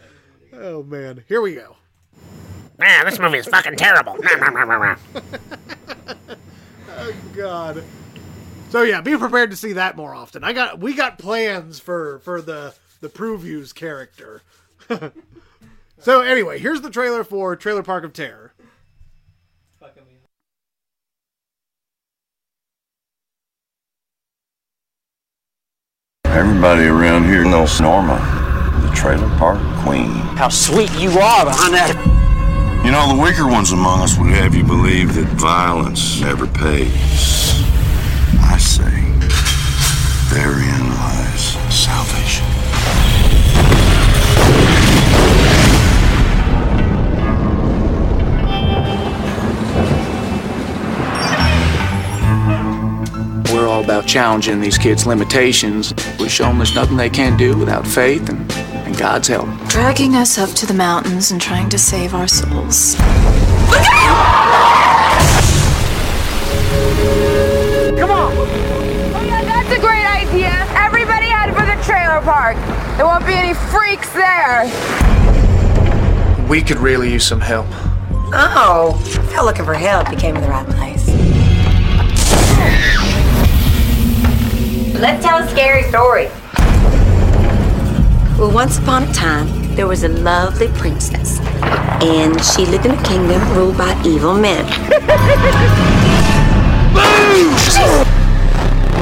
[0.52, 1.78] Oh man, here we go.
[2.78, 4.18] Man, this movie is fucking terrible.
[6.96, 7.84] Oh God.
[8.70, 10.44] So yeah, be prepared to see that more often.
[10.44, 14.42] I got we got plans for for the the previews character.
[16.00, 18.54] so anyway, here's the trailer for Trailer Park of Terror.
[26.26, 28.53] Everybody around here knows Norma, the
[28.94, 30.12] trailer park queen.
[30.38, 31.96] How sweet you are behind that.
[32.86, 37.64] You know, the weaker ones among us would have you believe that violence never pays.
[38.42, 38.84] I say,
[40.34, 42.46] therein lies salvation.
[53.54, 55.94] We're all about challenging these kids' limitations.
[56.20, 58.52] We show them there's nothing they can't do without faith and,
[58.94, 59.48] and God's help.
[59.68, 62.96] Dragging us up to the mountains and trying to save our souls.
[67.98, 68.34] Come on.
[69.16, 70.52] Oh yeah, that's a great idea.
[70.76, 72.56] Everybody head for the trailer park.
[72.98, 74.66] There won't be any freaks there.
[76.48, 77.68] We could really use some help.
[78.36, 81.08] Oh, if you're looking for help, you came to the right place.
[85.00, 86.30] Let's tell a scary story.
[88.38, 91.40] Well, once upon a time, there was a lovely princess,
[92.02, 94.66] and she lived in a kingdom ruled by evil men.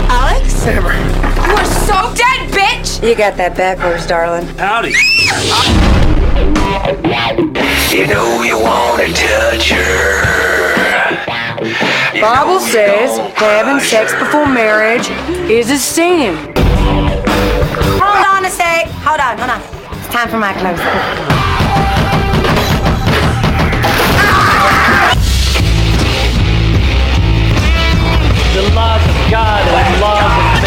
[0.09, 0.65] Alex?
[0.65, 3.01] You are so dead, bitch!
[3.07, 4.45] You got that backwards, darling.
[4.57, 4.93] Howdy.
[7.95, 10.41] You know you wanna touch her.
[12.19, 15.09] Bible says having sex before marriage
[15.49, 16.53] is a sin.
[18.51, 18.85] Hold on a.
[19.05, 19.61] Hold on, hold on.
[19.97, 20.77] It's time for my close.
[28.51, 30.61] The laws of God and the laws of man.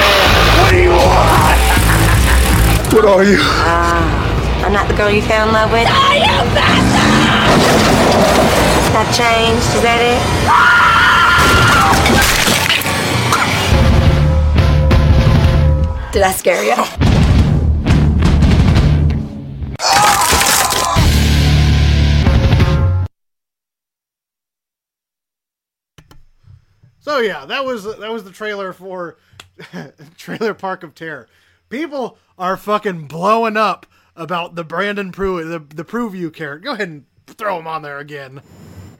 [0.56, 1.60] What do you want?
[2.94, 3.38] What are you?
[3.40, 5.86] Ah, I'm not the girl you fell in love with.
[5.86, 6.24] Are you
[6.56, 7.04] bastard?
[8.96, 9.74] I've changed.
[9.76, 10.22] Is that it?
[16.12, 17.03] Did I scare you?
[27.04, 29.18] So yeah, that was that was the trailer for
[30.16, 31.28] Trailer Park of Terror.
[31.68, 33.84] People are fucking blowing up
[34.16, 36.64] about the Brandon Pruitt, the the preview character.
[36.64, 38.40] Go ahead and throw him on there again.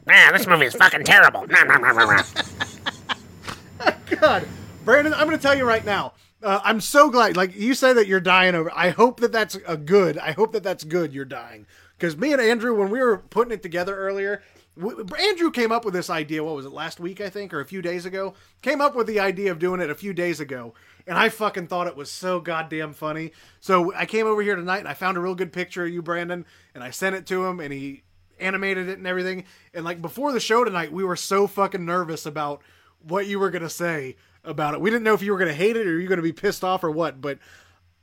[0.04, 1.46] Man, this movie is fucking terrible.
[4.20, 4.46] God,
[4.84, 6.12] Brandon, I'm going to tell you right now.
[6.42, 7.38] Uh, I'm so glad.
[7.38, 8.70] Like you say that you're dying over.
[8.74, 10.18] I hope that that's a good.
[10.18, 11.14] I hope that that's good.
[11.14, 11.64] You're dying
[11.96, 14.42] because me and Andrew, when we were putting it together earlier,
[14.76, 16.42] Andrew came up with this idea.
[16.42, 17.20] What was it last week?
[17.20, 18.34] I think, or a few days ago.
[18.62, 20.74] Came up with the idea of doing it a few days ago,
[21.06, 23.32] and I fucking thought it was so goddamn funny.
[23.60, 26.02] So I came over here tonight and I found a real good picture of you,
[26.02, 26.44] Brandon,
[26.74, 28.02] and I sent it to him, and he
[28.40, 29.44] animated it and everything.
[29.72, 32.62] And like before the show tonight, we were so fucking nervous about
[33.00, 34.80] what you were gonna say about it.
[34.80, 36.64] We didn't know if you were gonna hate it or you were gonna be pissed
[36.64, 37.38] off or what, but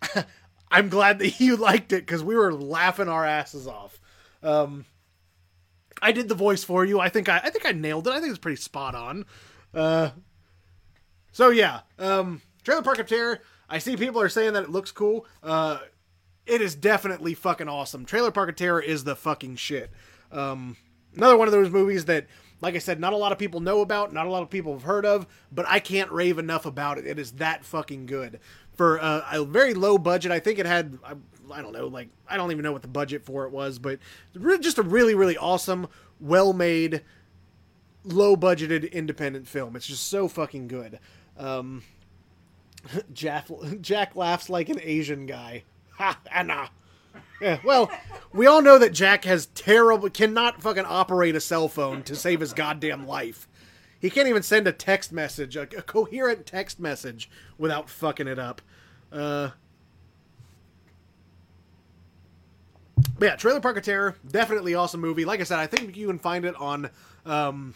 [0.72, 4.00] I'm glad that you liked it because we were laughing our asses off.
[4.42, 4.86] Um,
[6.02, 7.00] I did the voice for you.
[7.00, 8.12] I think I, I think I nailed it.
[8.12, 9.26] I think it's pretty spot on.
[9.74, 10.12] Uh,
[11.32, 13.40] so yeah, um, Trailer Park of Terror.
[13.70, 15.26] I see people are saying that it looks cool.
[15.42, 15.80] Uh,
[16.46, 18.06] it is definitely fucking awesome.
[18.06, 19.92] Trailer Park of Terror is the fucking shit.
[20.32, 20.76] Um,
[21.16, 22.28] another one of those movies that,
[22.60, 24.74] like I said, not a lot of people know about, not a lot of people
[24.74, 27.08] have heard of, but I can't rave enough about it.
[27.08, 28.40] It is that fucking good.
[28.74, 30.98] For uh, a very low budget, I think it had,
[31.52, 34.00] I, don't know, like, I don't even know what the budget for it was, but
[34.60, 35.88] just a really, really awesome,
[36.20, 37.02] well made,
[38.04, 39.76] low budgeted independent film.
[39.76, 41.00] It's just so fucking good.
[41.38, 41.84] Um,
[43.14, 43.48] Jack,
[43.82, 45.64] Jack laughs like an Asian guy.
[45.98, 46.70] Ha, Anna.
[47.42, 47.92] Yeah, well,
[48.32, 52.40] we all know that Jack has terrible, cannot fucking operate a cell phone to save
[52.40, 53.48] his goddamn life.
[54.00, 58.40] He can't even send a text message, a, a coherent text message, without fucking it
[58.40, 58.62] up.
[59.12, 59.50] Uh,
[62.96, 65.26] but yeah, Trailer Park of Terror, definitely awesome movie.
[65.26, 66.90] Like I said, I think you can find it on,
[67.26, 67.74] um,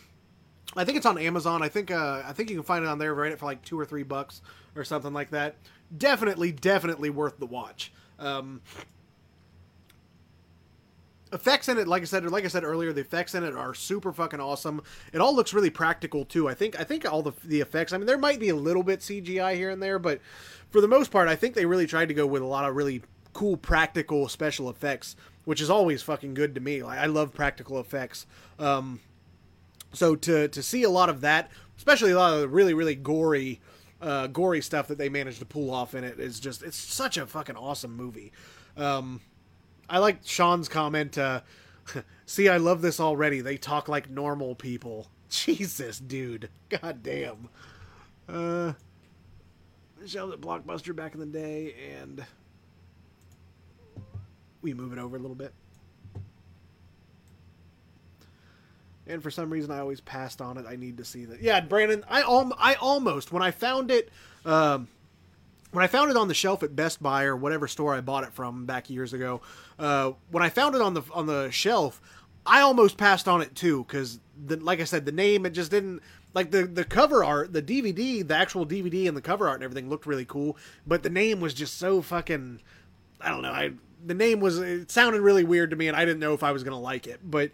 [0.76, 1.64] I think it's on Amazon.
[1.64, 3.80] I think, uh, I think you can find it on there, it for like two
[3.80, 4.42] or three bucks
[4.76, 5.56] or something like that.
[5.98, 7.92] Definitely, definitely worth the watch.
[8.20, 8.62] Um,
[11.32, 13.74] effects in it, like I said, like I said earlier, the effects in it are
[13.74, 14.82] super fucking awesome.
[15.14, 16.48] It all looks really practical too.
[16.48, 17.94] I think I think all the the effects.
[17.94, 20.22] I mean, there might be a little bit CGI here and there, but
[20.72, 22.76] for the most part, I think they really tried to go with a lot of
[22.76, 23.04] really
[23.36, 26.82] cool practical special effects, which is always fucking good to me.
[26.82, 28.26] Like I love practical effects.
[28.58, 29.02] Um,
[29.94, 32.96] so to to see a lot of that, especially a lot of the really really
[32.96, 33.62] gory.
[34.02, 37.18] Uh, gory stuff that they managed to pull off in it is just it's such
[37.18, 38.32] a fucking awesome movie.
[38.76, 39.22] Um,
[39.90, 41.18] I like Sean's comment.
[41.18, 41.42] Uh,
[42.26, 43.42] See, I love this already.
[43.42, 45.08] They talk like normal people.
[45.30, 46.50] Jesus, dude.
[46.70, 47.50] God damn.
[48.28, 48.74] Uh,
[50.06, 52.24] shelved at Blockbuster back in the day, and
[54.66, 55.54] we move it over a little bit.
[59.08, 60.66] And for some reason, I always passed on it.
[60.68, 61.40] I need to see that.
[61.40, 64.10] Yeah, Brandon, I al- I almost when I found it,
[64.44, 64.88] um,
[65.72, 68.24] when I found it on the shelf at Best Buy or whatever store I bought
[68.24, 69.42] it from back years ago,
[69.78, 72.02] uh, when I found it on the on the shelf,
[72.48, 76.02] I almost passed on it too because, like I said, the name it just didn't
[76.34, 79.64] like the the cover art, the DVD, the actual DVD and the cover art and
[79.64, 82.60] everything looked really cool, but the name was just so fucking,
[83.22, 83.74] I don't know, I
[84.06, 86.52] the name was it sounded really weird to me and I didn't know if I
[86.52, 87.52] was gonna like it, but.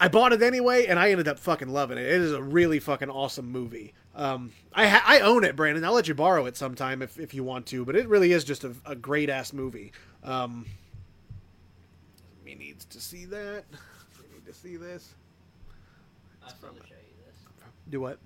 [0.00, 2.06] I bought it anyway, and I ended up fucking loving it.
[2.06, 3.94] It is a really fucking awesome movie.
[4.14, 5.84] Um, I ha- I own it, Brandon.
[5.84, 8.44] I'll let you borrow it sometime if, if you want to, but it really is
[8.44, 9.92] just a, a great ass movie.
[10.22, 10.66] Um,
[12.44, 13.64] me needs to see that.
[14.22, 15.14] We need to see this.
[16.42, 17.36] I'll still show you this.
[17.90, 18.18] Do what?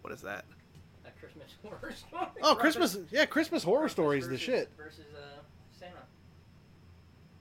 [0.00, 0.44] What is that?
[1.42, 2.42] Christmas horror story.
[2.42, 2.98] Oh, Christmas!
[3.10, 4.28] Yeah, Christmas horror stories.
[4.28, 4.70] The shit.
[4.76, 5.40] Versus uh,
[5.78, 5.98] Santa.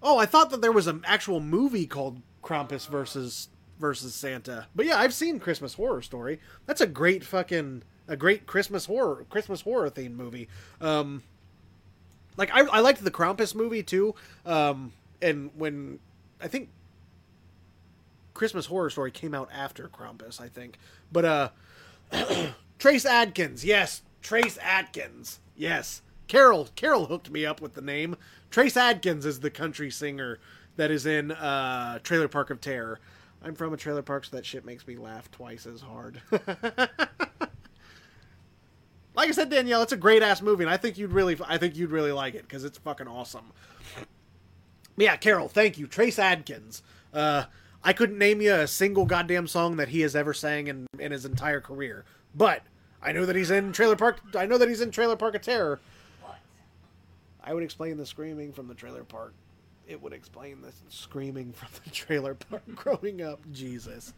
[0.02, 3.50] Oh, I thought that there was an actual movie called Krampus versus
[3.80, 4.68] versus Santa.
[4.76, 6.40] But yeah, I've seen Christmas Horror Story.
[6.66, 10.48] That's a great fucking a great Christmas horror Christmas horror themed movie.
[10.80, 11.24] Um,
[12.38, 14.16] like I I liked the Krampus movie too.
[14.46, 16.00] Um, and when
[16.42, 16.70] I think
[18.34, 20.78] Christmas Horror Story came out after Krampus, I think.
[21.12, 21.50] But uh,
[22.82, 26.02] Trace Adkins, yes, Trace Adkins, yes.
[26.28, 28.16] Carol Carol hooked me up with the name.
[28.50, 30.40] Trace Adkins is the country singer
[30.78, 33.00] that is in uh, Trailer Park of Terror.
[33.44, 36.24] I'm from a trailer park, so that shit makes me laugh twice as hard.
[36.32, 36.50] like
[39.16, 41.76] I said, Danielle, it's a great ass movie, and I think you'd really, I think
[41.76, 43.54] you'd really like it because it's fucking awesome.
[44.98, 46.82] Yeah, Carol, thank you, Trace Adkins.
[47.14, 47.44] Uh,
[47.84, 51.12] I couldn't name you a single goddamn song that he has ever sang in in
[51.12, 52.64] his entire career, but
[53.02, 54.22] I know that he's in Trailer Park.
[54.36, 55.80] I know that he's in Trailer Park of Terror.
[56.22, 56.40] What?
[57.44, 59.34] I would explain the screaming from the trailer park.
[59.88, 63.40] It would explain the screaming from the trailer park growing up.
[63.52, 64.14] Jesus.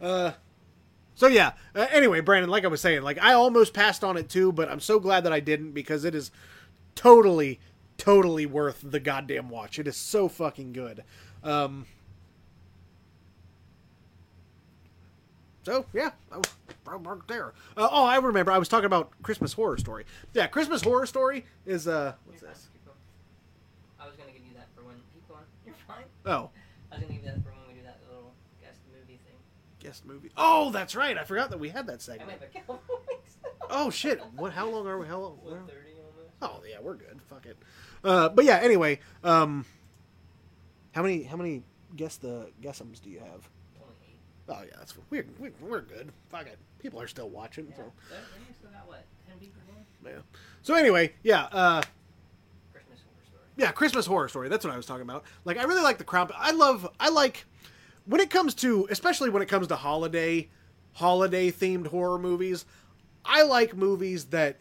[0.00, 0.32] Uh,
[1.14, 1.52] so yeah.
[1.74, 4.70] Uh, anyway, Brandon, like I was saying, like I almost passed on it too, but
[4.70, 6.30] I'm so glad that I didn't because it is
[6.94, 7.60] totally,
[7.98, 9.78] totally worth the goddamn watch.
[9.78, 11.04] It is so fucking good.
[11.44, 11.86] Um,
[15.62, 16.46] so yeah, I was
[16.86, 17.52] right there.
[17.76, 18.50] Uh, oh, I remember.
[18.52, 20.04] I was talking about Christmas Horror Story.
[20.34, 22.68] Yeah, Christmas Horror Story is uh, what's this?
[24.00, 24.96] I was gonna give you that for when
[25.28, 25.40] going.
[25.66, 26.04] You're fine.
[26.26, 26.50] Oh,
[26.90, 29.36] I was gonna give you that for when we do that little guest movie thing.
[29.78, 30.30] guest movie.
[30.36, 31.16] Oh, that's right.
[31.16, 32.28] I forgot that we had that segment.
[32.30, 33.36] might have a couple weeks.
[33.70, 34.20] Oh shit!
[34.36, 34.52] What?
[34.52, 35.06] How long are we?
[35.06, 35.38] How long?
[35.42, 36.32] One thirty almost.
[36.42, 37.20] Oh yeah, we're good.
[37.28, 37.56] Fuck it.
[38.04, 38.58] Uh, but yeah.
[38.58, 39.64] Anyway, um,
[40.92, 41.62] how many how many
[41.96, 43.48] guess the guessums do you have?
[44.48, 46.10] Oh yeah, that's we're we're, we're good.
[46.30, 46.58] Fuck it.
[46.80, 47.66] People are still watching.
[47.70, 47.76] Yeah.
[47.76, 47.82] So
[48.58, 49.04] still got what?
[50.04, 50.18] Yeah.
[50.62, 51.44] So anyway, yeah.
[51.52, 51.82] Uh,
[52.72, 53.42] Christmas horror story.
[53.56, 54.48] yeah, Christmas horror story.
[54.48, 55.24] That's what I was talking about.
[55.44, 56.30] Like, I really like the crown.
[56.36, 56.88] I love.
[56.98, 57.44] I like
[58.06, 60.48] when it comes to, especially when it comes to holiday,
[60.94, 62.64] holiday themed horror movies.
[63.24, 64.58] I like movies that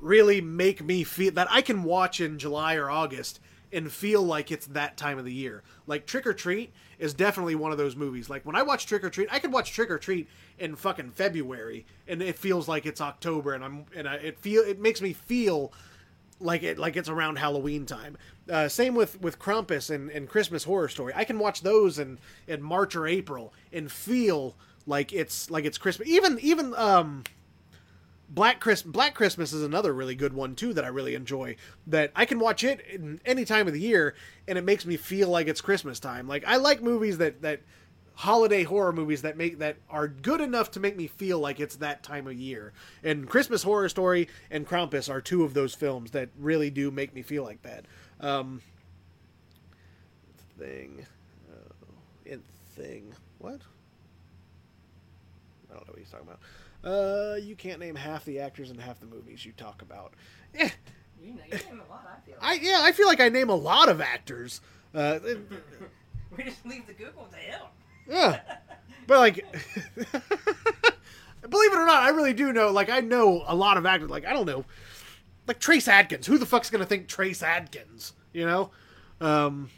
[0.00, 3.38] really make me feel that I can watch in July or August
[3.72, 5.62] and feel like it's that time of the year.
[5.86, 8.28] Like Trick or Treat is definitely one of those movies.
[8.28, 10.28] Like when I watch Trick or Treat, I could watch Trick or Treat
[10.58, 14.62] in fucking February and it feels like it's October and I'm and I, it feel
[14.62, 15.72] it makes me feel
[16.40, 18.16] like it like it's around Halloween time.
[18.50, 21.12] Uh, same with with Krampus and, and Christmas Horror Story.
[21.14, 24.56] I can watch those in in March or April and feel
[24.86, 26.08] like it's like it's Christmas.
[26.08, 27.24] Even even um
[28.30, 31.56] Black Chris Black Christmas is another really good one too that I really enjoy.
[31.88, 32.80] That I can watch it
[33.26, 34.14] any time of the year
[34.46, 36.28] and it makes me feel like it's Christmas time.
[36.28, 37.60] Like I like movies that that
[38.14, 41.76] holiday horror movies that make that are good enough to make me feel like it's
[41.76, 42.72] that time of year.
[43.02, 47.14] And Christmas Horror Story and Krampus are two of those films that really do make
[47.14, 47.86] me feel like that.
[48.20, 48.60] Um,
[50.58, 51.06] thing,
[52.26, 52.42] in
[52.76, 53.60] thing, what?
[55.70, 56.40] I don't know what he's talking about.
[56.84, 60.14] Uh, you can't name half the actors in half the movies you talk about.
[60.54, 60.70] Eh,
[61.22, 62.08] You know, you name a lot.
[62.10, 62.36] I feel.
[62.40, 64.60] I yeah, I feel like I name a lot of actors.
[64.94, 65.18] Uh,
[66.36, 67.60] we just leave the Google to him.
[68.08, 68.40] Yeah.
[69.06, 69.36] But like
[71.48, 74.10] believe it or not, I really do know like I know a lot of actors
[74.10, 74.64] like I don't know
[75.46, 76.26] like Trace Adkins.
[76.26, 78.12] Who the fuck's gonna think Trace Adkins?
[78.32, 78.70] You know?
[79.20, 79.68] Um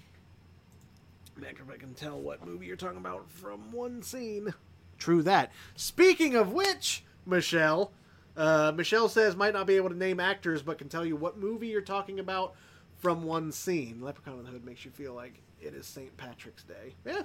[1.36, 4.54] Imagine if I can tell what movie you're talking about from one scene.
[5.02, 5.50] True that.
[5.74, 7.90] Speaking of which, Michelle,
[8.36, 11.36] uh, Michelle says might not be able to name actors, but can tell you what
[11.36, 12.54] movie you're talking about
[13.00, 14.00] from one scene.
[14.00, 16.16] Leprechaun in the Hood makes you feel like it is St.
[16.16, 16.94] Patrick's Day.
[17.04, 17.22] Yeah.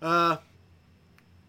[0.00, 0.38] Uh,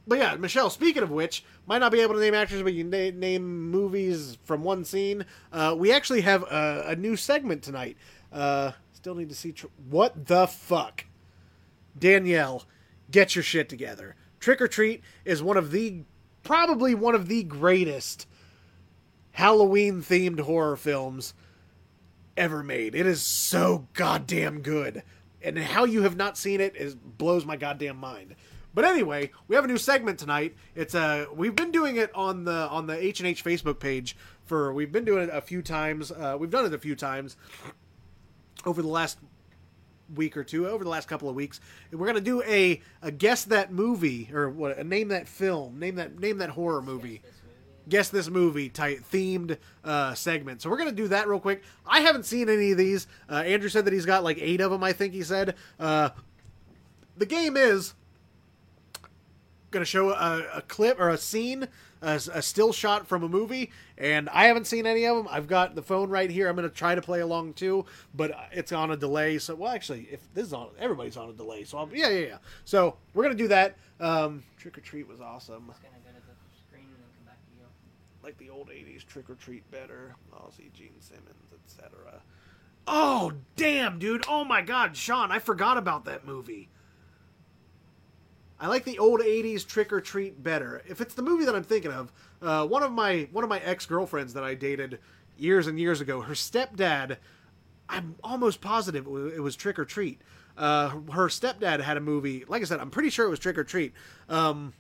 [0.06, 0.70] but yeah, Michelle.
[0.70, 4.38] Speaking of which, might not be able to name actors, but you na- name movies
[4.44, 5.26] from one scene.
[5.54, 7.96] Uh, we actually have a, a new segment tonight.
[8.30, 11.06] Uh, still need to see tr- what the fuck.
[11.98, 12.66] Danielle,
[13.10, 14.18] get your shit together.
[14.40, 16.04] Trick or Treat is one of the
[16.44, 18.28] probably one of the greatest
[19.32, 21.34] Halloween themed horror films
[22.36, 22.96] ever made.
[22.96, 25.04] It is so goddamn good.
[25.42, 28.36] And how you have not seen it is blows my goddamn mind.
[28.74, 30.56] But anyway, we have a new segment tonight.
[30.76, 34.16] It's uh we've been doing it on the on the H and H Facebook page
[34.46, 36.12] for we've been doing it a few times.
[36.12, 37.36] Uh, we've done it a few times
[38.66, 39.20] over the last
[40.16, 41.60] week or two, over the last couple of weeks.
[41.92, 45.96] We're gonna do a a guess that movie or what a name that film, name
[45.96, 47.22] that name that horror movie
[47.90, 50.62] guess this movie type themed uh, segment.
[50.62, 51.64] So we're gonna do that real quick.
[51.86, 53.08] I haven't seen any of these.
[53.30, 54.84] Uh, Andrew said that he's got like eight of them.
[54.84, 55.56] I think he said.
[55.80, 56.10] Uh,
[57.18, 57.96] the game is
[59.72, 61.68] gonna show a, a clip or a scene,
[62.02, 65.28] a, a still shot from a movie, and I haven't seen any of them.
[65.30, 66.48] I've got the phone right here.
[66.48, 69.38] I'm gonna try to play along too, but it's on a delay.
[69.38, 71.64] So well, actually, if this is on, everybody's on a delay.
[71.64, 72.38] So I'll, yeah, yeah, yeah.
[72.66, 73.78] So we're gonna do that.
[74.00, 77.26] Um, Trick or Treat was awesome It's gonna go to the screen and then come
[77.26, 77.66] back to you.
[78.24, 82.22] like the old 80s trick or treat better ozzy gene simmons etc
[82.88, 86.70] oh damn dude oh my god sean i forgot about that movie
[88.60, 91.64] i like the old 80s trick or treat better if it's the movie that i'm
[91.64, 92.12] thinking of
[92.42, 95.00] uh, one of my one of my ex-girlfriends that i dated
[95.38, 97.18] years and years ago her stepdad
[97.88, 100.22] i'm almost positive it was, it was trick or treat
[100.58, 103.58] uh, her stepdad had a movie like i said i'm pretty sure it was trick
[103.58, 103.94] or treat
[104.28, 104.74] um,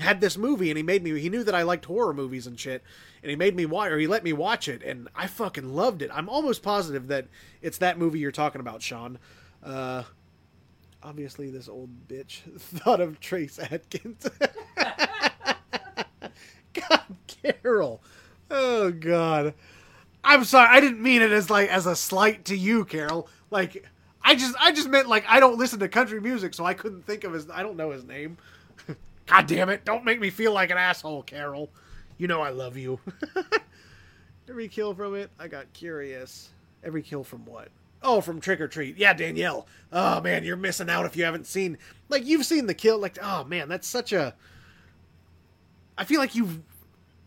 [0.00, 2.58] had this movie and he made me he knew that I liked horror movies and
[2.58, 2.82] shit
[3.22, 6.02] and he made me watch or he let me watch it and I fucking loved
[6.02, 6.10] it.
[6.12, 7.26] I'm almost positive that
[7.62, 9.18] it's that movie you're talking about, Sean.
[9.62, 10.04] Uh
[11.02, 14.28] obviously this old bitch thought of Trace Adkins.
[16.72, 18.02] god, Carol.
[18.50, 19.54] Oh god.
[20.22, 20.68] I'm sorry.
[20.70, 23.28] I didn't mean it as like as a slight to you, Carol.
[23.50, 23.86] Like
[24.22, 27.06] I just I just meant like I don't listen to country music, so I couldn't
[27.06, 28.36] think of his I don't know his name.
[29.26, 29.84] God damn it!
[29.84, 31.70] Don't make me feel like an asshole, Carol.
[32.18, 33.00] You know I love you.
[34.48, 36.50] Every kill from it, I got curious.
[36.82, 37.68] Every kill from what?
[38.02, 38.96] Oh, from Trick or Treat.
[38.96, 39.66] Yeah, Danielle.
[39.92, 41.76] Oh man, you're missing out if you haven't seen.
[42.08, 42.98] Like you've seen the kill.
[42.98, 44.34] Like oh man, that's such a.
[45.98, 46.60] I feel like you've.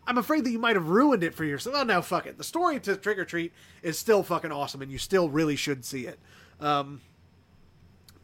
[0.06, 1.76] I'm afraid that you might have ruined it for yourself.
[1.78, 2.38] Oh no, fuck it.
[2.38, 3.52] The story to Trick or Treat
[3.82, 6.18] is still fucking awesome, and you still really should see it.
[6.60, 7.00] Um,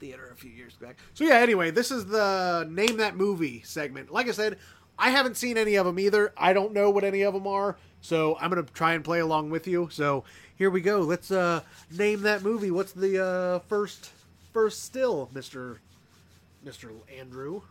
[0.00, 0.98] theater a few years back.
[1.14, 1.36] So yeah.
[1.36, 4.10] Anyway, this is the name that movie segment.
[4.10, 4.58] Like I said,
[4.98, 6.32] I haven't seen any of them either.
[6.36, 9.50] I don't know what any of them are, so I'm gonna try and play along
[9.50, 9.88] with you.
[9.92, 10.24] So
[10.60, 11.00] here we go.
[11.00, 12.70] Let's uh, name that movie.
[12.70, 14.10] What's the uh, first
[14.52, 15.80] first still, Mister
[16.62, 17.62] Mister Andrew?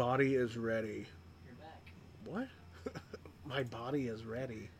[0.00, 1.04] Body is ready.
[1.44, 1.92] You're back.
[2.24, 2.48] What?
[3.44, 4.70] My body is ready.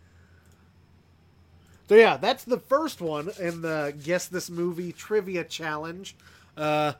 [1.90, 6.16] So yeah, that's the first one in the guess this movie trivia challenge.
[6.56, 6.94] Uh,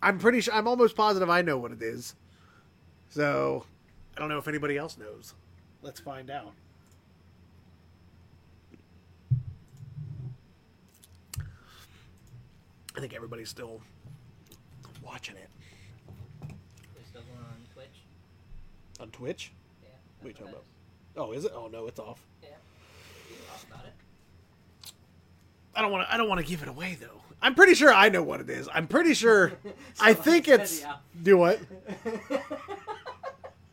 [0.00, 0.54] I'm pretty sure.
[0.54, 2.14] I'm almost positive I know what it is.
[3.10, 3.66] So
[4.16, 5.34] I don't know if anybody else knows.
[5.82, 6.52] Let's find out.
[12.96, 13.82] I think everybody's still
[15.02, 15.50] watching it
[16.40, 17.86] We're still going on Twitch.
[19.00, 19.52] On Twitch.
[19.82, 19.88] Yeah.
[20.20, 20.64] What are you talking about?
[21.16, 21.52] Oh, is it?
[21.54, 22.24] Oh no, it's off.
[22.42, 22.50] Yeah.
[23.30, 23.92] You can talk about it.
[25.74, 26.14] I don't want to.
[26.14, 27.22] I don't want to give it away though.
[27.40, 28.68] I'm pretty sure I know what it is.
[28.72, 29.52] I'm pretty sure.
[30.00, 30.84] I think it's.
[31.22, 31.60] Do what?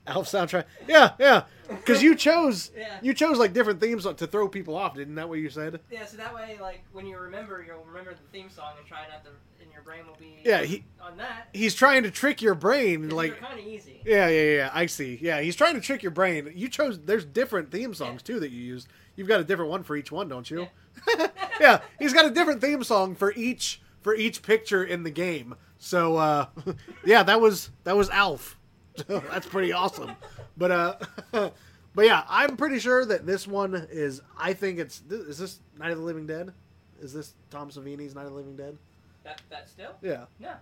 [0.05, 0.65] Elf soundtrack.
[0.87, 1.43] Yeah, yeah.
[1.69, 2.71] Because you chose.
[2.77, 2.97] Yeah.
[3.01, 4.95] You chose like different themes to throw people off.
[4.95, 5.79] Didn't that what you said?
[5.91, 9.01] Yeah, so that way, like, when you remember, you'll remember the theme song and try
[9.09, 9.29] not to,
[9.61, 11.47] and your brain will be Yeah, he- on that.
[11.53, 13.09] He's trying to trick your brain.
[13.09, 14.01] Like, kind of easy.
[14.05, 14.69] Yeah, yeah, yeah.
[14.73, 15.17] I see.
[15.21, 16.51] Yeah, he's trying to trick your brain.
[16.55, 16.99] You chose.
[16.99, 18.87] There's different theme songs too that you use.
[19.15, 20.67] You've got a different one for each one, don't you?
[21.59, 21.79] Yeah.
[21.99, 25.55] he's got a different theme song for each for each picture in the game.
[25.77, 26.47] So uh,
[27.05, 28.57] yeah, that was that was Alf.
[29.07, 30.11] That's pretty awesome.
[30.57, 30.95] But uh,
[31.95, 34.21] but yeah, I'm pretty sure that this one is.
[34.37, 35.01] I think it's.
[35.09, 36.53] Is this Night of the Living Dead?
[37.01, 38.77] Is this Tom Savini's Night of the Living Dead?
[39.23, 39.91] That that still?
[40.01, 40.25] Yeah.
[40.39, 40.53] No.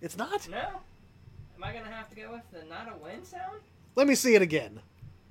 [0.00, 0.48] It's not.
[0.48, 0.80] No.
[1.56, 3.60] Am I gonna have to go with the not a win sound?
[3.94, 4.80] Let me see it again.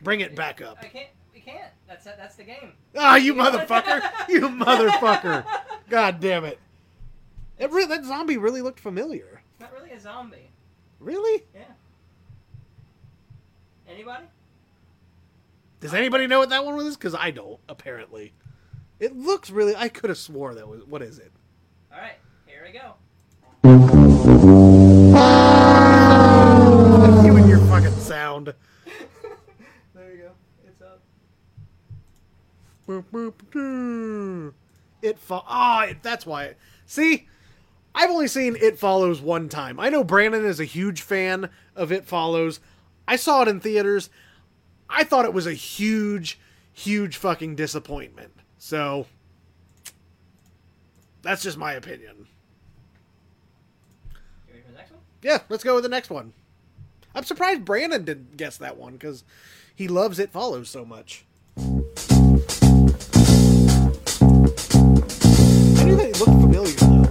[0.01, 0.77] Bring it back up.
[0.81, 1.09] I can't.
[1.33, 1.71] We can't.
[1.87, 2.73] That's that's the game.
[2.95, 4.01] Ah, you motherfucker!
[4.29, 5.45] You motherfucker!
[5.89, 6.59] God damn it!
[7.57, 9.41] It that zombie really looked familiar.
[9.51, 10.51] It's not really a zombie.
[10.99, 11.43] Really?
[11.53, 11.63] Yeah.
[13.93, 14.25] Anybody?
[15.79, 16.97] Does anybody know what that one was?
[16.97, 17.59] Because I don't.
[17.69, 18.33] Apparently,
[18.99, 19.75] it looks really.
[19.75, 20.83] I could have swore that was.
[20.85, 21.31] What is it?
[21.91, 22.15] All right.
[22.47, 22.95] Here we go.
[27.23, 28.53] You and your fucking sound.
[29.93, 30.31] There you go.
[30.67, 30.99] It's up.
[32.87, 34.53] Boop, boop, doo.
[35.03, 36.55] It fo- oh, ah, that's why.
[36.87, 37.27] See,
[37.93, 39.79] I've only seen It Follows one time.
[39.79, 42.59] I know Brandon is a huge fan of It Follows.
[43.07, 44.09] I saw it in theaters.
[44.89, 46.39] I thought it was a huge,
[46.71, 48.33] huge fucking disappointment.
[48.57, 49.07] So
[51.21, 52.27] that's just my opinion.
[54.47, 55.01] You ready for the next one?
[55.21, 56.33] Yeah, let's go with the next one.
[57.15, 59.23] I'm surprised Brandon didn't guess that one because
[59.75, 61.25] he loves It Follows so much.
[61.57, 61.61] I
[65.83, 67.02] knew that it looked familiar though.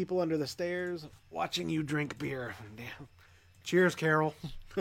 [0.00, 2.54] People under the stairs watching you drink beer.
[2.74, 3.06] Damn.
[3.64, 4.34] Cheers, Carol.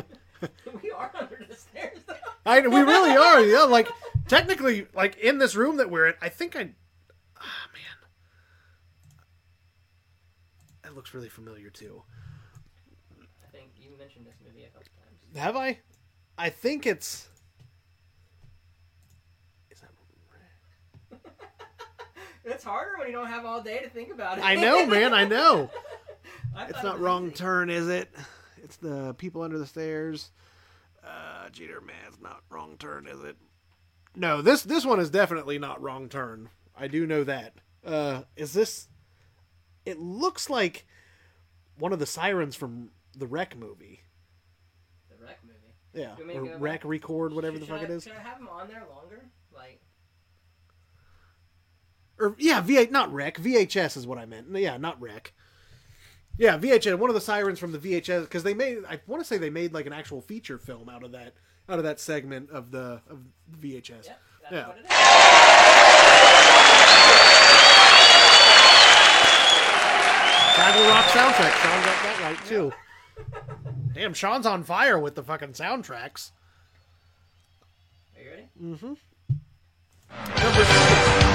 [0.81, 1.97] we are under the stairs.
[2.07, 2.13] Though.
[2.45, 3.41] I we really are.
[3.41, 3.89] Yeah, like
[4.29, 6.69] technically, like in this room that we're in, I think I.
[7.37, 7.97] Ah, man,
[10.83, 12.01] that looks really familiar too.
[13.19, 15.37] I think you mentioned this movie a couple times.
[15.37, 15.79] Have I?
[16.37, 17.27] I think it's.
[22.49, 24.43] It's harder when you don't have all day to think about it.
[24.43, 25.13] I know, man.
[25.13, 25.69] I know.
[26.55, 27.35] I It's not it wrong easy.
[27.35, 28.09] turn, is it?
[28.63, 30.31] It's the people under the stairs.
[31.03, 33.37] Uh, Jeter, man, it's not wrong turn, is it?
[34.15, 36.49] No, this this one is definitely not wrong turn.
[36.77, 37.53] I do know that.
[37.85, 38.87] Uh, is this?
[39.85, 40.85] It looks like
[41.77, 44.01] one of the sirens from the Wreck movie.
[45.09, 45.55] The wreck movie.
[45.93, 48.03] Yeah, Do we or make a- record, whatever Should- the fuck should it I- is.
[48.03, 49.25] Should I have them on there longer?
[49.53, 49.79] Like,
[52.19, 53.37] Or yeah, V8, not rec.
[53.37, 54.47] VHS is what I meant.
[54.51, 55.33] Yeah, not rec.
[56.37, 56.97] Yeah, VHS.
[56.97, 58.79] One of the sirens from the VHS because they made.
[58.89, 61.33] I want to say they made like an actual feature film out of that
[61.67, 63.19] out of that segment of the of
[63.59, 63.89] VHS.
[63.89, 64.09] that's
[64.51, 64.67] yeah.
[64.67, 64.91] what it is.
[70.55, 71.53] Fraggle Rock soundtrack.
[71.61, 72.73] Sean got that right too.
[73.93, 76.31] Damn, Sean's on fire with the fucking soundtracks.
[78.17, 78.49] Are you ready?
[78.61, 78.93] Mm-hmm.
[81.21, 81.28] On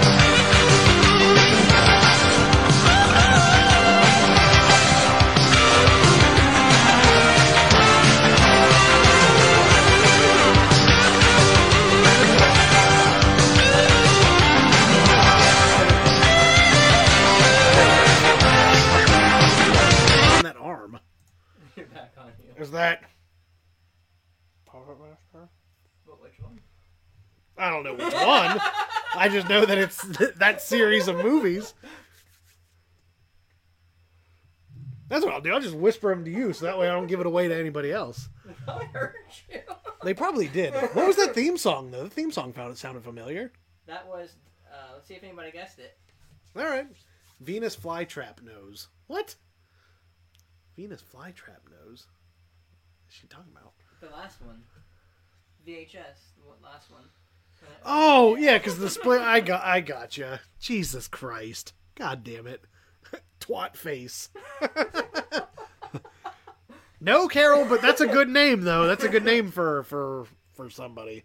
[22.64, 23.02] Is that
[24.64, 25.50] Puppet Master?
[26.06, 26.58] But which one?
[27.58, 28.58] I don't know which one.
[29.14, 30.00] I just know that it's
[30.38, 31.74] that series of movies.
[35.10, 35.52] That's what I'll do.
[35.52, 37.54] I'll just whisper them to you, so that way I don't give it away to
[37.54, 38.30] anybody else.
[38.66, 39.12] I heard
[39.52, 39.60] you.
[40.02, 40.72] They probably did.
[40.72, 42.04] What was that theme song though?
[42.04, 43.52] The theme song found it sounded familiar.
[43.86, 44.36] That was.
[44.72, 45.98] Uh, let's see if anybody guessed it.
[46.56, 46.86] All right,
[47.40, 48.88] Venus flytrap nose.
[49.06, 49.34] What?
[50.78, 52.06] Venus flytrap nose.
[53.14, 53.74] What's she talking about?
[54.00, 54.60] The last one.
[55.64, 56.32] VHS.
[56.36, 57.04] The last one.
[57.84, 59.20] Oh yeah, because the split.
[59.20, 59.62] I got.
[59.62, 60.40] I got you.
[60.58, 61.74] Jesus Christ.
[61.94, 62.64] God damn it.
[63.40, 64.30] Twat face.
[67.00, 68.88] no, Carol, but that's a good name though.
[68.88, 71.22] That's a good name for for for somebody.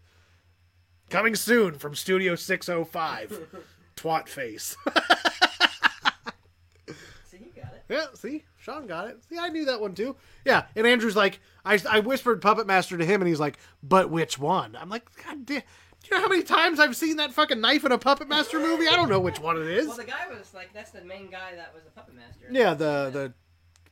[1.09, 3.63] Coming soon from Studio 605.
[3.95, 4.77] Twat face.
[7.25, 7.83] See, you got it.
[7.89, 9.23] Yeah, see, Sean got it.
[9.27, 10.15] See, I knew that one too.
[10.45, 14.09] Yeah, and Andrew's like, I, I whispered Puppet Master to him, and he's like, but
[14.09, 14.75] which one?
[14.75, 15.61] I'm like, God damn.
[16.01, 18.59] Do you know how many times I've seen that fucking knife in a Puppet Master
[18.59, 18.87] movie?
[18.87, 19.87] I don't know which one it is.
[19.87, 22.45] Well, the guy was like, that's the main guy that was the puppet master.
[22.49, 23.33] Yeah, the the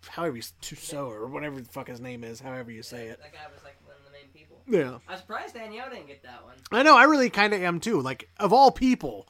[0.08, 3.20] however you Tussaud or whatever the fuck his name is, however you say it.
[3.20, 4.62] That guy was like one of the main people.
[4.70, 5.00] Yeah.
[5.08, 6.56] I was surprised Danielle didn't get that one.
[6.72, 8.00] I know, I really kind of am too.
[8.00, 9.28] Like of all people,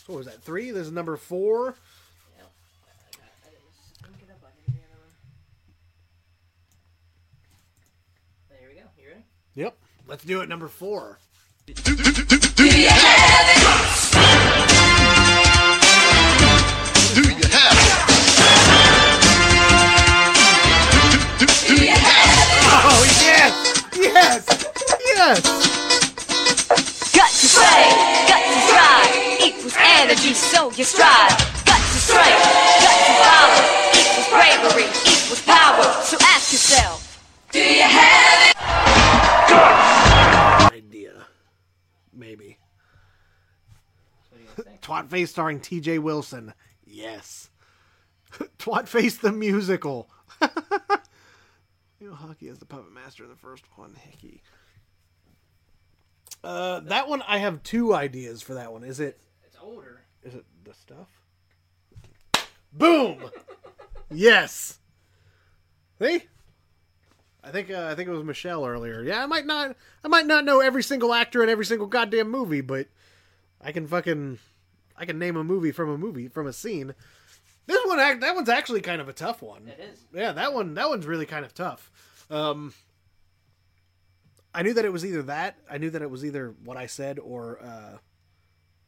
[0.08, 0.42] So what was that?
[0.42, 0.70] Three.
[0.70, 1.74] This is number four.
[2.38, 2.44] Yeah.
[2.82, 5.12] I, got, I it up like I did the other one.
[8.48, 8.86] There we go.
[8.98, 9.24] You ready?
[9.54, 9.76] Yep.
[10.06, 10.48] Let's do it.
[10.48, 11.18] Number four.
[25.28, 25.44] Yes.
[27.12, 29.12] Guts to strength, guts to strive
[29.44, 31.30] equals energy, so you strive.
[31.64, 32.44] Guts to strength,
[32.82, 33.60] guts to power
[33.92, 35.84] equals bravery, equals power.
[36.02, 37.22] So ask yourself,
[37.52, 38.56] do you have it?
[40.72, 41.26] Idea,
[42.14, 42.58] maybe.
[44.30, 44.80] What do you think?
[44.80, 45.98] Twat Face starring T.J.
[45.98, 46.54] Wilson.
[46.86, 47.50] Yes.
[48.58, 50.08] Twat Face the musical.
[52.00, 53.94] you know, Hockey as the puppet master in the first one.
[53.94, 54.42] Hickey.
[56.42, 58.84] Uh, that one I have two ideas for that one.
[58.84, 59.20] Is it?
[59.44, 60.02] It's older.
[60.22, 61.08] Is it the stuff?
[62.72, 63.18] Boom.
[64.10, 64.78] yes.
[66.00, 66.22] See.
[67.42, 69.02] I think uh, I think it was Michelle earlier.
[69.02, 72.30] Yeah, I might not I might not know every single actor in every single goddamn
[72.30, 72.88] movie, but
[73.60, 74.38] I can fucking
[74.96, 76.94] I can name a movie from a movie from a scene.
[77.66, 79.68] This one act that one's actually kind of a tough one.
[79.68, 80.04] It is.
[80.12, 81.90] Yeah, that one that one's really kind of tough.
[82.30, 82.74] Um
[84.58, 86.86] I knew that it was either that, I knew that it was either what I
[86.86, 87.98] said or uh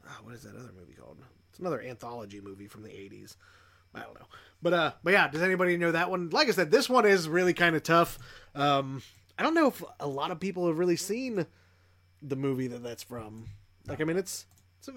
[0.04, 1.18] ah, what is that other movie called?
[1.48, 3.36] It's another anthology movie from the 80s.
[3.94, 4.26] I don't know.
[4.60, 6.28] But uh but yeah, does anybody know that one?
[6.30, 8.18] Like I said, this one is really kind of tough.
[8.52, 9.00] Um
[9.38, 11.46] I don't know if a lot of people have really seen
[12.20, 13.46] the movie that that's from.
[13.86, 14.46] Like I mean it's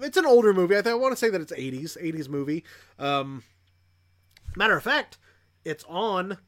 [0.02, 0.76] it's, an older movie.
[0.76, 2.64] I, th- I want to say that it's 80s, 80s movie.
[2.98, 3.44] Um
[4.56, 5.18] matter of fact,
[5.64, 6.38] it's on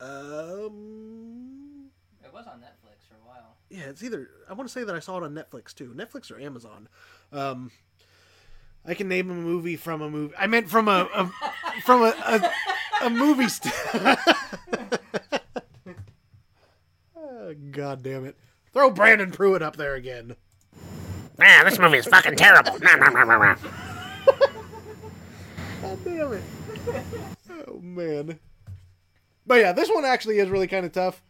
[0.00, 1.90] um
[2.24, 2.75] It was on Netflix.
[3.70, 6.30] Yeah, it's either I want to say that I saw it on Netflix too, Netflix
[6.30, 6.88] or Amazon.
[7.32, 7.70] Um,
[8.84, 10.34] I can name a movie from a movie.
[10.38, 11.30] I meant from a, a
[11.82, 12.50] from a a,
[13.06, 13.48] a movie.
[13.48, 13.74] St-
[17.16, 18.36] oh, God damn it!
[18.72, 20.36] Throw Brandon Pruitt up there again.
[21.38, 22.78] Man, this movie is fucking terrible.
[22.78, 23.54] Nah, nah, nah, nah, nah.
[25.82, 26.42] God damn it!
[27.68, 28.38] Oh man.
[29.46, 31.22] But yeah, this one actually is really kind of tough.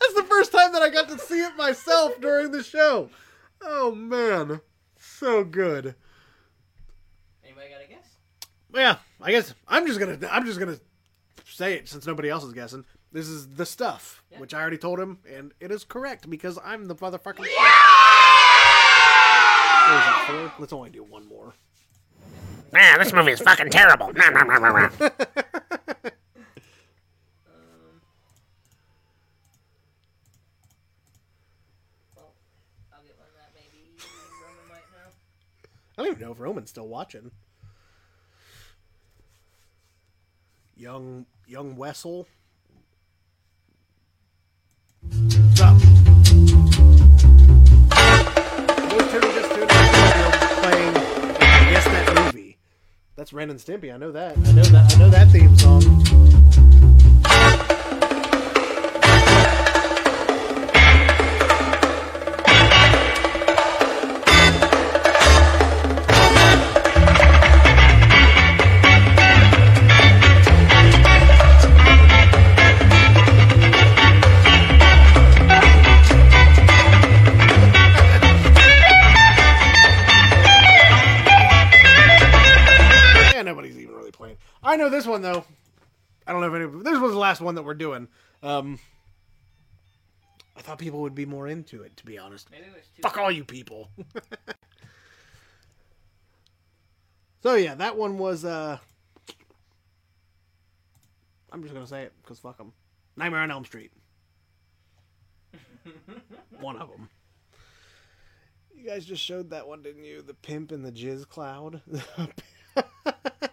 [0.00, 3.10] That's the first time that I got to see it myself during the show.
[3.62, 4.60] Oh man,
[4.96, 5.94] so good.
[7.44, 8.16] Anybody got a guess?
[8.74, 10.78] Yeah, I guess I'm just gonna I'm just gonna
[11.44, 12.84] say it since nobody else is guessing.
[13.12, 16.86] This is the stuff, which I already told him, and it is correct because I'm
[16.86, 17.40] the motherfucking.
[17.40, 17.48] What
[19.98, 20.52] is it, four?
[20.60, 21.54] Let's only do one more.
[22.72, 24.12] Man, this movie is fucking terrible.
[24.14, 24.78] Nah, nah, nah, nah, nah.
[24.78, 24.90] I'll
[33.02, 33.96] get one that maybe
[34.42, 35.10] Roman might know.
[36.00, 37.30] I don't even know if Roman's still watching.
[40.74, 42.26] Young young Wessel.
[45.02, 45.20] We're
[50.62, 50.94] playing
[51.34, 52.56] Guess That Movie.
[53.16, 53.92] That's Ren and Stimpy.
[53.92, 54.38] I know that.
[54.38, 54.94] I know that.
[54.94, 55.89] I know that theme song.
[84.80, 85.44] Know this one though.
[86.26, 86.82] I don't know if any.
[86.82, 88.08] This was the last one that we're doing.
[88.42, 88.78] Um,
[90.56, 92.50] I thought people would be more into it, to be honest.
[92.50, 93.02] Maybe there's two.
[93.02, 93.88] Fuck all you people.
[97.42, 98.44] so yeah, that one was.
[98.44, 98.78] uh
[101.52, 102.72] I'm just gonna say it because fuck them.
[103.16, 103.92] Nightmare on Elm Street.
[106.60, 107.08] one of them.
[108.74, 110.22] You guys just showed that one, didn't you?
[110.22, 111.82] The pimp in the jizz cloud.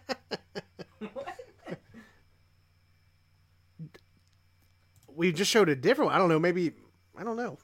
[5.18, 6.16] we just showed a different one.
[6.16, 6.40] I don't know.
[6.40, 6.72] Maybe
[7.18, 7.58] I don't know.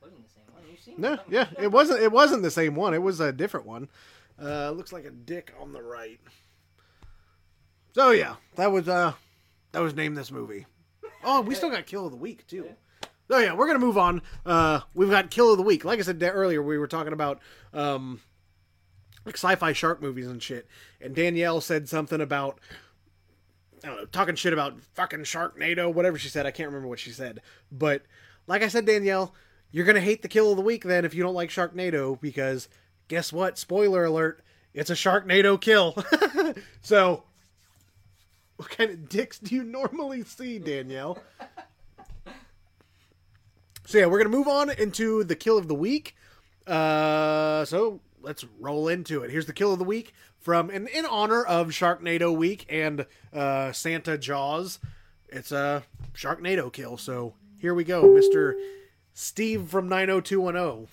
[0.00, 0.62] Wasn't the same one.
[0.70, 2.00] You seen No, yeah, it wasn't.
[2.00, 2.94] It wasn't the same one.
[2.94, 3.88] It was a different one.
[4.40, 6.20] Uh, looks like a dick on the right.
[7.92, 9.12] So yeah, that was uh,
[9.72, 10.66] that was named this movie.
[11.24, 12.68] Oh, we still got Kill of the Week too.
[13.30, 14.22] Oh yeah, we're gonna move on.
[14.46, 15.84] Uh, we've got Kill of the Week.
[15.84, 17.40] Like I said earlier, we were talking about
[17.74, 18.20] um,
[19.26, 20.68] like sci-fi shark movies and shit.
[21.00, 22.60] And Danielle said something about
[23.84, 26.46] I don't know, talking shit about fucking Sharknado, whatever she said.
[26.46, 27.40] I can't remember what she said.
[27.70, 28.02] But
[28.46, 29.34] like I said, Danielle,
[29.70, 32.68] you're gonna hate the kill of the week then if you don't like Sharknado because
[33.08, 33.58] guess what?
[33.58, 34.42] Spoiler alert,
[34.74, 35.96] it's a Sharknado kill.
[36.82, 37.24] so
[38.56, 41.22] what kind of dicks do you normally see, Danielle?
[43.86, 46.14] So yeah, we're gonna move on into the kill of the week.
[46.66, 49.30] Uh, so let's roll into it.
[49.30, 53.72] Here's the kill of the week from in, in honor of Sharknado week and uh,
[53.72, 54.78] Santa Jaws.
[55.30, 55.82] It's a
[56.14, 56.98] Sharknado kill.
[56.98, 58.54] So here we go, Mister
[59.14, 60.88] Steve from 90210.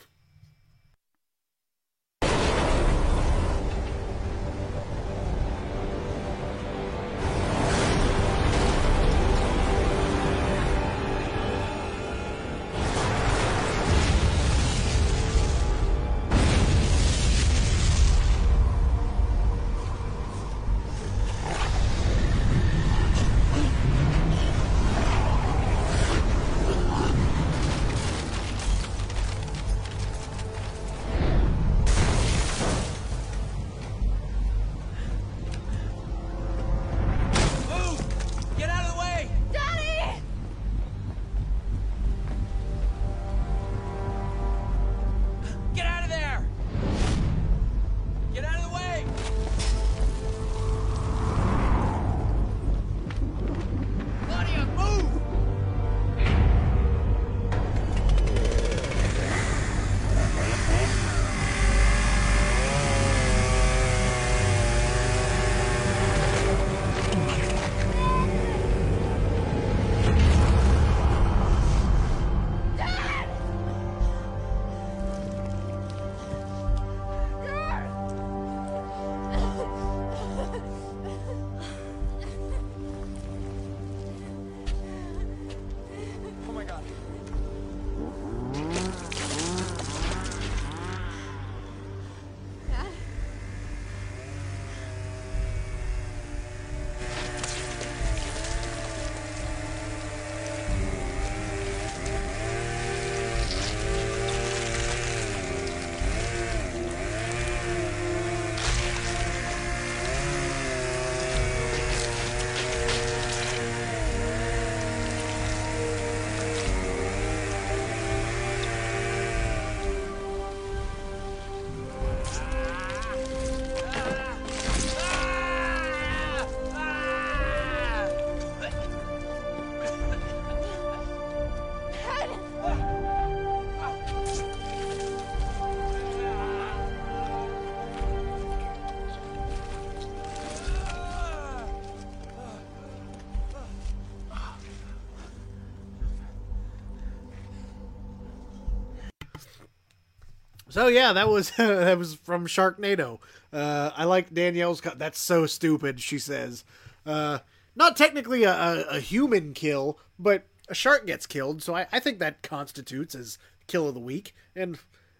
[150.76, 153.20] So yeah, that was that was from Sharknado.
[153.54, 154.82] Uh, I like Danielle's.
[154.82, 156.02] Co- That's so stupid.
[156.02, 156.66] She says,
[157.06, 157.40] uh,
[157.78, 161.64] not technically a, a, a human kill, but a shark gets killed.
[161.64, 163.38] So I, I think that constitutes as
[163.68, 164.36] kill of the week.
[164.54, 164.78] And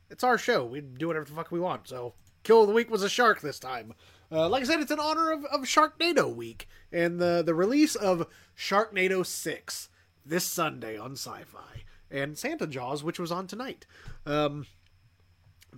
[0.10, 0.66] it's our show.
[0.66, 1.88] We do whatever the fuck we want.
[1.88, 3.94] So kill of the week was a shark this time.
[4.30, 7.96] Uh, like I said, it's in honor of, of Sharknado week and the the release
[7.96, 8.28] of
[8.58, 9.88] Sharknado Six
[10.26, 13.86] this Sunday on Syfy and Santa Jaws, which was on tonight.
[14.26, 14.66] Um,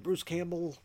[0.03, 0.77] Bruce Campbell,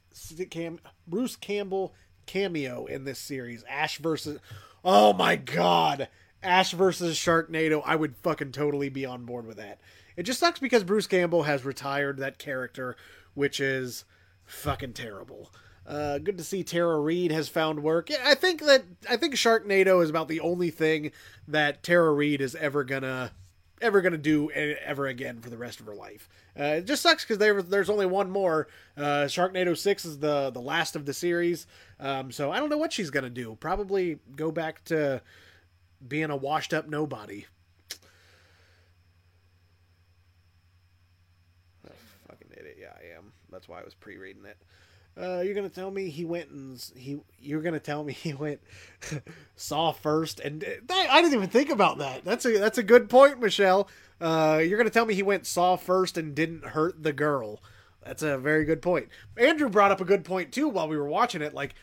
[0.51, 1.95] Cam, Bruce Campbell
[2.27, 3.65] cameo in this series.
[3.69, 4.39] Ash versus,
[4.85, 6.09] oh my god,
[6.43, 7.83] Ash versus Sharknado.
[7.85, 9.81] I would fucking totally be on board with that.
[10.17, 12.97] It just sucks because Bruce Campbell has retired that character,
[13.35, 14.05] which is
[14.45, 15.51] fucking terrible.
[15.87, 18.09] Uh, good to see Tara Reid has found work.
[18.25, 21.11] I think that I think Sharknado is about the only thing
[21.49, 23.33] that Tara Reid is ever gonna
[23.83, 26.29] ever gonna do e- ever again for the rest of her life.
[26.59, 28.69] Uh, it just sucks because there, there's only one more.
[28.97, 31.67] Uh, Sharknado Six is the the last of the series,
[32.01, 33.57] um, so I don't know what she's gonna do.
[33.61, 35.21] Probably go back to
[36.07, 37.47] being a washed up nobody.
[41.89, 41.93] Oh,
[42.29, 42.77] fucking idiot.
[42.81, 43.33] Yeah, I am.
[43.51, 44.57] That's why I was pre-reading it.
[45.21, 47.21] Uh, you're gonna tell me he went and he.
[47.39, 48.61] You're gonna tell me he went
[49.57, 52.25] saw first, and uh, that, I didn't even think about that.
[52.25, 53.89] That's a that's a good point, Michelle.
[54.21, 57.63] Uh, you're gonna tell me he went saw first and didn't hurt the girl.
[58.05, 59.09] That's a very good point.
[59.37, 61.55] Andrew brought up a good point too while we were watching it.
[61.55, 61.75] Like,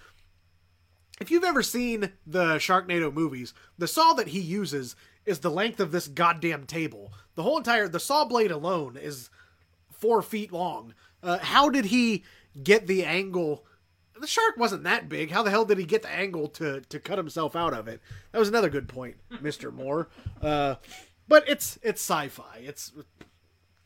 [1.22, 4.96] if you've ever seen the Sharknado movies, the saw that he uses
[5.26, 7.14] is the length of this goddamn table.
[7.36, 9.30] The whole entire the saw blade alone is
[9.92, 10.94] four feet long.
[11.22, 12.24] Uh, how did he
[12.62, 13.66] get the angle?
[14.20, 15.32] The shark wasn't that big.
[15.32, 18.02] How the hell did he get the angle to to cut himself out of it?
[18.32, 20.10] That was another good point, Mister Moore.
[20.42, 20.76] Uh,
[21.28, 22.60] but it's it's sci-fi.
[22.60, 22.92] It's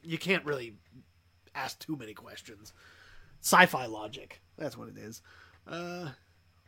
[0.01, 0.75] you can't really
[1.55, 2.73] ask too many questions.
[3.41, 4.41] Sci-fi logic.
[4.57, 5.21] That's what it is.
[5.67, 6.09] Uh,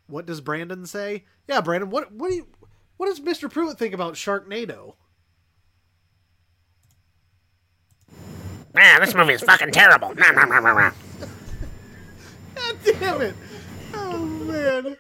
[0.08, 1.26] what does Brandon say?
[1.48, 1.90] Yeah, Brandon.
[1.90, 2.48] What what do you
[2.98, 4.96] what does Mister Pruitt think about Sharknado?
[8.74, 10.14] Man, this movie is fucking terrible.
[10.16, 10.92] Nah, nah, nah, nah, nah.
[12.56, 13.36] God damn it!
[13.94, 14.98] Oh man!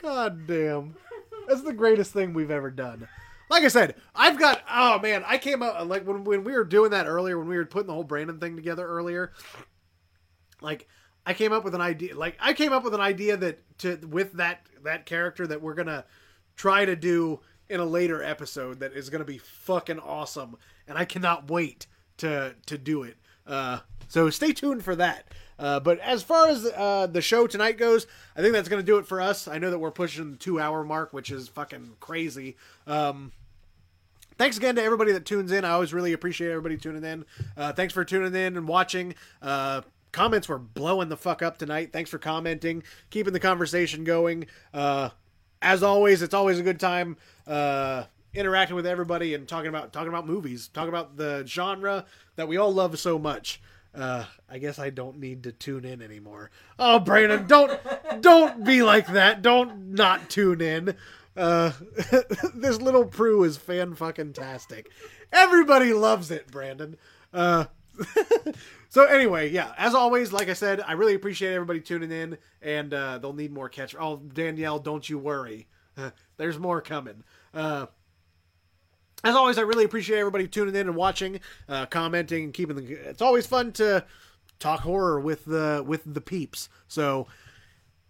[0.00, 0.96] God damn!
[1.46, 3.08] That's the greatest thing we've ever done.
[3.50, 4.62] Like I said, I've got.
[4.70, 7.56] Oh man, I came out like when when we were doing that earlier, when we
[7.56, 9.32] were putting the whole Brandon thing together earlier.
[10.60, 10.86] Like
[11.24, 12.16] I came up with an idea.
[12.16, 15.74] Like I came up with an idea that to with that that character that we're
[15.74, 16.04] gonna
[16.56, 20.56] try to do in a later episode that is gonna be fucking awesome,
[20.86, 21.86] and I cannot wait
[22.18, 23.16] to to do it.
[23.46, 25.32] Uh, so stay tuned for that.
[25.58, 28.06] Uh, but as far as uh, the show tonight goes,
[28.36, 29.48] I think that's going to do it for us.
[29.48, 32.56] I know that we're pushing the two hour mark, which is fucking crazy.
[32.86, 33.32] Um,
[34.36, 35.64] thanks again to everybody that tunes in.
[35.64, 37.24] I always really appreciate everybody tuning in.
[37.56, 39.14] Uh, thanks for tuning in and watching.
[39.42, 39.82] Uh,
[40.12, 41.92] comments were blowing the fuck up tonight.
[41.92, 44.46] Thanks for commenting, keeping the conversation going.
[44.72, 45.10] Uh,
[45.60, 47.16] as always, it's always a good time
[47.46, 52.04] uh, interacting with everybody and talking about talking about movies, talking about the genre
[52.36, 53.60] that we all love so much.
[53.94, 56.50] Uh, I guess I don't need to tune in anymore.
[56.78, 57.80] Oh, Brandon, don't
[58.20, 59.42] don't be like that.
[59.42, 60.94] Don't not tune in.
[61.36, 61.72] Uh,
[62.54, 64.90] this little Prue is fan fucking tastic.
[65.32, 66.96] Everybody loves it, Brandon.
[67.32, 67.66] Uh,
[68.88, 69.72] so anyway, yeah.
[69.78, 73.52] As always, like I said, I really appreciate everybody tuning in, and uh, they'll need
[73.52, 73.94] more catch.
[73.98, 75.66] Oh, Danielle, don't you worry.
[76.36, 77.24] There's more coming.
[77.52, 77.86] Uh,
[79.24, 82.92] as always, I really appreciate everybody tuning in and watching, uh, commenting, and keeping the.
[83.08, 84.04] It's always fun to
[84.58, 86.68] talk horror with the with the peeps.
[86.86, 87.26] So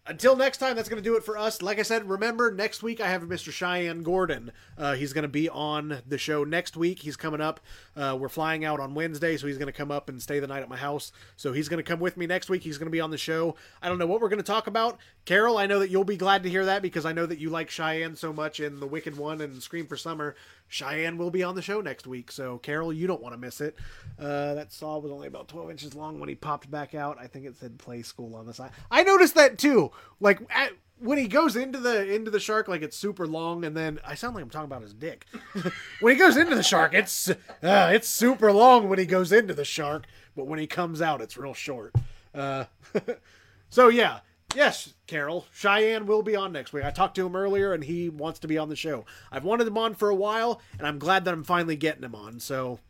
[0.09, 1.61] until next time, that's going to do it for us.
[1.61, 3.53] Like I said, remember next week I have Mr.
[3.53, 4.53] Cheyenne Gordon.
[4.77, 7.01] Uh, he's going to be on the show next week.
[7.01, 7.61] He's coming up.
[7.95, 10.47] Uh, we're flying out on Wednesday, so he's going to come up and stay the
[10.47, 11.13] night at my house.
[11.37, 12.63] So he's going to come with me next week.
[12.63, 13.55] He's going to be on the show.
[13.83, 14.99] I don't know what we're going to talk about.
[15.27, 17.51] Carol, I know that you'll be glad to hear that because I know that you
[17.51, 20.35] like Cheyenne so much in The Wicked One and Scream for Summer.
[20.69, 22.31] Cheyenne will be on the show next week.
[22.31, 23.77] So Carol, you don't want to miss it.
[24.19, 27.19] Uh, that saw was only about 12 inches long when he popped back out.
[27.19, 28.71] I think it said play school on the side.
[28.91, 29.91] I noticed that too.
[30.21, 33.77] Like at, when he goes into the into the shark, like it's super long, and
[33.77, 35.27] then I sound like I'm talking about his dick.
[36.01, 39.55] when he goes into the shark, it's uh, it's super long when he goes into
[39.55, 41.95] the shark, but when he comes out, it's real short.
[42.35, 42.65] Uh,
[43.71, 44.21] so yeah,
[44.55, 46.85] yes, Carol, Cheyenne will be on next week.
[46.85, 49.05] I talked to him earlier, and he wants to be on the show.
[49.31, 52.15] I've wanted him on for a while, and I'm glad that I'm finally getting him
[52.15, 52.41] on.
[52.41, 52.81] So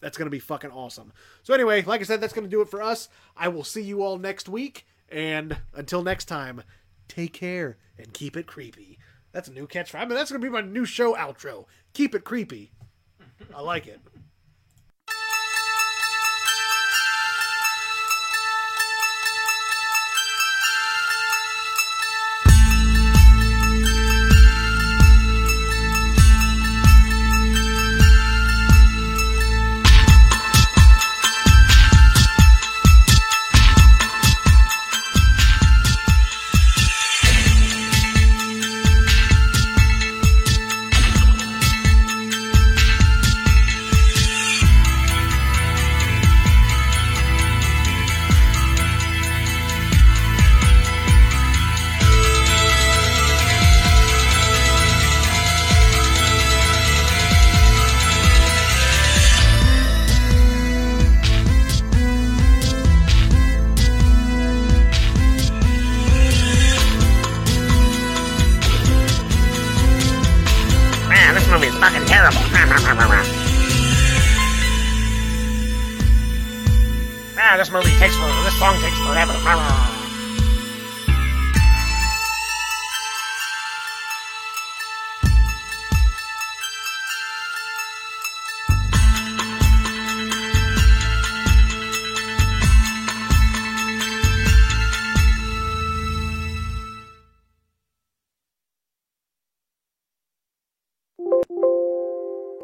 [0.00, 1.12] that's going to be fucking awesome.
[1.42, 3.08] So anyway, like I said, that's going to do it for us.
[3.36, 6.62] I will see you all next week, and until next time,
[7.08, 8.98] take care and keep it creepy.
[9.32, 10.00] That's a new catchphrase.
[10.00, 11.66] I mean, that's going to be my new show outro.
[11.94, 12.72] Keep it creepy.
[13.54, 14.00] I like it.